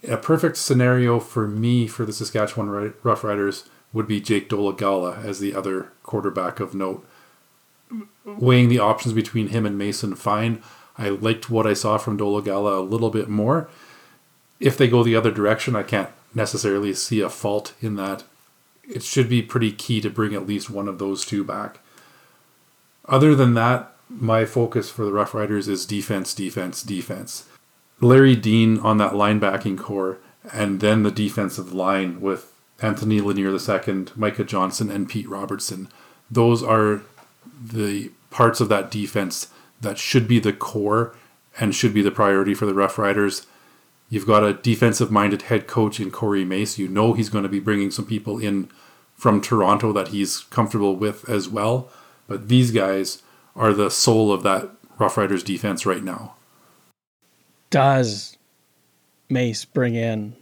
A 0.08 0.18
perfect 0.18 0.58
scenario 0.58 1.20
for 1.20 1.48
me 1.48 1.88
for 1.88 2.06
the 2.06 2.14
Saskatchewan 2.14 2.68
Roughriders 3.04 3.68
would 3.94 4.08
be 4.08 4.20
Jake 4.20 4.50
Dolegala 4.50 5.24
as 5.24 5.40
the 5.40 5.56
other 5.56 5.92
quarterback 6.04 6.60
of 6.60 6.74
note. 6.74 7.06
Weighing 8.26 8.70
the 8.70 8.80
options 8.80 9.14
between 9.14 9.50
him 9.50 9.66
and 9.66 9.78
Mason 9.78 10.16
Fine, 10.16 10.62
I 10.98 11.10
liked 11.10 11.50
what 11.50 11.68
I 11.68 11.74
saw 11.74 11.98
from 11.98 12.18
Dolegala 12.18 12.78
a 12.78 12.82
little 12.82 13.10
bit 13.10 13.30
more. 13.30 13.70
If 14.60 14.78
they 14.78 14.88
go 14.88 15.04
the 15.04 15.16
other 15.16 15.32
direction, 15.32 15.76
I 15.76 15.84
can't 15.84 16.10
necessarily 16.34 16.94
see 16.94 17.22
a 17.22 17.30
fault 17.30 17.74
in 17.82 17.96
that. 17.98 18.24
It 18.88 19.04
should 19.04 19.30
be 19.30 19.42
pretty 19.42 19.72
key 19.72 20.02
to 20.02 20.10
bring 20.10 20.34
at 20.34 20.48
least 20.48 20.70
one 20.70 20.88
of 20.88 21.00
those 21.00 21.26
two 21.26 21.44
back. 21.44 21.80
Other 23.06 23.36
than 23.36 23.54
that, 23.56 23.94
my 24.10 24.46
focus 24.46 24.90
for 24.90 25.06
the 25.06 25.12
Rough 25.12 25.34
Riders 25.34 25.68
is 25.68 25.86
defense, 25.86 26.34
defense, 26.34 26.84
defense. 26.84 27.46
Larry 28.00 28.36
Dean 28.36 28.80
on 28.80 28.98
that 28.98 29.14
linebacking 29.14 29.78
core, 29.78 30.18
and 30.52 30.80
then 30.80 31.04
the 31.04 31.12
defensive 31.12 31.74
line 31.74 32.22
with 32.22 32.52
Anthony 32.82 33.22
Lanier 33.22 33.56
II, 33.56 34.06
Micah 34.16 34.44
Johnson, 34.44 34.92
and 34.92 35.10
Pete 35.10 35.30
Robertson. 35.30 35.88
Those 36.30 36.62
are 36.62 37.02
the 37.62 38.12
parts 38.30 38.60
of 38.60 38.70
that 38.70 38.92
defense 38.92 39.48
that 39.80 39.98
should 39.98 40.28
be 40.28 40.40
the 40.40 40.54
core 40.54 41.16
and 41.60 41.76
should 41.76 41.94
be 41.94 42.02
the 42.02 42.12
priority 42.12 42.54
for 42.54 42.66
the 42.66 42.74
Rough 42.74 42.98
Riders. 42.98 43.46
You've 44.10 44.28
got 44.28 44.44
a 44.44 44.54
defensive 44.54 45.12
minded 45.12 45.44
head 45.44 45.68
coach 45.68 46.00
in 46.00 46.12
Corey 46.12 46.44
Mace. 46.44 46.78
You 46.78 46.88
know 46.88 47.14
he's 47.14 47.30
going 47.30 47.44
to 47.44 47.50
be 47.50 47.60
bringing 47.60 47.92
some 47.92 48.06
people 48.06 48.40
in 48.40 48.70
from 49.16 49.40
Toronto 49.40 49.94
that 49.94 50.10
he's 50.10 50.40
comfortable 50.40 50.96
with 50.96 51.30
as 51.30 51.48
well. 51.48 51.90
But 52.34 52.48
these 52.48 52.72
guys 52.72 53.22
are 53.56 53.74
the 53.74 53.92
soul 53.92 54.32
of 54.34 54.42
that 54.42 54.72
Rough 54.98 55.18
Riders 55.18 55.44
defense 55.44 55.86
right 55.86 56.04
now. 56.04 56.34
Does 57.70 58.40
Mace 59.30 59.66
bring 59.66 59.94
in 59.94 60.36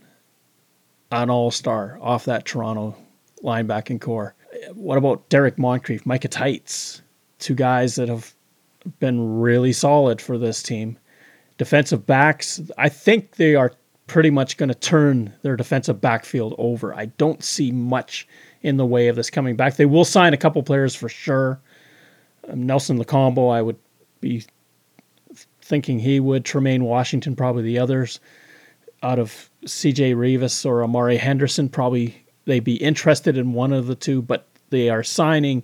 an 1.12 1.30
all 1.30 1.52
star 1.52 2.00
off 2.02 2.24
that 2.24 2.46
Toronto 2.46 2.96
linebacking 3.44 4.00
core? 4.00 4.36
What 4.74 4.98
about 4.98 5.28
Derrick 5.28 5.58
Moncrief, 5.60 6.06
Micah 6.06 6.30
Teitz? 6.30 7.02
Two 7.40 7.56
guys 7.56 7.96
that 7.96 8.08
have 8.08 8.34
been 9.00 9.42
really 9.42 9.74
solid 9.74 10.22
for 10.22 10.38
this 10.38 10.64
team. 10.64 10.98
Defensive 11.58 12.06
backs, 12.06 12.62
I 12.78 12.88
think 12.88 13.36
they 13.36 13.56
are 13.56 13.74
pretty 14.08 14.30
much 14.30 14.56
going 14.56 14.70
to 14.70 14.76
turn 14.76 15.34
their 15.42 15.58
defensive 15.58 16.00
backfield 16.00 16.56
over. 16.58 16.96
I 16.96 17.08
don't 17.08 17.44
see 17.44 17.74
much 17.74 18.30
in 18.62 18.78
the 18.78 18.86
way 18.86 19.10
of 19.10 19.18
this 19.18 19.30
coming 19.30 19.58
back. 19.58 19.76
They 19.76 19.86
will 19.86 20.06
sign 20.06 20.34
a 20.34 20.38
couple 20.38 20.64
players 20.64 20.96
for 20.96 21.10
sure. 21.10 21.60
Um, 22.50 22.66
Nelson 22.66 22.98
Lokombo, 22.98 23.54
I 23.54 23.62
would 23.62 23.78
be 24.20 24.44
thinking 25.62 26.00
he 26.00 26.20
would. 26.20 26.46
Tremaine 26.46 26.84
Washington, 26.84 27.36
probably 27.36 27.64
the 27.64 27.80
others. 27.80 28.20
Out 29.04 29.20
of 29.20 29.50
CJ 29.66 30.16
Reavis 30.16 30.66
or 30.66 30.84
Amari 30.84 31.18
Henderson, 31.18 31.70
probably 31.70 32.24
they'd 32.46 32.64
be 32.64 32.76
interested 32.76 33.38
in 33.38 33.54
one 33.54 33.74
of 33.74 33.88
the 33.88 33.96
two, 33.96 34.22
but 34.22 34.48
they 34.70 34.90
are 34.90 35.04
signing 35.04 35.64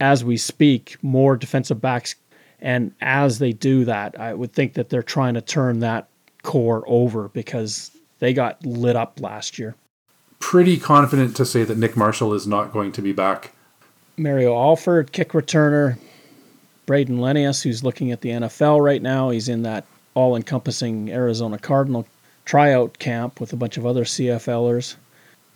as 0.00 0.24
we 0.24 0.36
speak 0.36 0.96
more 1.02 1.36
defensive 1.36 1.80
backs. 1.80 2.16
And 2.60 2.92
as 3.00 3.38
they 3.38 3.52
do 3.52 3.84
that, 3.84 4.18
I 4.18 4.34
would 4.34 4.52
think 4.52 4.74
that 4.74 4.88
they're 4.88 5.02
trying 5.02 5.34
to 5.34 5.40
turn 5.40 5.80
that 5.80 6.08
core 6.42 6.84
over 6.86 7.28
because 7.28 7.90
they 8.18 8.32
got 8.32 8.64
lit 8.64 8.96
up 8.96 9.20
last 9.20 9.58
year. 9.58 9.74
Pretty 10.38 10.76
confident 10.76 11.36
to 11.36 11.46
say 11.46 11.64
that 11.64 11.78
Nick 11.78 11.96
Marshall 11.96 12.34
is 12.34 12.46
not 12.46 12.72
going 12.72 12.92
to 12.92 13.02
be 13.02 13.12
back. 13.12 13.53
Mario 14.16 14.54
Alford, 14.54 15.12
kick 15.12 15.30
returner. 15.30 15.96
Brayden 16.86 17.18
Lenius, 17.18 17.62
who's 17.62 17.82
looking 17.82 18.12
at 18.12 18.20
the 18.20 18.28
NFL 18.30 18.84
right 18.84 19.00
now. 19.00 19.30
He's 19.30 19.48
in 19.48 19.62
that 19.62 19.86
all 20.14 20.36
encompassing 20.36 21.10
Arizona 21.10 21.58
Cardinal 21.58 22.06
tryout 22.44 22.98
camp 22.98 23.40
with 23.40 23.52
a 23.52 23.56
bunch 23.56 23.76
of 23.76 23.86
other 23.86 24.04
CFLers. 24.04 24.96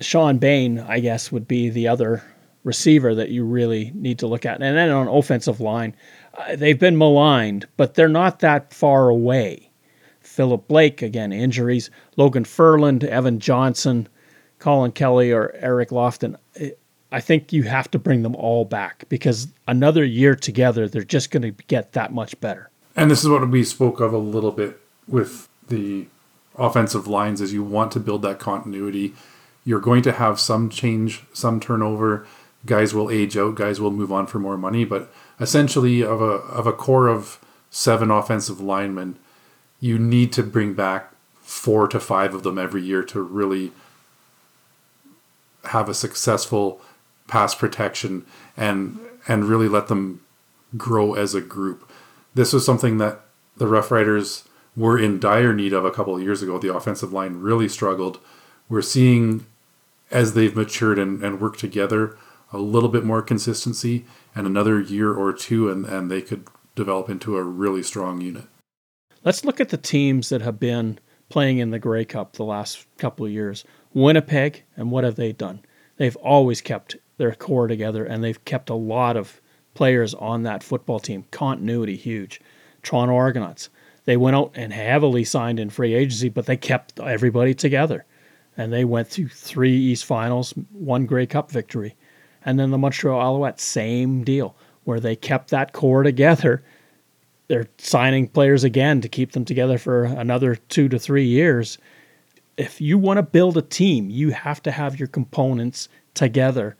Shawn 0.00 0.38
Bane, 0.38 0.78
I 0.78 1.00
guess, 1.00 1.30
would 1.30 1.46
be 1.46 1.68
the 1.68 1.88
other 1.88 2.22
receiver 2.64 3.14
that 3.14 3.30
you 3.30 3.44
really 3.44 3.92
need 3.94 4.18
to 4.20 4.26
look 4.26 4.46
at. 4.46 4.62
And 4.62 4.76
then 4.76 4.90
on 4.90 5.08
offensive 5.08 5.60
line, 5.60 5.94
uh, 6.36 6.56
they've 6.56 6.78
been 6.78 6.98
maligned, 6.98 7.66
but 7.76 7.94
they're 7.94 8.08
not 8.08 8.40
that 8.40 8.72
far 8.72 9.08
away. 9.08 9.70
Philip 10.20 10.66
Blake, 10.68 11.02
again, 11.02 11.32
injuries. 11.32 11.90
Logan 12.16 12.44
Ferland, 12.44 13.04
Evan 13.04 13.38
Johnson, 13.38 14.08
Colin 14.58 14.92
Kelly, 14.92 15.32
or 15.32 15.54
Eric 15.56 15.90
Lofton. 15.90 16.36
I 17.10 17.20
think 17.20 17.52
you 17.52 17.62
have 17.64 17.90
to 17.92 17.98
bring 17.98 18.22
them 18.22 18.36
all 18.36 18.64
back 18.64 19.04
because 19.08 19.48
another 19.66 20.04
year 20.04 20.34
together, 20.34 20.88
they're 20.88 21.02
just 21.02 21.30
going 21.30 21.42
to 21.42 21.50
get 21.66 21.92
that 21.92 22.12
much 22.12 22.38
better. 22.40 22.70
And 22.94 23.10
this 23.10 23.22
is 23.22 23.28
what 23.28 23.48
we 23.48 23.64
spoke 23.64 24.00
of 24.00 24.12
a 24.12 24.18
little 24.18 24.52
bit 24.52 24.78
with 25.06 25.48
the 25.68 26.06
offensive 26.56 27.06
lines 27.06 27.40
is 27.40 27.52
you 27.52 27.62
want 27.62 27.92
to 27.92 28.00
build 28.00 28.22
that 28.22 28.38
continuity. 28.38 29.14
You're 29.64 29.80
going 29.80 30.02
to 30.02 30.12
have 30.12 30.40
some 30.40 30.68
change, 30.68 31.22
some 31.32 31.60
turnover. 31.60 32.26
Guys 32.66 32.92
will 32.92 33.10
age 33.10 33.36
out, 33.36 33.54
guys 33.54 33.80
will 33.80 33.92
move 33.92 34.12
on 34.12 34.26
for 34.26 34.38
more 34.38 34.58
money, 34.58 34.84
but 34.84 35.12
essentially 35.40 36.02
of 36.02 36.20
a 36.20 36.24
of 36.24 36.66
a 36.66 36.72
core 36.72 37.06
of 37.06 37.38
seven 37.70 38.10
offensive 38.10 38.60
linemen, 38.60 39.16
you 39.80 39.98
need 39.98 40.32
to 40.32 40.42
bring 40.42 40.74
back 40.74 41.12
four 41.40 41.86
to 41.88 42.00
five 42.00 42.34
of 42.34 42.42
them 42.42 42.58
every 42.58 42.82
year 42.82 43.02
to 43.04 43.22
really 43.22 43.72
have 45.64 45.88
a 45.88 45.94
successful 45.94 46.80
pass 47.28 47.54
protection 47.54 48.26
and 48.56 48.98
and 49.28 49.44
really 49.44 49.68
let 49.68 49.88
them 49.88 50.20
grow 50.76 51.14
as 51.14 51.34
a 51.34 51.40
group. 51.40 51.90
This 52.34 52.52
was 52.52 52.64
something 52.64 52.98
that 52.98 53.20
the 53.56 53.66
Rough 53.66 53.90
Riders 53.90 54.44
were 54.76 54.98
in 54.98 55.20
dire 55.20 55.52
need 55.52 55.72
of 55.72 55.84
a 55.84 55.90
couple 55.90 56.16
of 56.16 56.22
years 56.22 56.42
ago. 56.42 56.58
The 56.58 56.74
offensive 56.74 57.12
line 57.12 57.40
really 57.40 57.68
struggled. 57.68 58.18
We're 58.68 58.82
seeing 58.82 59.46
as 60.10 60.34
they've 60.34 60.54
matured 60.54 60.98
and, 60.98 61.22
and 61.22 61.40
worked 61.40 61.60
together 61.60 62.16
a 62.52 62.58
little 62.58 62.88
bit 62.88 63.04
more 63.04 63.20
consistency 63.20 64.06
and 64.34 64.46
another 64.46 64.80
year 64.80 65.12
or 65.12 65.32
two 65.32 65.70
and, 65.70 65.84
and 65.84 66.10
they 66.10 66.22
could 66.22 66.46
develop 66.74 67.10
into 67.10 67.36
a 67.36 67.42
really 67.42 67.82
strong 67.82 68.20
unit. 68.20 68.44
Let's 69.24 69.44
look 69.44 69.60
at 69.60 69.68
the 69.68 69.76
teams 69.76 70.28
that 70.30 70.42
have 70.42 70.58
been 70.58 70.98
playing 71.28 71.58
in 71.58 71.70
the 71.70 71.78
Grey 71.78 72.04
Cup 72.04 72.34
the 72.34 72.44
last 72.44 72.86
couple 72.96 73.26
of 73.26 73.32
years. 73.32 73.64
Winnipeg, 73.92 74.64
and 74.76 74.90
what 74.90 75.04
have 75.04 75.16
they 75.16 75.32
done? 75.32 75.60
They've 75.96 76.16
always 76.16 76.60
kept 76.60 76.96
their 77.18 77.34
core 77.34 77.68
together 77.68 78.04
and 78.04 78.24
they've 78.24 78.44
kept 78.44 78.70
a 78.70 78.74
lot 78.74 79.16
of 79.16 79.40
players 79.74 80.14
on 80.14 80.42
that 80.44 80.62
football 80.62 80.98
team. 80.98 81.24
Continuity 81.30 81.96
huge. 81.96 82.40
Toronto 82.82 83.14
Argonauts, 83.14 83.68
they 84.06 84.16
went 84.16 84.34
out 84.34 84.52
and 84.54 84.72
heavily 84.72 85.24
signed 85.24 85.60
in 85.60 85.68
free 85.68 85.94
agency, 85.94 86.28
but 86.28 86.46
they 86.46 86.56
kept 86.56 86.98
everybody 86.98 87.54
together. 87.54 88.04
And 88.56 88.72
they 88.72 88.84
went 88.84 89.08
through 89.08 89.28
three 89.28 89.76
East 89.76 90.04
Finals, 90.04 90.54
one 90.72 91.06
Grey 91.06 91.26
Cup 91.26 91.50
victory. 91.50 91.94
And 92.44 92.58
then 92.58 92.70
the 92.70 92.78
Montreal 92.78 93.20
Alouettes, 93.20 93.60
same 93.60 94.24
deal, 94.24 94.56
where 94.84 95.00
they 95.00 95.14
kept 95.14 95.50
that 95.50 95.72
core 95.72 96.02
together. 96.02 96.62
They're 97.48 97.68
signing 97.78 98.28
players 98.28 98.64
again 98.64 99.00
to 99.02 99.08
keep 99.08 99.32
them 99.32 99.44
together 99.44 99.78
for 99.78 100.04
another 100.04 100.56
two 100.56 100.88
to 100.88 100.98
three 100.98 101.26
years. 101.26 101.78
If 102.56 102.80
you 102.80 102.98
want 102.98 103.18
to 103.18 103.22
build 103.22 103.56
a 103.56 103.62
team, 103.62 104.10
you 104.10 104.30
have 104.30 104.62
to 104.64 104.70
have 104.70 104.98
your 104.98 105.08
components 105.08 105.88
together 106.14 106.76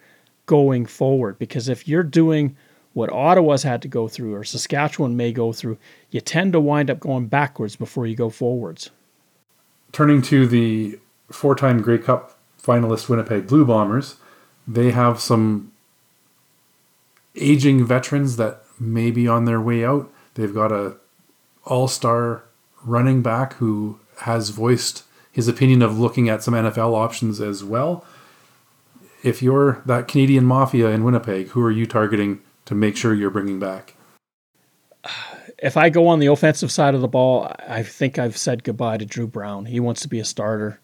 going 0.49 0.87
forward. 0.87 1.39
Because 1.39 1.69
if 1.69 1.87
you're 1.87 2.03
doing 2.03 2.57
what 2.95 3.13
Ottawa's 3.13 3.63
had 3.63 3.81
to 3.83 3.89
go 3.89 4.09
through 4.09 4.35
or 4.35 4.43
Saskatchewan 4.43 5.17
may 5.17 5.31
go 5.31 5.53
through, 5.53 5.79
you 6.11 6.21
tend 6.21 6.55
to 6.55 6.61
wind 6.61 6.91
up 6.91 6.99
going 6.99 7.29
backwards 7.29 7.77
before 7.77 8.09
you 8.09 8.17
go 8.17 8.31
forwards. 8.31 8.91
Turning 9.93 10.21
to 10.23 10.49
the 10.49 10.99
four 11.31 11.55
time 11.55 11.81
Grey 11.81 11.99
Cup 11.99 12.37
finalist 12.61 13.09
Winnipeg 13.09 13.47
Blue 13.47 13.65
Bombers, 13.65 14.17
they 14.67 14.91
have 14.91 15.21
some 15.21 15.71
aging 17.37 17.87
veterans 17.87 18.37
that 18.37 18.63
may 18.81 19.13
be 19.13 19.29
on 19.29 19.45
their 19.45 19.61
way 19.61 19.85
out. 19.85 20.11
They've 20.35 20.53
got 20.53 20.73
a 20.73 20.97
all-star 21.65 22.43
running 22.85 23.23
back 23.23 23.55
who 23.55 24.01
has 24.19 24.49
voiced 24.51 25.05
his 25.31 25.47
opinion 25.47 25.83
of 25.83 25.99
looking 25.99 26.29
at 26.29 26.43
some 26.43 26.55
NFL 26.55 26.95
options 26.95 27.41
as 27.41 27.63
well. 27.63 28.05
If 29.23 29.43
you're 29.43 29.83
that 29.87 30.09
Canadian 30.09 30.45
mafia 30.45 30.91
in 30.91 31.05
Winnipeg, 31.05 31.49
who 31.49 31.63
are 31.63 31.71
you 31.71 31.87
targeting 31.87 32.41
to 32.67 32.75
make 32.75 32.97
sure 32.97 33.15
you're 33.15 33.31
bringing 33.31 33.59
back? 33.59 33.95
If 35.59 35.77
I 35.77 35.89
go 35.89 36.07
on 36.07 36.21
the 36.21 36.27
offensive 36.27 36.71
side 36.71 36.95
of 36.95 37.01
the 37.01 37.09
ball, 37.09 37.53
I 37.67 37.83
think 37.83 38.19
I've 38.19 38.37
said 38.37 38.63
goodbye 38.63 38.99
to 38.99 39.05
Dru 39.05 39.27
Brown. 39.27 39.65
He 39.67 39.81
wants 39.81 40.03
to 40.03 40.09
be 40.09 40.21
a 40.21 40.25
starter. 40.25 40.81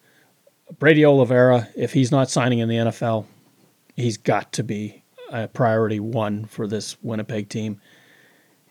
Brady 0.78 1.04
Oliveira, 1.04 1.68
if 1.76 1.92
he's 1.92 2.10
not 2.10 2.30
signing 2.30 2.58
in 2.58 2.68
the 2.68 2.76
NFL, 2.76 3.26
he's 3.94 4.16
got 4.16 4.52
to 4.54 4.64
be 4.64 5.04
a 5.30 5.46
priority 5.46 6.00
one 6.00 6.46
for 6.46 6.66
this 6.66 6.96
Winnipeg 7.02 7.48
team. 7.48 7.80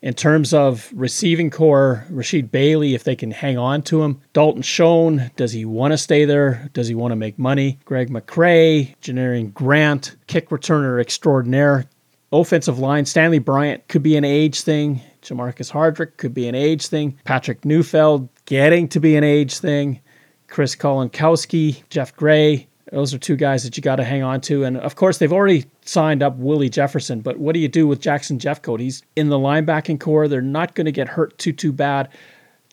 In 0.04 0.12
terms 0.12 0.52
of 0.52 0.92
receiving 0.94 1.48
core, 1.48 2.04
Rasheed 2.10 2.50
Bailey, 2.50 2.94
if 2.94 3.04
they 3.04 3.16
can 3.16 3.30
hang 3.30 3.56
on 3.56 3.80
to 3.84 4.02
him. 4.02 4.20
Dalton 4.34 4.60
Schoen, 4.60 5.30
does 5.36 5.52
he 5.52 5.64
want 5.64 5.92
to 5.92 5.96
stay 5.96 6.26
there? 6.26 6.68
Does 6.74 6.88
he 6.88 6.94
want 6.94 7.12
to 7.12 7.16
make 7.16 7.38
money? 7.38 7.78
Greg 7.86 8.10
McCrae, 8.10 8.94
Janarion 9.00 9.54
Grant, 9.54 10.14
kick 10.26 10.50
returner 10.50 11.00
extraordinaire. 11.00 11.86
Offensive 12.32 12.78
line, 12.78 13.06
Stanley 13.06 13.38
Bryant 13.38 13.88
could 13.88 14.02
be 14.02 14.14
an 14.18 14.26
age 14.26 14.60
thing. 14.60 15.00
Jermarcus 15.22 15.72
Hardrick 15.72 16.18
could 16.18 16.34
be 16.34 16.48
an 16.48 16.54
age 16.54 16.88
thing. 16.88 17.18
Patrick 17.24 17.64
Neufeld 17.64 18.28
getting 18.44 18.88
to 18.88 19.00
be 19.00 19.16
an 19.16 19.24
age 19.24 19.56
thing. 19.56 20.02
Chris 20.48 20.76
Kolankowski, 20.76 21.82
Geoff 21.88 22.14
Gray, 22.14 22.68
those 22.94 23.12
are 23.12 23.18
two 23.18 23.34
guys 23.34 23.64
that 23.64 23.76
you 23.76 23.82
got 23.82 23.96
to 23.96 24.04
hang 24.04 24.22
on 24.22 24.40
to. 24.42 24.62
And 24.62 24.76
of 24.76 24.94
course, 24.94 25.18
they've 25.18 25.32
already 25.32 25.64
signed 25.84 26.22
up 26.22 26.36
Willie 26.36 26.68
Jefferson. 26.68 27.20
But 27.20 27.38
what 27.38 27.54
do 27.54 27.58
you 27.58 27.66
do 27.66 27.88
with 27.88 28.00
Jackson 28.00 28.38
Jeffcoat? 28.38 28.78
He's 28.78 29.02
in 29.16 29.30
the 29.30 29.38
linebacking 29.38 29.98
core. 29.98 30.28
They're 30.28 30.40
not 30.40 30.76
going 30.76 30.84
to 30.84 30.92
get 30.92 31.08
hurt 31.08 31.36
too, 31.36 31.52
too 31.52 31.72
bad. 31.72 32.08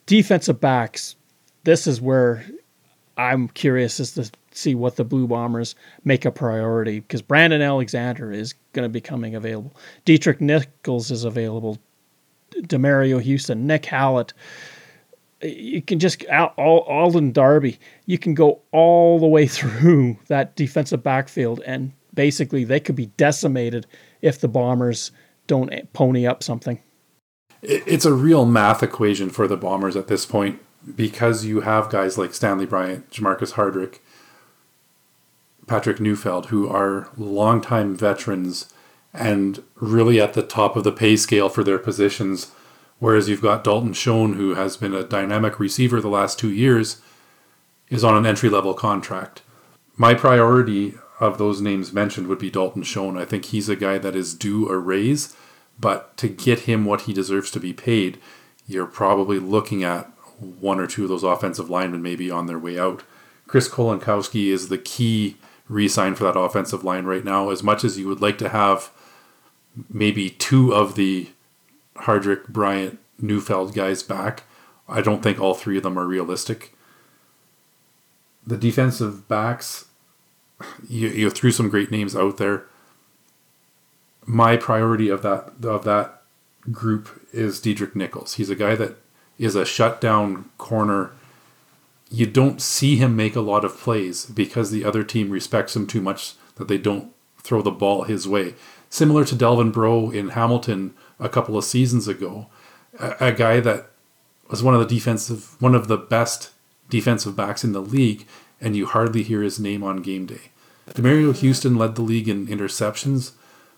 Defensive 0.05 0.61
backs, 0.61 1.15
this 1.63 1.87
is 1.87 1.99
where 1.99 2.45
I'm 3.17 3.47
curious 3.47 3.99
as 3.99 4.13
to 4.13 4.29
see 4.51 4.75
what 4.75 4.95
the 4.95 5.03
Blue 5.03 5.25
Bombers 5.25 5.73
make 6.03 6.23
a 6.23 6.31
priority 6.31 6.99
because 6.99 7.23
Brandon 7.23 7.61
Alexander 7.61 8.31
is 8.31 8.53
going 8.73 8.83
to 8.83 8.89
be 8.89 9.01
coming 9.01 9.33
available. 9.33 9.73
Deatrick 10.05 10.39
Nichols 10.39 11.09
is 11.09 11.23
available. 11.23 11.79
Demerio 12.51 13.19
Houston, 13.19 13.65
Nick 13.65 13.85
Hallett 13.85 14.33
you 15.43 15.81
can 15.81 15.99
just 15.99 16.25
out 16.29 16.53
all 16.57 16.79
Alden 16.81 17.31
Darby. 17.31 17.79
You 18.05 18.17
can 18.17 18.33
go 18.33 18.61
all 18.71 19.19
the 19.19 19.27
way 19.27 19.47
through 19.47 20.17
that 20.27 20.55
defensive 20.55 21.03
backfield, 21.03 21.61
and 21.65 21.91
basically 22.13 22.63
they 22.63 22.79
could 22.79 22.95
be 22.95 23.07
decimated 23.17 23.85
if 24.21 24.39
the 24.39 24.47
Bombers 24.47 25.11
don't 25.47 25.71
pony 25.93 26.25
up 26.25 26.43
something. 26.43 26.79
It's 27.61 28.05
a 28.05 28.13
real 28.13 28.45
math 28.45 28.81
equation 28.81 29.29
for 29.29 29.47
the 29.47 29.57
Bombers 29.57 29.95
at 29.95 30.07
this 30.07 30.25
point 30.25 30.59
because 30.95 31.45
you 31.45 31.61
have 31.61 31.89
guys 31.89 32.17
like 32.17 32.33
Stanley 32.33 32.65
Bryant, 32.65 33.09
Jermarcus 33.11 33.53
Hardrick, 33.53 33.99
Patrick 35.67 35.99
Neufeld, 35.99 36.47
who 36.47 36.67
are 36.67 37.09
longtime 37.17 37.95
veterans 37.95 38.73
and 39.13 39.63
really 39.75 40.19
at 40.19 40.33
the 40.33 40.41
top 40.41 40.75
of 40.75 40.83
the 40.83 40.91
pay 40.91 41.15
scale 41.15 41.49
for 41.49 41.63
their 41.63 41.77
positions. 41.77 42.51
Whereas 43.01 43.27
you've 43.27 43.41
got 43.41 43.63
Dalton 43.63 43.93
Schoen, 43.93 44.33
who 44.33 44.53
has 44.53 44.77
been 44.77 44.93
a 44.93 45.03
dynamic 45.03 45.59
receiver 45.59 45.99
the 45.99 46.07
last 46.07 46.37
two 46.37 46.51
years, 46.51 47.01
is 47.89 48.03
on 48.03 48.15
an 48.15 48.27
entry 48.27 48.47
level 48.47 48.75
contract. 48.75 49.41
My 49.97 50.13
priority 50.13 50.93
of 51.19 51.39
those 51.39 51.61
names 51.61 51.91
mentioned 51.91 52.27
would 52.27 52.37
be 52.37 52.51
Dalton 52.51 52.83
Schoen. 52.83 53.17
I 53.17 53.25
think 53.25 53.45
he's 53.45 53.67
a 53.69 53.75
guy 53.75 53.97
that 53.97 54.15
is 54.15 54.35
due 54.35 54.69
a 54.69 54.77
raise, 54.77 55.35
but 55.79 56.15
to 56.17 56.27
get 56.29 56.59
him 56.59 56.85
what 56.85 57.01
he 57.01 57.13
deserves 57.13 57.49
to 57.51 57.59
be 57.59 57.73
paid, 57.73 58.19
you're 58.67 58.85
probably 58.85 59.39
looking 59.39 59.83
at 59.83 60.05
one 60.37 60.79
or 60.79 60.85
two 60.85 61.01
of 61.01 61.09
those 61.09 61.23
offensive 61.23 61.71
linemen 61.71 62.03
maybe 62.03 62.29
on 62.29 62.45
their 62.45 62.59
way 62.59 62.77
out. 62.77 63.01
Chris 63.47 63.67
Kolankowski 63.67 64.49
is 64.49 64.69
the 64.69 64.77
key 64.77 65.37
re-sign 65.67 66.13
for 66.13 66.25
that 66.25 66.37
offensive 66.37 66.83
line 66.83 67.05
right 67.05 67.25
now. 67.25 67.49
As 67.49 67.63
much 67.63 67.83
as 67.83 67.97
you 67.97 68.07
would 68.07 68.21
like 68.21 68.37
to 68.37 68.49
have 68.49 68.91
maybe 69.89 70.29
two 70.29 70.71
of 70.71 70.93
the 70.93 71.29
Hardrick, 71.97 72.47
Bryant, 72.47 72.99
Neufeld 73.19 73.73
guys 73.73 74.03
back, 74.03 74.43
I 74.91 75.01
don't 75.01 75.23
think 75.23 75.39
all 75.39 75.53
three 75.53 75.77
of 75.77 75.83
them 75.83 75.97
are 75.97 76.05
realistic. 76.05 76.73
The 78.45 78.57
defensive 78.57 79.27
backs, 79.27 79.85
you, 80.87 81.07
you 81.07 81.29
threw 81.29 81.51
some 81.51 81.69
great 81.69 81.91
names 81.91 82.15
out 82.15 82.37
there. 82.37 82.65
My 84.25 84.57
priority 84.57 85.09
of 85.09 85.21
that 85.21 85.53
of 85.63 85.83
that 85.85 86.21
group 86.71 87.27
is 87.31 87.59
Deatrick 87.59 87.95
Nichols. 87.95 88.35
He's 88.35 88.49
a 88.49 88.55
guy 88.55 88.75
that 88.75 88.97
is 89.39 89.55
a 89.55 89.65
shutdown 89.65 90.49
corner. 90.57 91.11
You 92.09 92.27
don't 92.27 92.61
see 92.61 92.97
him 92.97 93.15
make 93.15 93.35
a 93.35 93.41
lot 93.41 93.63
of 93.63 93.77
plays 93.77 94.25
because 94.25 94.69
the 94.69 94.85
other 94.85 95.03
team 95.03 95.29
respects 95.29 95.75
him 95.75 95.87
too 95.87 96.01
much 96.01 96.35
that 96.55 96.67
they 96.67 96.77
don't 96.77 97.13
throw 97.39 97.61
the 97.61 97.71
ball 97.71 98.03
his 98.03 98.27
way. 98.27 98.55
Similar 98.89 99.23
to 99.25 99.35
Delvin 99.35 99.71
Breaux 99.71 100.11
in 100.11 100.29
Hamilton 100.29 100.93
a 101.21 101.29
couple 101.29 101.57
of 101.57 101.63
seasons 101.63 102.07
ago, 102.07 102.47
a, 102.99 103.27
a 103.27 103.31
guy 103.31 103.61
that 103.61 103.91
was 104.49 104.61
one 104.61 104.73
of 104.73 104.81
the 104.81 104.93
defensive, 104.95 105.55
one 105.61 105.75
of 105.75 105.87
the 105.87 105.97
best 105.97 106.49
defensive 106.89 107.35
backs 107.35 107.63
in 107.63 107.71
the 107.71 107.81
league, 107.81 108.27
and 108.59 108.75
you 108.75 108.85
hardly 108.85 109.23
hear 109.23 109.41
his 109.41 109.59
name 109.59 109.83
on 109.83 110.01
game 110.01 110.25
day. 110.25 110.51
Demerio 110.89 111.33
Houston 111.33 111.77
led 111.77 111.95
the 111.95 112.01
league 112.01 112.27
in 112.27 112.47
interceptions, 112.47 113.31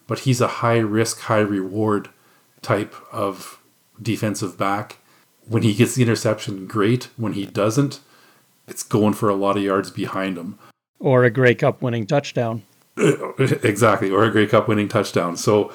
but 0.08 0.20
he's 0.20 0.42
a 0.42 0.48
high 0.48 0.80
risk, 0.80 1.20
high 1.22 1.40
reward 1.40 2.10
type 2.62 2.96
of 3.12 3.60
defensive 4.02 4.58
back. 4.58 4.98
When 5.48 5.62
he 5.62 5.74
gets 5.74 5.96
the 5.96 6.02
interception, 6.02 6.66
great. 6.66 7.10
When 7.18 7.34
he 7.34 7.46
doesn't, 7.46 8.00
it's 8.68 8.84
going 8.84 9.14
for 9.14 9.30
a 9.30 9.36
lot 9.36 9.58
of 9.58 9.64
yards 9.64 9.92
behind 9.92 10.38
him. 10.38 10.58
Or 11.00 11.24
a 11.26 11.30
Grey 11.30 11.54
Cup 11.54 11.82
winning 11.82 12.08
touchdown. 12.08 12.64
exactly, 12.98 14.10
or 14.10 14.24
a 14.24 14.32
Grey 14.32 14.48
Cup 14.48 14.68
winning 14.68 14.88
touchdown. 14.88 15.36
So 15.36 15.72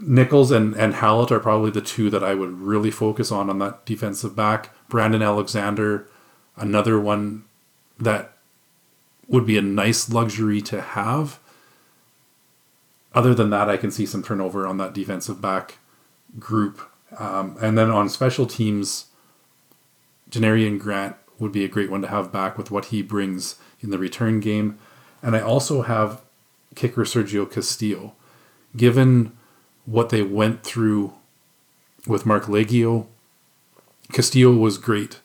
Nichols 0.00 0.50
and, 0.50 0.74
and 0.74 0.94
Hallett 0.94 1.32
are 1.32 1.40
probably 1.40 1.70
the 1.70 1.80
two 1.80 2.10
that 2.10 2.24
I 2.24 2.34
would 2.34 2.60
really 2.60 2.90
focus 2.90 3.30
on 3.30 3.48
on 3.48 3.58
that 3.60 3.84
defensive 3.86 4.34
back. 4.34 4.70
Brandon 4.88 5.22
Alexander, 5.22 6.08
another 6.56 7.00
one 7.00 7.44
that 7.98 8.32
would 9.28 9.46
be 9.46 9.56
a 9.56 9.62
nice 9.62 10.10
luxury 10.10 10.60
to 10.62 10.80
have. 10.80 11.38
Other 13.14 13.34
than 13.34 13.50
that, 13.50 13.70
I 13.70 13.76
can 13.76 13.90
see 13.90 14.06
some 14.06 14.22
turnover 14.22 14.66
on 14.66 14.78
that 14.78 14.92
defensive 14.92 15.40
back 15.40 15.78
group. 16.38 16.80
Um, 17.18 17.56
and 17.60 17.78
then 17.78 17.90
on 17.90 18.08
special 18.08 18.46
teams, 18.46 19.06
Janarion 20.30 20.78
Grant 20.78 21.16
would 21.38 21.52
be 21.52 21.64
a 21.64 21.68
great 21.68 21.90
one 21.90 22.02
to 22.02 22.08
have 22.08 22.32
back 22.32 22.58
with 22.58 22.70
what 22.70 22.86
he 22.86 23.02
brings 23.02 23.56
in 23.80 23.90
the 23.90 23.98
return 23.98 24.40
game. 24.40 24.78
And 25.22 25.36
I 25.36 25.40
also 25.40 25.82
have 25.82 26.22
kicker 26.74 27.04
Sergio 27.04 27.50
Castillo. 27.50 28.14
Given 28.76 29.32
what 29.86 30.10
they 30.10 30.22
went 30.22 30.62
through 30.62 31.14
with 32.06 32.26
Marc 32.26 32.44
Liegghio. 32.44 33.06
Castillo 34.12 34.52
was 34.52 34.78
great. 34.78 35.20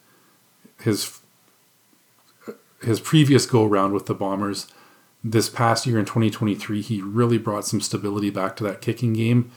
His 0.81 1.19
his 2.81 2.99
previous 2.99 3.45
go 3.45 3.65
round 3.65 3.93
with 3.93 4.05
the 4.05 4.13
Bombers, 4.13 4.67
this 5.23 5.49
past 5.49 5.85
year 5.85 5.99
in 5.99 6.05
2023, 6.05 6.81
he 6.81 7.01
really 7.01 7.37
brought 7.37 7.65
some 7.65 7.81
stability 7.81 8.29
back 8.29 8.55
to 8.57 8.63
that 8.63 8.81
kicking 8.81 9.13
game. 9.13 9.51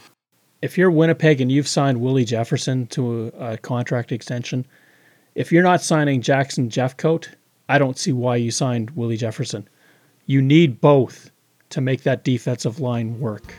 If 0.60 0.76
you're 0.76 0.90
Winnipeg 0.90 1.40
and 1.40 1.50
you've 1.50 1.68
signed 1.68 2.00
Willie 2.00 2.24
Jefferson 2.24 2.86
to 2.88 3.32
a 3.38 3.58
contract 3.58 4.12
extension, 4.12 4.66
if 5.34 5.50
you're 5.50 5.62
not 5.62 5.82
signing 5.82 6.20
Jackson 6.20 6.68
Jeffcoat, 6.68 7.28
I 7.68 7.78
don't 7.78 7.98
see 7.98 8.12
why 8.12 8.36
you 8.36 8.50
signed 8.50 8.90
Willie 8.90 9.16
Jefferson. 9.16 9.68
You 10.26 10.42
need 10.42 10.80
both 10.80 11.30
to 11.70 11.80
make 11.80 12.02
that 12.02 12.22
defensive 12.22 12.80
line 12.80 13.18
work. 13.18 13.54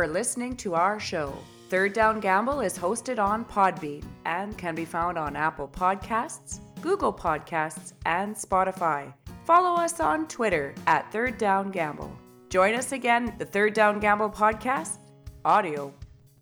For 0.00 0.08
listening 0.08 0.56
to 0.56 0.74
our 0.74 0.98
show. 0.98 1.36
Third 1.68 1.92
Down 1.92 2.20
Gamble 2.20 2.62
is 2.62 2.78
hosted 2.78 3.22
on 3.22 3.44
Podbean 3.44 4.02
and 4.24 4.56
can 4.56 4.74
be 4.74 4.86
found 4.86 5.18
on 5.18 5.36
Apple 5.36 5.68
Podcasts, 5.68 6.60
Google 6.80 7.12
Podcasts, 7.12 7.92
and 8.06 8.34
Spotify. 8.34 9.12
Follow 9.44 9.78
us 9.78 10.00
on 10.00 10.26
Twitter 10.26 10.74
at 10.86 11.12
Third 11.12 11.36
Down 11.36 11.70
Gamble. 11.70 12.10
Join 12.48 12.74
us 12.74 12.92
again, 12.92 13.34
the 13.36 13.44
Third 13.44 13.74
Down 13.74 14.00
Gamble 14.00 14.30
podcast, 14.30 15.00
audio 15.44 15.92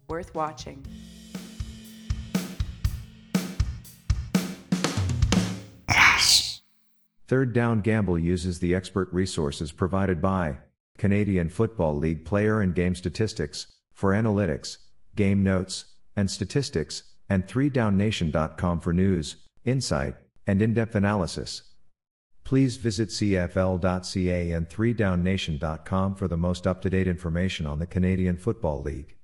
worth 0.06 0.32
watching. 0.36 0.86
Third 7.26 7.52
Down 7.52 7.80
Gamble 7.80 8.20
uses 8.20 8.61
the 8.61 8.76
expert 8.76 9.12
resources 9.12 9.72
provided 9.72 10.22
by 10.22 10.59
Canadian 10.99 11.49
Football 11.49 11.96
League 11.96 12.24
player 12.24 12.61
and 12.61 12.74
game 12.74 12.94
statistics 12.94 13.68
for 13.94 14.12
analytics, 14.12 14.78
game 15.16 15.42
notes, 15.42 15.86
and 16.16 16.30
statistics, 16.30 17.05
and 17.30 17.46
3downnation.com 17.46 18.80
for 18.80 18.92
news, 18.92 19.36
insight, 19.64 20.14
and 20.46 20.61
in-depth 20.61 20.94
analysis. 20.94 21.62
Please 22.44 22.76
visit 22.76 23.11
cfl.ca 23.11 24.51
and 24.51 24.68
3downnation.com 24.68 26.14
for 26.14 26.28
the 26.28 26.36
most 26.36 26.66
up-to-date 26.66 27.07
information 27.07 27.66
on 27.66 27.78
the 27.78 27.86
Canadian 27.86 28.36
Football 28.36 28.82
League. 28.82 29.18